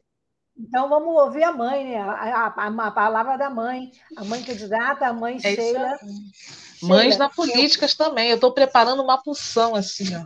Então 0.58 0.90
vamos 0.90 1.16
ouvir 1.16 1.44
a 1.44 1.54
mãe, 1.54 1.86
né? 1.86 2.02
A, 2.02 2.54
a, 2.58 2.88
a 2.88 2.92
palavra 2.92 3.38
da 3.38 3.50
mãe, 3.50 3.92
a 4.18 4.26
mãe 4.26 4.44
candidata, 4.44 5.08
a 5.08 5.14
mãe 5.14 5.38
é 5.38 5.56
Sheila. 5.56 5.98
Mães 6.82 7.18
na 7.18 7.30
políticas 7.30 7.96
também. 7.96 8.30
Eu 8.30 8.36
estou 8.36 8.52
preparando 8.52 9.02
uma 9.02 9.22
função 9.22 9.76
assim, 9.76 10.16
ó. 10.16 10.24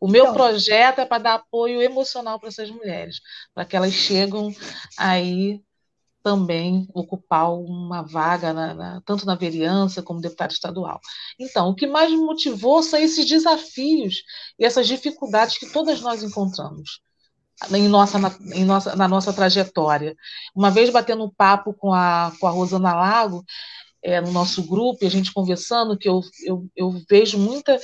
O 0.00 0.08
meu 0.08 0.24
então, 0.24 0.34
projeto 0.34 1.00
é 1.00 1.06
para 1.06 1.22
dar 1.22 1.34
apoio 1.34 1.80
emocional 1.80 2.38
para 2.38 2.48
essas 2.50 2.70
mulheres, 2.70 3.20
para 3.54 3.64
que 3.64 3.74
elas 3.74 3.92
chegam 3.92 4.54
aí 4.96 5.62
também 6.22 6.86
ocupar 6.92 7.52
uma 7.52 8.02
vaga, 8.02 8.52
na, 8.52 8.74
na, 8.74 9.02
tanto 9.06 9.24
na 9.24 9.34
vereança 9.34 10.02
como 10.02 10.20
deputado 10.20 10.50
estadual. 10.50 11.00
Então, 11.38 11.70
o 11.70 11.74
que 11.74 11.86
mais 11.86 12.10
me 12.10 12.18
motivou 12.18 12.82
são 12.82 12.98
esses 12.98 13.24
desafios 13.24 14.22
e 14.58 14.64
essas 14.64 14.86
dificuldades 14.86 15.56
que 15.56 15.70
todas 15.72 16.00
nós 16.00 16.22
encontramos 16.22 17.00
em 17.70 17.88
nossa, 17.88 18.18
na, 18.18 18.36
em 18.52 18.64
nossa, 18.64 18.94
na 18.94 19.08
nossa 19.08 19.32
trajetória. 19.32 20.14
Uma 20.54 20.70
vez 20.70 20.90
batendo 20.90 21.24
um 21.24 21.30
papo 21.30 21.72
com 21.72 21.92
a, 21.92 22.32
com 22.38 22.46
a 22.46 22.50
Rosana 22.50 22.94
Lago, 22.94 23.44
é, 24.06 24.20
no 24.20 24.30
nosso 24.30 24.62
grupo, 24.66 25.00
e 25.02 25.06
a 25.06 25.10
gente 25.10 25.32
conversando, 25.32 25.98
que 25.98 26.08
eu, 26.08 26.20
eu, 26.44 26.66
eu 26.76 26.92
vejo 27.10 27.38
muita. 27.38 27.78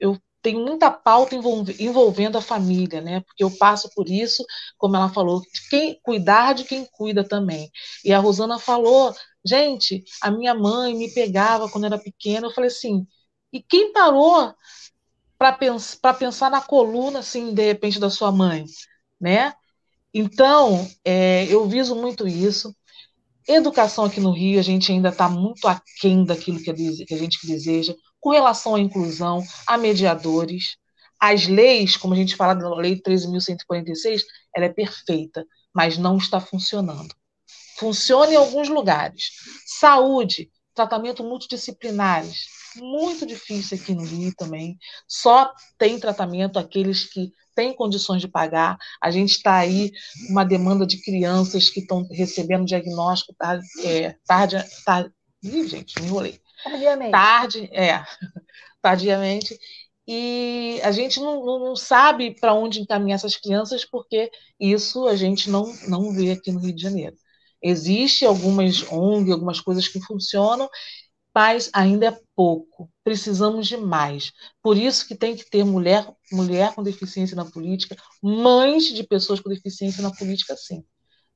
Eu 0.00 0.18
tem 0.42 0.54
muita 0.56 0.90
pauta 0.90 1.36
envolvendo 1.78 2.38
a 2.38 2.42
família, 2.42 3.00
né? 3.02 3.20
Porque 3.20 3.44
eu 3.44 3.50
passo 3.58 3.90
por 3.94 4.08
isso, 4.08 4.44
como 4.78 4.96
ela 4.96 5.10
falou, 5.10 5.42
quem 5.70 6.00
cuidar 6.02 6.54
de 6.54 6.64
quem 6.64 6.86
cuida 6.92 7.22
também. 7.22 7.70
E 8.04 8.12
a 8.12 8.18
Rosana 8.18 8.58
falou, 8.58 9.14
gente, 9.44 10.02
a 10.22 10.30
minha 10.30 10.54
mãe 10.54 10.94
me 10.96 11.12
pegava 11.12 11.68
quando 11.70 11.84
era 11.86 11.98
pequena. 11.98 12.46
Eu 12.46 12.52
falei 12.52 12.68
assim, 12.68 13.06
e 13.52 13.62
quem 13.62 13.92
parou 13.92 14.54
para 15.38 15.52
pens 15.52 15.98
pensar 16.18 16.50
na 16.50 16.60
coluna, 16.62 17.20
assim, 17.20 17.54
de 17.54 17.62
repente, 17.64 18.00
da 18.00 18.10
sua 18.10 18.32
mãe, 18.32 18.64
né? 19.20 19.54
Então, 20.12 20.88
é, 21.04 21.46
eu 21.46 21.68
viso 21.68 21.94
muito 21.94 22.26
isso. 22.26 22.74
Educação 23.52 24.04
aqui 24.04 24.20
no 24.20 24.30
Rio, 24.30 24.60
a 24.60 24.62
gente 24.62 24.92
ainda 24.92 25.08
está 25.08 25.28
muito 25.28 25.66
aquém 25.66 26.24
daquilo 26.24 26.62
que 26.62 26.70
a, 26.70 27.16
gente 27.18 27.44
deseja 27.44 27.92
com 28.20 28.30
relação 28.30 28.76
à 28.76 28.80
inclusão, 28.80 29.42
a 29.66 29.76
mediadores. 29.76 30.76
As 31.18 31.48
leis, 31.48 31.96
como 31.96 32.14
a 32.14 32.16
gente 32.16 32.36
fala 32.36 32.54
da 32.54 32.72
Lei 32.72 33.02
13.146, 33.02 34.22
ela 34.54 34.66
é 34.66 34.68
perfeita, 34.68 35.44
mas 35.74 35.98
não 35.98 36.16
está 36.16 36.40
funcionando. 36.40 37.12
Funciona 37.76 38.32
em 38.32 38.36
alguns 38.36 38.68
lugares. 38.68 39.30
Saúde, 39.66 40.48
tratamento 40.72 41.24
multidisciplinares, 41.24 42.46
muito 42.76 43.26
difícil 43.26 43.76
aqui 43.76 43.92
no 43.92 44.04
Rio 44.04 44.32
também. 44.36 44.78
Só 45.08 45.52
tem 45.76 45.98
tratamento 45.98 46.56
aqueles 46.56 47.04
que 47.04 47.32
têm 47.60 47.74
condições 47.74 48.22
de 48.22 48.28
pagar. 48.28 48.78
A 49.02 49.10
gente 49.10 49.32
está 49.32 49.56
aí 49.56 49.90
com 50.26 50.32
uma 50.32 50.44
demanda 50.44 50.86
de 50.86 51.02
crianças 51.02 51.68
que 51.68 51.80
estão 51.80 52.06
recebendo 52.10 52.64
diagnóstico 52.64 53.34
tarde. 53.36 53.66
É, 53.84 54.16
tarde, 54.26 54.56
tarde 54.84 55.12
Ih, 55.42 55.66
gente, 55.68 56.00
me 56.00 56.06
enrolei. 56.06 56.40
Tardiamente. 56.64 57.12
Tarde, 57.12 57.70
é, 57.72 58.02
tardiamente. 58.82 59.58
E 60.06 60.80
a 60.82 60.90
gente 60.90 61.20
não, 61.20 61.44
não 61.44 61.76
sabe 61.76 62.34
para 62.38 62.54
onde 62.54 62.80
encaminhar 62.80 63.16
essas 63.16 63.36
crianças, 63.36 63.84
porque 63.84 64.30
isso 64.58 65.06
a 65.06 65.14
gente 65.16 65.48
não, 65.50 65.72
não 65.86 66.12
vê 66.12 66.32
aqui 66.32 66.50
no 66.50 66.60
Rio 66.60 66.74
de 66.74 66.82
Janeiro. 66.82 67.16
Existem 67.62 68.26
algumas 68.26 68.90
ONG, 68.90 69.30
algumas 69.30 69.60
coisas 69.60 69.86
que 69.86 70.00
funcionam, 70.00 70.68
mas 71.34 71.70
ainda 71.72 72.06
é 72.06 72.20
pouco. 72.34 72.90
Precisamos 73.04 73.66
de 73.66 73.76
mais. 73.76 74.32
Por 74.62 74.76
isso 74.76 75.06
que 75.06 75.14
tem 75.14 75.36
que 75.36 75.48
ter 75.48 75.64
mulher, 75.64 76.06
mulher 76.32 76.74
com 76.74 76.82
deficiência 76.82 77.36
na 77.36 77.44
política, 77.44 77.96
mães 78.22 78.84
de 78.84 79.02
pessoas 79.02 79.40
com 79.40 79.48
deficiência 79.48 80.02
na 80.02 80.10
política, 80.10 80.56
sim. 80.56 80.84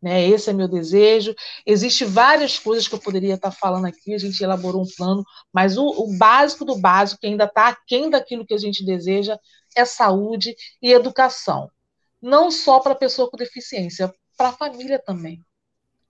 Né? 0.03 0.28
Esse 0.28 0.51
é 0.51 0.53
meu 0.53 0.68
desejo. 0.68 1.34
Existem 1.64 2.07
várias 2.07 2.59
coisas 2.59 2.86
que 2.86 2.95
eu 2.95 2.99
poderia 2.99 3.34
estar 3.34 3.51
falando 3.51 3.86
aqui, 3.86 4.12
a 4.12 4.18
gente 4.18 4.42
elaborou 4.42 4.82
um 4.82 4.95
plano, 4.97 5.24
mas 5.53 5.78
o, 5.78 5.86
o 5.86 6.18
básico 6.18 6.64
do 6.64 6.76
básico, 6.76 7.20
que 7.20 7.26
ainda 7.26 7.45
está 7.45 7.68
aquém 7.68 8.11
daquilo 8.11 8.45
que 8.45 8.53
a 8.53 8.59
gente 8.59 8.84
deseja, 8.84 9.38
é 9.74 9.84
saúde 9.84 10.55
e 10.82 10.92
educação. 10.92 11.70
Não 12.20 12.51
só 12.51 12.80
para 12.80 12.92
a 12.92 12.97
pessoa 12.97 13.30
com 13.30 13.36
deficiência, 13.36 14.12
para 14.36 14.51
a 14.51 14.53
família 14.53 14.99
também. 14.99 15.40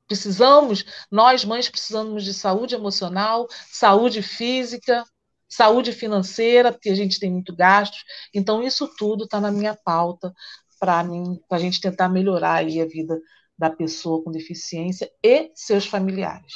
Precisamos, 0.06 0.84
nós 1.10 1.44
mães 1.44 1.68
precisamos 1.68 2.24
de 2.24 2.34
saúde 2.34 2.74
emocional, 2.74 3.46
saúde 3.70 4.22
física, 4.22 5.04
saúde 5.48 5.92
financeira, 5.92 6.72
porque 6.72 6.90
a 6.90 6.94
gente 6.94 7.18
tem 7.18 7.30
muito 7.30 7.54
gastos. 7.54 8.04
Então, 8.34 8.62
isso 8.62 8.88
tudo 8.96 9.24
está 9.24 9.40
na 9.40 9.50
minha 9.50 9.74
pauta 9.74 10.32
para 10.78 11.04
a 11.50 11.58
gente 11.58 11.80
tentar 11.80 12.08
melhorar 12.08 12.56
aí 12.56 12.80
a 12.80 12.86
vida 12.86 13.18
da 13.56 13.70
pessoa 13.70 14.22
com 14.22 14.30
deficiência 14.30 15.10
e 15.22 15.50
seus 15.54 15.86
familiares. 15.86 16.52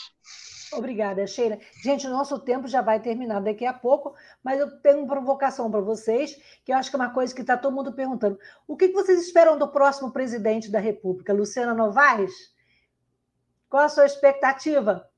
Obrigada, 0.73 1.27
Sheila. 1.27 1.59
Gente, 1.83 2.07
o 2.07 2.11
nosso 2.11 2.39
tempo 2.41 2.69
já 2.69 2.83
vai 2.83 3.01
terminar 3.01 3.41
daqui 3.41 3.65
a 3.65 3.73
pouco, 3.73 4.15
mas 4.45 4.61
eu 4.61 4.79
tenho 4.81 4.99
uma 4.99 5.07
provocação 5.07 5.71
para 5.71 5.81
vocês, 5.81 6.37
que 6.65 6.73
eu 6.73 6.77
acho 6.77 6.91
que 6.91 6.97
é 6.97 6.99
uma 6.99 7.15
coisa 7.15 7.35
que 7.35 7.41
está 7.41 7.57
todo 7.57 7.75
mundo 7.75 7.95
perguntando. 7.95 8.39
O 8.67 8.77
que 8.77 8.89
vocês 8.89 9.19
esperam 9.21 9.57
do 9.59 9.69
próximo 9.69 10.13
presidente 10.13 10.71
da 10.71 10.79
República, 10.79 11.33
Luciana 11.33 11.73
Novaes? 11.73 12.33
Qual 13.69 13.85
a 13.85 13.89
sua 13.89 14.07
expectativa? 14.07 15.09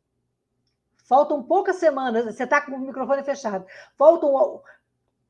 Faltam 1.04 1.42
poucas 1.42 1.76
semanas, 1.76 2.24
você 2.24 2.44
está 2.44 2.60
com 2.60 2.72
o 2.72 2.78
microfone 2.78 3.22
fechado. 3.22 3.66
Faltam 3.96 4.62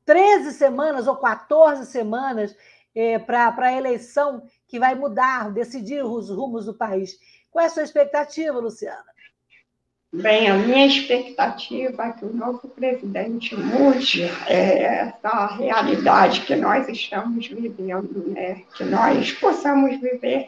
13 0.05 0.51
semanas 0.53 1.07
ou 1.07 1.17
14 1.17 1.85
semanas 1.85 2.55
é, 2.93 3.17
para 3.17 3.53
a 3.57 3.73
eleição 3.73 4.43
que 4.67 4.79
vai 4.79 4.95
mudar, 4.95 5.51
decidir 5.51 6.03
os 6.03 6.29
rumos 6.29 6.65
do 6.65 6.73
país. 6.73 7.17
Qual 7.49 7.63
é 7.63 7.67
a 7.67 7.69
sua 7.69 7.83
expectativa, 7.83 8.59
Luciana? 8.59 9.05
Bem, 10.13 10.49
a 10.49 10.55
minha 10.55 10.87
expectativa 10.87 12.03
é 12.03 12.11
que 12.11 12.25
o 12.25 12.35
novo 12.35 12.67
presidente 12.67 13.55
mude 13.55 14.23
é, 14.45 15.07
essa 15.07 15.55
realidade 15.55 16.41
que 16.41 16.53
nós 16.53 16.85
estamos 16.89 17.47
vivendo, 17.47 18.27
né? 18.27 18.61
que 18.75 18.83
nós 18.83 19.31
possamos 19.31 20.01
viver 20.01 20.45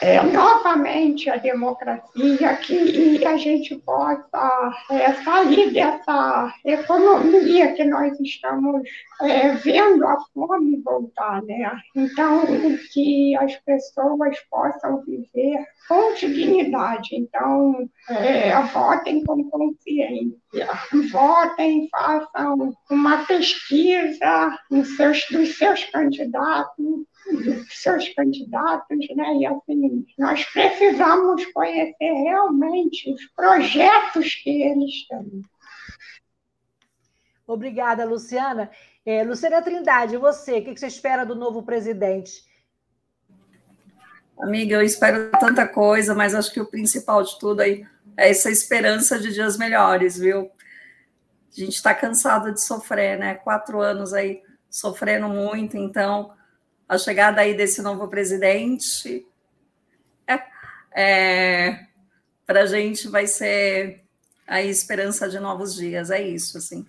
é, 0.00 0.22
novamente 0.22 1.28
a 1.28 1.38
democracia, 1.38 2.56
que 2.58 3.26
a 3.26 3.36
gente 3.36 3.74
possa 3.78 4.72
é, 4.92 5.12
sair 5.24 5.72
dessa 5.72 6.54
economia 6.64 7.72
que 7.72 7.82
nós 7.82 8.18
estamos 8.20 8.88
é, 9.22 9.48
vendo 9.54 10.06
a 10.06 10.18
fome 10.32 10.80
voltar. 10.84 11.42
Né? 11.42 11.68
Então, 11.96 12.44
que 12.92 13.36
as 13.38 13.56
pessoas 13.56 14.38
possam 14.48 15.02
viver 15.02 15.66
com 15.88 16.14
dignidade. 16.14 17.16
Então, 17.16 17.88
é, 18.08 18.52
votem 19.00 19.24
com 19.24 19.50
consciência, 19.50 20.68
votem, 21.10 21.88
façam 21.90 22.76
uma 22.90 23.24
pesquisa 23.24 24.58
nos 24.70 24.96
seus, 24.96 25.24
dos 25.30 25.56
seus 25.56 25.84
candidatos, 25.84 26.86
dos 27.32 27.66
seus 27.70 28.08
candidatos, 28.10 28.98
né? 29.16 29.36
E 29.36 29.46
assim, 29.46 30.06
nós 30.18 30.44
precisamos 30.52 31.44
conhecer 31.52 32.12
realmente 32.12 33.12
os 33.12 33.24
projetos 33.34 34.34
que 34.42 34.62
eles 34.62 35.06
têm. 35.08 35.42
Obrigada, 37.46 38.04
Luciana. 38.04 38.70
É, 39.04 39.24
Luciana 39.24 39.62
Trindade, 39.62 40.16
você, 40.16 40.58
o 40.58 40.64
que 40.64 40.78
você 40.78 40.86
espera 40.86 41.24
do 41.24 41.34
novo 41.34 41.62
presidente? 41.62 42.48
Amiga, 44.38 44.76
eu 44.76 44.82
espero 44.82 45.30
tanta 45.38 45.68
coisa, 45.68 46.14
mas 46.14 46.34
acho 46.34 46.52
que 46.52 46.60
o 46.60 46.66
principal 46.66 47.22
de 47.22 47.38
tudo 47.38 47.60
aí 47.60 47.84
essa 48.28 48.50
esperança 48.50 49.18
de 49.18 49.32
dias 49.32 49.56
melhores, 49.56 50.18
viu? 50.18 50.50
A 51.50 51.60
gente 51.60 51.74
está 51.74 51.94
cansado 51.94 52.52
de 52.52 52.62
sofrer, 52.62 53.18
né? 53.18 53.34
Quatro 53.36 53.80
anos 53.80 54.12
aí 54.12 54.42
sofrendo 54.68 55.28
muito, 55.28 55.76
então 55.76 56.32
a 56.86 56.98
chegada 56.98 57.40
aí 57.40 57.56
desse 57.56 57.80
novo 57.80 58.06
presidente 58.08 59.26
é, 60.26 60.42
é 60.94 61.86
para 62.46 62.62
a 62.62 62.66
gente 62.66 63.08
vai 63.08 63.26
ser 63.26 64.04
a 64.46 64.62
esperança 64.62 65.28
de 65.28 65.38
novos 65.40 65.74
dias, 65.74 66.10
é 66.10 66.20
isso, 66.20 66.58
assim. 66.58 66.84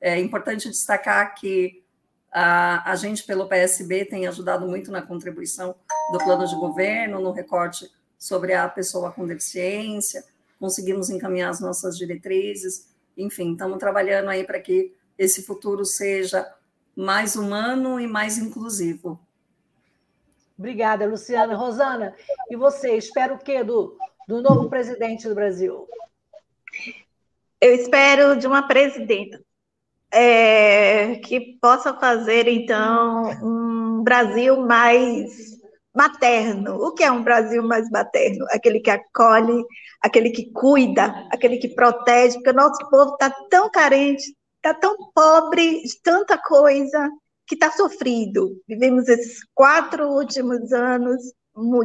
É 0.00 0.18
importante 0.18 0.68
destacar 0.68 1.34
que 1.34 1.84
a, 2.32 2.90
a 2.90 2.96
gente, 2.96 3.22
pelo 3.22 3.46
PSB, 3.46 4.06
tem 4.06 4.26
ajudado 4.26 4.66
muito 4.66 4.90
na 4.90 5.02
contribuição 5.02 5.76
do 6.10 6.18
plano 6.18 6.46
de 6.46 6.56
governo, 6.56 7.20
no 7.20 7.30
recorte 7.30 7.88
sobre 8.18 8.54
a 8.54 8.68
pessoa 8.68 9.12
com 9.12 9.26
deficiência, 9.26 10.24
conseguimos 10.62 11.10
encaminhar 11.10 11.50
as 11.50 11.58
nossas 11.58 11.98
diretrizes, 11.98 12.88
enfim, 13.16 13.50
estamos 13.50 13.78
trabalhando 13.78 14.28
aí 14.28 14.44
para 14.44 14.60
que 14.60 14.94
esse 15.18 15.42
futuro 15.42 15.84
seja 15.84 16.48
mais 16.94 17.34
humano 17.34 17.98
e 17.98 18.06
mais 18.06 18.38
inclusivo. 18.38 19.18
Obrigada, 20.56 21.04
Luciana. 21.04 21.56
Rosana, 21.56 22.14
e 22.48 22.54
você, 22.54 22.96
espera 22.96 23.34
o 23.34 23.38
quê 23.38 23.64
do, 23.64 23.98
do 24.28 24.40
novo 24.40 24.70
presidente 24.70 25.28
do 25.28 25.34
Brasil? 25.34 25.88
Eu 27.60 27.74
espero 27.74 28.36
de 28.36 28.46
uma 28.46 28.62
presidenta 28.68 29.42
é, 30.12 31.16
que 31.16 31.58
possa 31.60 31.92
fazer, 31.92 32.46
então, 32.46 33.24
um 33.42 34.04
Brasil 34.04 34.60
mais 34.60 35.51
materno. 35.94 36.76
O 36.76 36.92
que 36.92 37.04
é 37.04 37.10
um 37.10 37.22
Brasil 37.22 37.62
mais 37.62 37.90
materno? 37.90 38.46
Aquele 38.50 38.80
que 38.80 38.90
acolhe, 38.90 39.64
aquele 40.00 40.30
que 40.30 40.50
cuida, 40.52 41.26
aquele 41.30 41.58
que 41.58 41.68
protege, 41.68 42.34
porque 42.34 42.50
o 42.50 42.54
nosso 42.54 42.88
povo 42.88 43.12
está 43.12 43.30
tão 43.50 43.70
carente, 43.70 44.34
está 44.56 44.74
tão 44.74 44.96
pobre 45.14 45.82
de 45.82 46.00
tanta 46.02 46.38
coisa, 46.38 47.10
que 47.46 47.54
está 47.54 47.70
sofrido. 47.70 48.56
Vivemos 48.66 49.08
esses 49.08 49.40
quatro 49.54 50.08
últimos 50.08 50.72
anos 50.72 51.20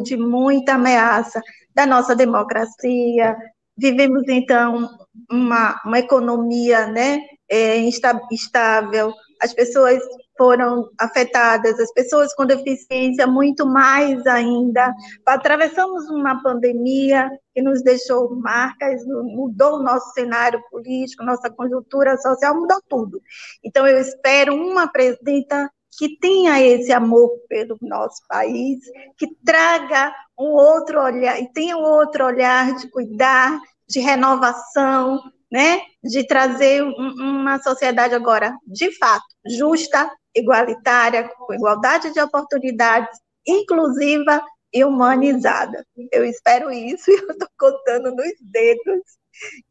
de 0.03 0.15
muita 0.15 0.75
ameaça 0.75 1.41
da 1.75 1.85
nossa 1.85 2.15
democracia, 2.15 3.35
vivemos, 3.77 4.23
então, 4.27 4.89
uma, 5.29 5.79
uma 5.85 5.99
economia 5.99 6.87
né, 6.87 7.19
é, 7.49 7.77
instável, 7.77 9.13
as 9.41 9.53
pessoas 9.53 10.01
foram 10.37 10.89
afetadas, 10.99 11.79
as 11.79 11.91
pessoas 11.93 12.33
com 12.33 12.45
deficiência 12.45 13.25
muito 13.25 13.65
mais 13.65 14.25
ainda. 14.27 14.93
Atravessamos 15.25 16.09
uma 16.09 16.41
pandemia 16.41 17.29
que 17.53 17.61
nos 17.61 17.81
deixou 17.83 18.35
marcas, 18.35 19.05
mudou 19.05 19.77
o 19.77 19.83
nosso 19.83 20.11
cenário 20.13 20.61
político, 20.69 21.23
nossa 21.23 21.49
conjuntura 21.49 22.17
social, 22.17 22.55
mudou 22.55 22.81
tudo. 22.87 23.21
Então, 23.63 23.87
eu 23.87 23.99
espero 23.99 24.55
uma 24.55 24.87
presidenta 24.87 25.69
que 25.97 26.17
tenha 26.19 26.61
esse 26.61 26.93
amor 26.93 27.31
pelo 27.49 27.75
nosso 27.81 28.21
país, 28.29 28.79
que 29.17 29.27
traga 29.43 30.13
um 30.39 30.51
outro 30.51 31.01
olhar, 31.01 31.41
e 31.41 31.51
tenha 31.51 31.75
um 31.75 31.83
outro 31.83 32.23
olhar 32.23 32.75
de 32.75 32.87
cuidar, 32.91 33.59
de 33.89 33.99
renovação, 33.99 35.19
né, 35.51 35.81
de 36.03 36.25
trazer 36.27 36.83
uma 36.83 37.57
sociedade 37.59 38.13
agora, 38.13 38.53
de 38.67 38.91
fato, 38.97 39.25
justa, 39.57 40.11
igualitária, 40.35 41.29
com 41.29 41.53
igualdade 41.53 42.11
de 42.13 42.19
oportunidades, 42.19 43.19
inclusiva 43.45 44.41
e 44.73 44.83
humanizada. 44.83 45.85
Eu 46.11 46.25
espero 46.25 46.71
isso 46.71 47.09
e 47.11 47.15
eu 47.15 47.31
estou 47.31 47.49
contando 47.57 48.15
nos 48.15 48.33
dedos 48.41 49.01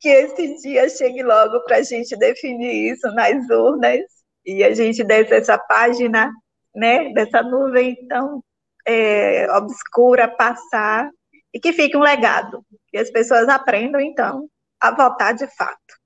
que 0.01 0.09
esse 0.09 0.63
dia 0.63 0.89
chegue 0.89 1.23
logo 1.23 1.61
para 1.65 1.79
a 1.79 1.83
gente 1.83 2.17
definir 2.17 2.93
isso 2.93 3.07
nas 3.13 3.49
urnas 3.51 4.01
e 4.45 4.63
a 4.63 4.73
gente 4.73 5.03
desce 5.03 5.35
essa 5.35 5.59
página, 5.59 6.33
né, 6.75 7.13
dessa 7.13 7.43
nuvem 7.43 7.97
tão 8.07 8.43
é, 8.87 9.51
obscura 9.57 10.29
passar 10.29 11.11
e 11.53 11.59
que 11.59 11.73
fique 11.73 11.97
um 11.97 12.03
legado, 12.03 12.65
que 12.89 12.99
as 12.99 13.11
pessoas 13.11 13.49
aprendam, 13.49 14.01
então, 14.01 14.49
a 14.81 14.91
votar 14.93 15.35
de 15.35 15.47
fato. 15.57 15.97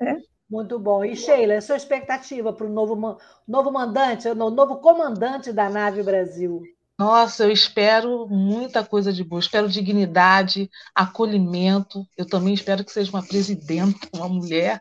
Né? 0.00 0.18
Muito 0.48 0.78
bom. 0.78 1.04
E 1.04 1.16
Sheila, 1.16 1.56
a 1.56 1.60
sua 1.60 1.76
expectativa 1.76 2.52
para 2.52 2.66
o 2.66 2.70
novo, 2.70 3.18
novo 3.46 3.70
mandante, 3.72 4.28
o 4.28 4.34
novo 4.34 4.76
comandante 4.76 5.52
da 5.52 5.68
nave 5.68 6.02
Brasil? 6.02 6.62
Nossa, 6.98 7.44
eu 7.44 7.50
espero 7.50 8.26
muita 8.26 8.82
coisa 8.84 9.12
de 9.12 9.22
boa. 9.22 9.40
Espero 9.40 9.68
dignidade, 9.68 10.70
acolhimento. 10.94 12.06
Eu 12.16 12.26
também 12.26 12.54
espero 12.54 12.84
que 12.84 12.92
seja 12.92 13.10
uma 13.10 13.26
presidenta, 13.26 14.08
uma 14.14 14.28
mulher, 14.28 14.80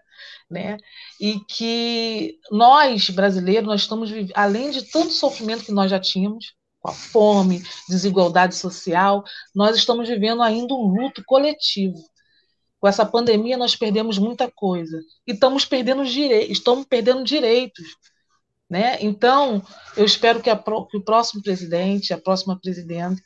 né? 0.50 0.78
E 1.20 1.40
que 1.42 2.40
nós, 2.52 3.10
brasileiros, 3.10 3.68
nós 3.68 3.82
estamos 3.82 4.12
além 4.34 4.72
de 4.72 4.84
tanto 4.90 5.12
sofrimento 5.12 5.66
que 5.66 5.74
nós 5.74 5.92
já 5.92 6.00
tínhamos, 6.00 6.54
com 6.80 6.90
a 6.90 6.94
fome, 6.94 7.64
desigualdade 7.90 8.56
social, 8.56 9.24
nós 9.54 9.76
estamos 9.76 10.08
vivendo 10.08 10.42
ainda 10.42 10.74
um 10.74 10.88
luto 10.88 11.24
coletivo. 11.26 11.98
Com 12.86 12.90
essa 12.90 13.04
pandemia, 13.04 13.58
nós 13.58 13.76
perdemos 13.76 14.20
muita 14.20 14.52
coisa. 14.52 15.02
E 15.26 15.32
estamos 15.32 15.66
perdendo, 15.66 16.06
direi 16.06 16.52
estamos 16.52 16.86
perdendo 16.86 17.24
direitos. 17.24 17.98
Né? 18.70 19.02
Então, 19.02 19.60
eu 19.98 20.06
espero 20.06 20.40
que, 20.40 20.52
a, 20.52 20.56
que 20.56 20.98
o 20.98 21.04
próximo 21.04 21.42
presidente, 21.42 22.14
a 22.14 22.22
próxima 22.22 22.60
presidente, 22.60 23.24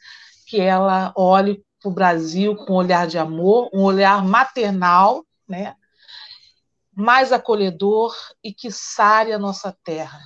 que 0.48 0.62
ela 0.62 1.12
olhe 1.14 1.62
para 1.82 1.90
o 1.90 1.94
Brasil 1.94 2.56
com 2.56 2.72
um 2.72 2.78
olhar 2.78 3.06
de 3.06 3.18
amor, 3.18 3.70
um 3.74 3.82
olhar 3.82 4.24
maternal, 4.24 5.26
né? 5.46 5.76
mais 6.96 7.34
acolhedor 7.34 8.16
e 8.42 8.54
que 8.54 8.72
sare 8.72 9.34
a 9.34 9.38
nossa 9.38 9.78
terra. 9.84 10.22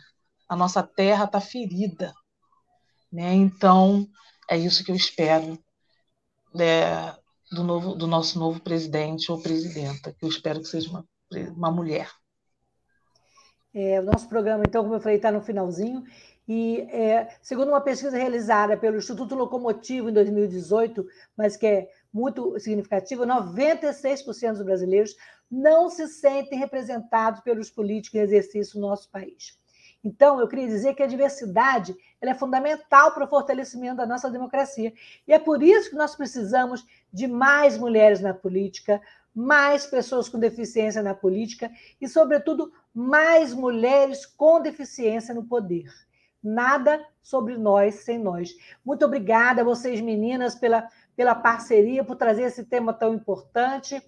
A 0.47 0.55
nossa 0.55 0.83
terra 0.83 1.23
está 1.23 1.41
ferida. 1.41 2.13
Né? 3.11 3.33
Então, 3.33 4.07
é 4.47 4.59
isso 4.59 4.83
que 4.83 4.91
eu 4.91 4.95
espero 4.95 5.57
né, 6.53 7.15
do, 7.53 7.63
novo, 7.63 7.95
do 7.95 8.07
nosso 8.07 8.39
novo 8.39 8.59
presidente 8.59 9.31
ou 9.31 9.41
presidenta, 9.41 10.13
que 10.13 10.25
eu 10.25 10.29
espero 10.29 10.59
que 10.59 10.67
seja 10.67 10.89
uma, 10.89 11.05
uma 11.55 11.71
mulher. 11.71 12.09
É, 13.73 13.99
o 13.99 14.03
nosso 14.03 14.27
programa, 14.27 14.63
então, 14.67 14.83
como 14.83 14.95
eu 14.95 15.01
falei, 15.01 15.17
está 15.17 15.31
no 15.31 15.41
finalzinho. 15.41 16.03
E, 16.47 16.81
é, 16.91 17.29
segundo 17.41 17.69
uma 17.69 17.81
pesquisa 17.81 18.17
realizada 18.17 18.77
pelo 18.77 18.97
Instituto 18.97 19.33
Locomotivo 19.33 20.09
em 20.09 20.13
2018, 20.13 21.05
mas 21.37 21.55
que 21.55 21.65
é 21.65 21.89
muito 22.11 22.59
significativa, 22.59 23.25
96% 23.25 24.53
dos 24.53 24.63
brasileiros 24.63 25.15
não 25.49 25.89
se 25.89 26.07
sentem 26.07 26.59
representados 26.59 27.41
pelos 27.41 27.69
políticos 27.69 28.19
em 28.19 28.23
exercício 28.23 28.79
no 28.79 28.87
nosso 28.87 29.09
país. 29.09 29.57
Então, 30.03 30.39
eu 30.39 30.47
queria 30.47 30.67
dizer 30.67 30.95
que 30.95 31.03
a 31.03 31.07
diversidade 31.07 31.95
é 32.19 32.33
fundamental 32.33 33.13
para 33.13 33.23
o 33.23 33.27
fortalecimento 33.27 33.97
da 33.97 34.05
nossa 34.05 34.29
democracia. 34.29 34.93
E 35.27 35.31
é 35.31 35.39
por 35.39 35.63
isso 35.63 35.89
que 35.89 35.95
nós 35.95 36.15
precisamos 36.15 36.85
de 37.11 37.25
mais 37.25 37.77
mulheres 37.77 38.19
na 38.19 38.33
política, 38.33 39.01
mais 39.33 39.85
pessoas 39.85 40.27
com 40.27 40.37
deficiência 40.37 41.01
na 41.01 41.13
política 41.13 41.71
e, 42.01 42.07
sobretudo, 42.07 42.71
mais 42.93 43.53
mulheres 43.53 44.25
com 44.25 44.61
deficiência 44.61 45.33
no 45.33 45.45
poder. 45.45 45.89
Nada 46.43 47.03
sobre 47.21 47.57
nós 47.57 47.95
sem 47.95 48.19
nós. 48.19 48.53
Muito 48.83 49.05
obrigada 49.05 49.61
a 49.61 49.65
vocês, 49.65 50.01
meninas, 50.01 50.53
pela, 50.55 50.87
pela 51.15 51.33
parceria, 51.33 52.03
por 52.03 52.17
trazer 52.17 52.43
esse 52.43 52.65
tema 52.65 52.93
tão 52.93 53.13
importante. 53.13 54.01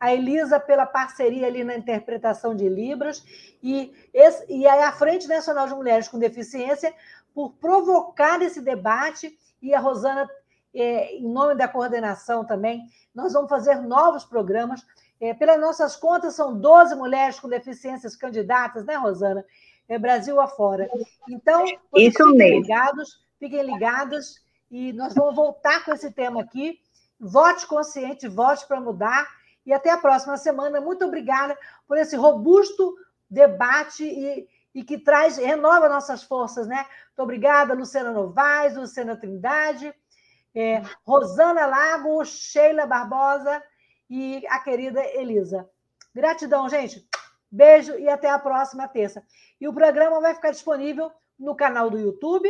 A 0.00 0.12
Elisa, 0.12 0.58
pela 0.58 0.86
parceria 0.86 1.46
ali 1.46 1.62
na 1.62 1.76
interpretação 1.76 2.56
de 2.56 2.68
Libras. 2.68 3.22
E, 3.62 3.92
esse, 4.12 4.50
e 4.50 4.66
a 4.66 4.90
Frente 4.92 5.28
Nacional 5.28 5.68
de 5.68 5.74
Mulheres 5.74 6.08
com 6.08 6.18
Deficiência, 6.18 6.92
por 7.34 7.52
provocar 7.52 8.40
esse 8.42 8.60
debate. 8.60 9.38
E 9.62 9.74
a 9.74 9.78
Rosana 9.78 10.26
é, 10.74 11.16
em 11.16 11.28
nome 11.28 11.54
da 11.54 11.68
coordenação 11.68 12.44
também, 12.44 12.86
nós 13.14 13.32
vamos 13.32 13.48
fazer 13.48 13.76
novos 13.76 14.24
programas. 14.24 14.84
É, 15.20 15.34
pelas 15.34 15.60
nossas 15.60 15.96
contas, 15.96 16.34
são 16.34 16.58
12 16.58 16.94
mulheres 16.94 17.38
com 17.38 17.48
deficiências 17.48 18.16
candidatas, 18.16 18.84
né, 18.84 18.94
Rosana? 18.94 19.44
É 19.88 19.98
Brasil 19.98 20.40
afora. 20.40 20.88
Então, 21.28 21.64
Isso 21.64 22.16
fiquem 22.16 22.36
mesmo. 22.36 22.60
ligados, 22.60 23.20
fiquem 23.38 23.62
ligadas, 23.62 24.36
e 24.70 24.92
nós 24.92 25.14
vamos 25.14 25.34
voltar 25.34 25.84
com 25.84 25.92
esse 25.92 26.10
tema 26.12 26.40
aqui. 26.40 26.78
Vote 27.18 27.66
consciente, 27.66 28.28
vote 28.28 28.66
para 28.66 28.80
mudar. 28.80 29.28
E 29.64 29.72
até 29.72 29.90
a 29.90 29.98
próxima 29.98 30.36
semana. 30.36 30.80
Muito 30.80 31.04
obrigada 31.04 31.56
por 31.86 31.96
esse 31.96 32.16
robusto 32.16 32.96
debate 33.28 34.04
e, 34.04 34.48
e 34.74 34.82
que 34.82 34.98
traz, 34.98 35.36
renova 35.36 35.88
nossas 35.88 36.22
forças, 36.22 36.66
né? 36.66 36.86
Muito 37.08 37.22
obrigada, 37.22 37.74
Luciana 37.74 38.10
Novaes, 38.10 38.76
Luciana 38.76 39.16
Trindade 39.16 39.94
é, 40.54 40.82
Rosana 41.06 41.66
Lago, 41.66 42.24
Sheila 42.24 42.86
Barbosa 42.86 43.62
e 44.08 44.44
a 44.48 44.58
querida 44.60 45.04
Elisa. 45.14 45.68
Gratidão, 46.14 46.68
gente. 46.68 47.06
Beijo 47.50 47.98
e 47.98 48.08
até 48.08 48.28
a 48.28 48.38
próxima 48.38 48.88
terça. 48.88 49.24
E 49.60 49.68
o 49.68 49.74
programa 49.74 50.20
vai 50.20 50.34
ficar 50.34 50.50
disponível 50.50 51.10
no 51.38 51.54
canal 51.54 51.90
do 51.90 51.98
YouTube 51.98 52.48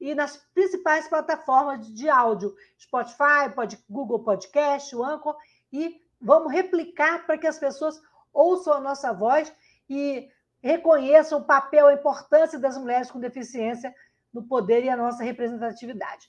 e 0.00 0.14
nas 0.14 0.36
principais 0.54 1.08
plataformas 1.08 1.86
de 1.92 2.08
áudio, 2.08 2.54
Spotify, 2.78 3.52
Google 3.88 4.20
Podcast, 4.20 4.96
o 4.96 5.04
Anchor, 5.04 5.36
e 5.70 6.00
vamos 6.20 6.52
replicar 6.52 7.26
para 7.26 7.38
que 7.38 7.46
as 7.46 7.58
pessoas 7.58 8.00
ouçam 8.32 8.74
a 8.74 8.80
nossa 8.80 9.12
voz 9.12 9.52
e 9.88 10.28
reconheçam 10.62 11.40
o 11.40 11.44
papel, 11.44 11.86
a 11.86 11.94
importância 11.94 12.58
das 12.58 12.76
mulheres 12.76 13.10
com 13.10 13.18
deficiência 13.18 13.94
no 14.32 14.42
poder 14.42 14.84
e 14.84 14.88
a 14.88 14.96
nossa 14.96 15.24
representatividade. 15.24 16.28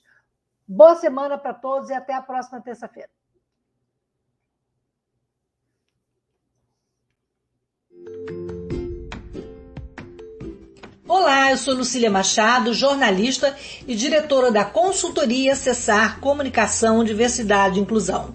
Boa 0.66 0.96
semana 0.96 1.36
para 1.36 1.52
todos 1.52 1.90
e 1.90 1.92
até 1.92 2.14
a 2.14 2.22
próxima 2.22 2.60
terça-feira. 2.60 3.10
Olá, 11.06 11.50
eu 11.50 11.58
sou 11.58 11.74
Lucília 11.74 12.10
Machado, 12.10 12.72
jornalista 12.72 13.54
e 13.86 13.94
diretora 13.94 14.50
da 14.50 14.64
consultoria 14.64 15.52
Acessar 15.52 16.18
Comunicação, 16.20 17.04
Diversidade 17.04 17.78
e 17.78 17.82
Inclusão. 17.82 18.34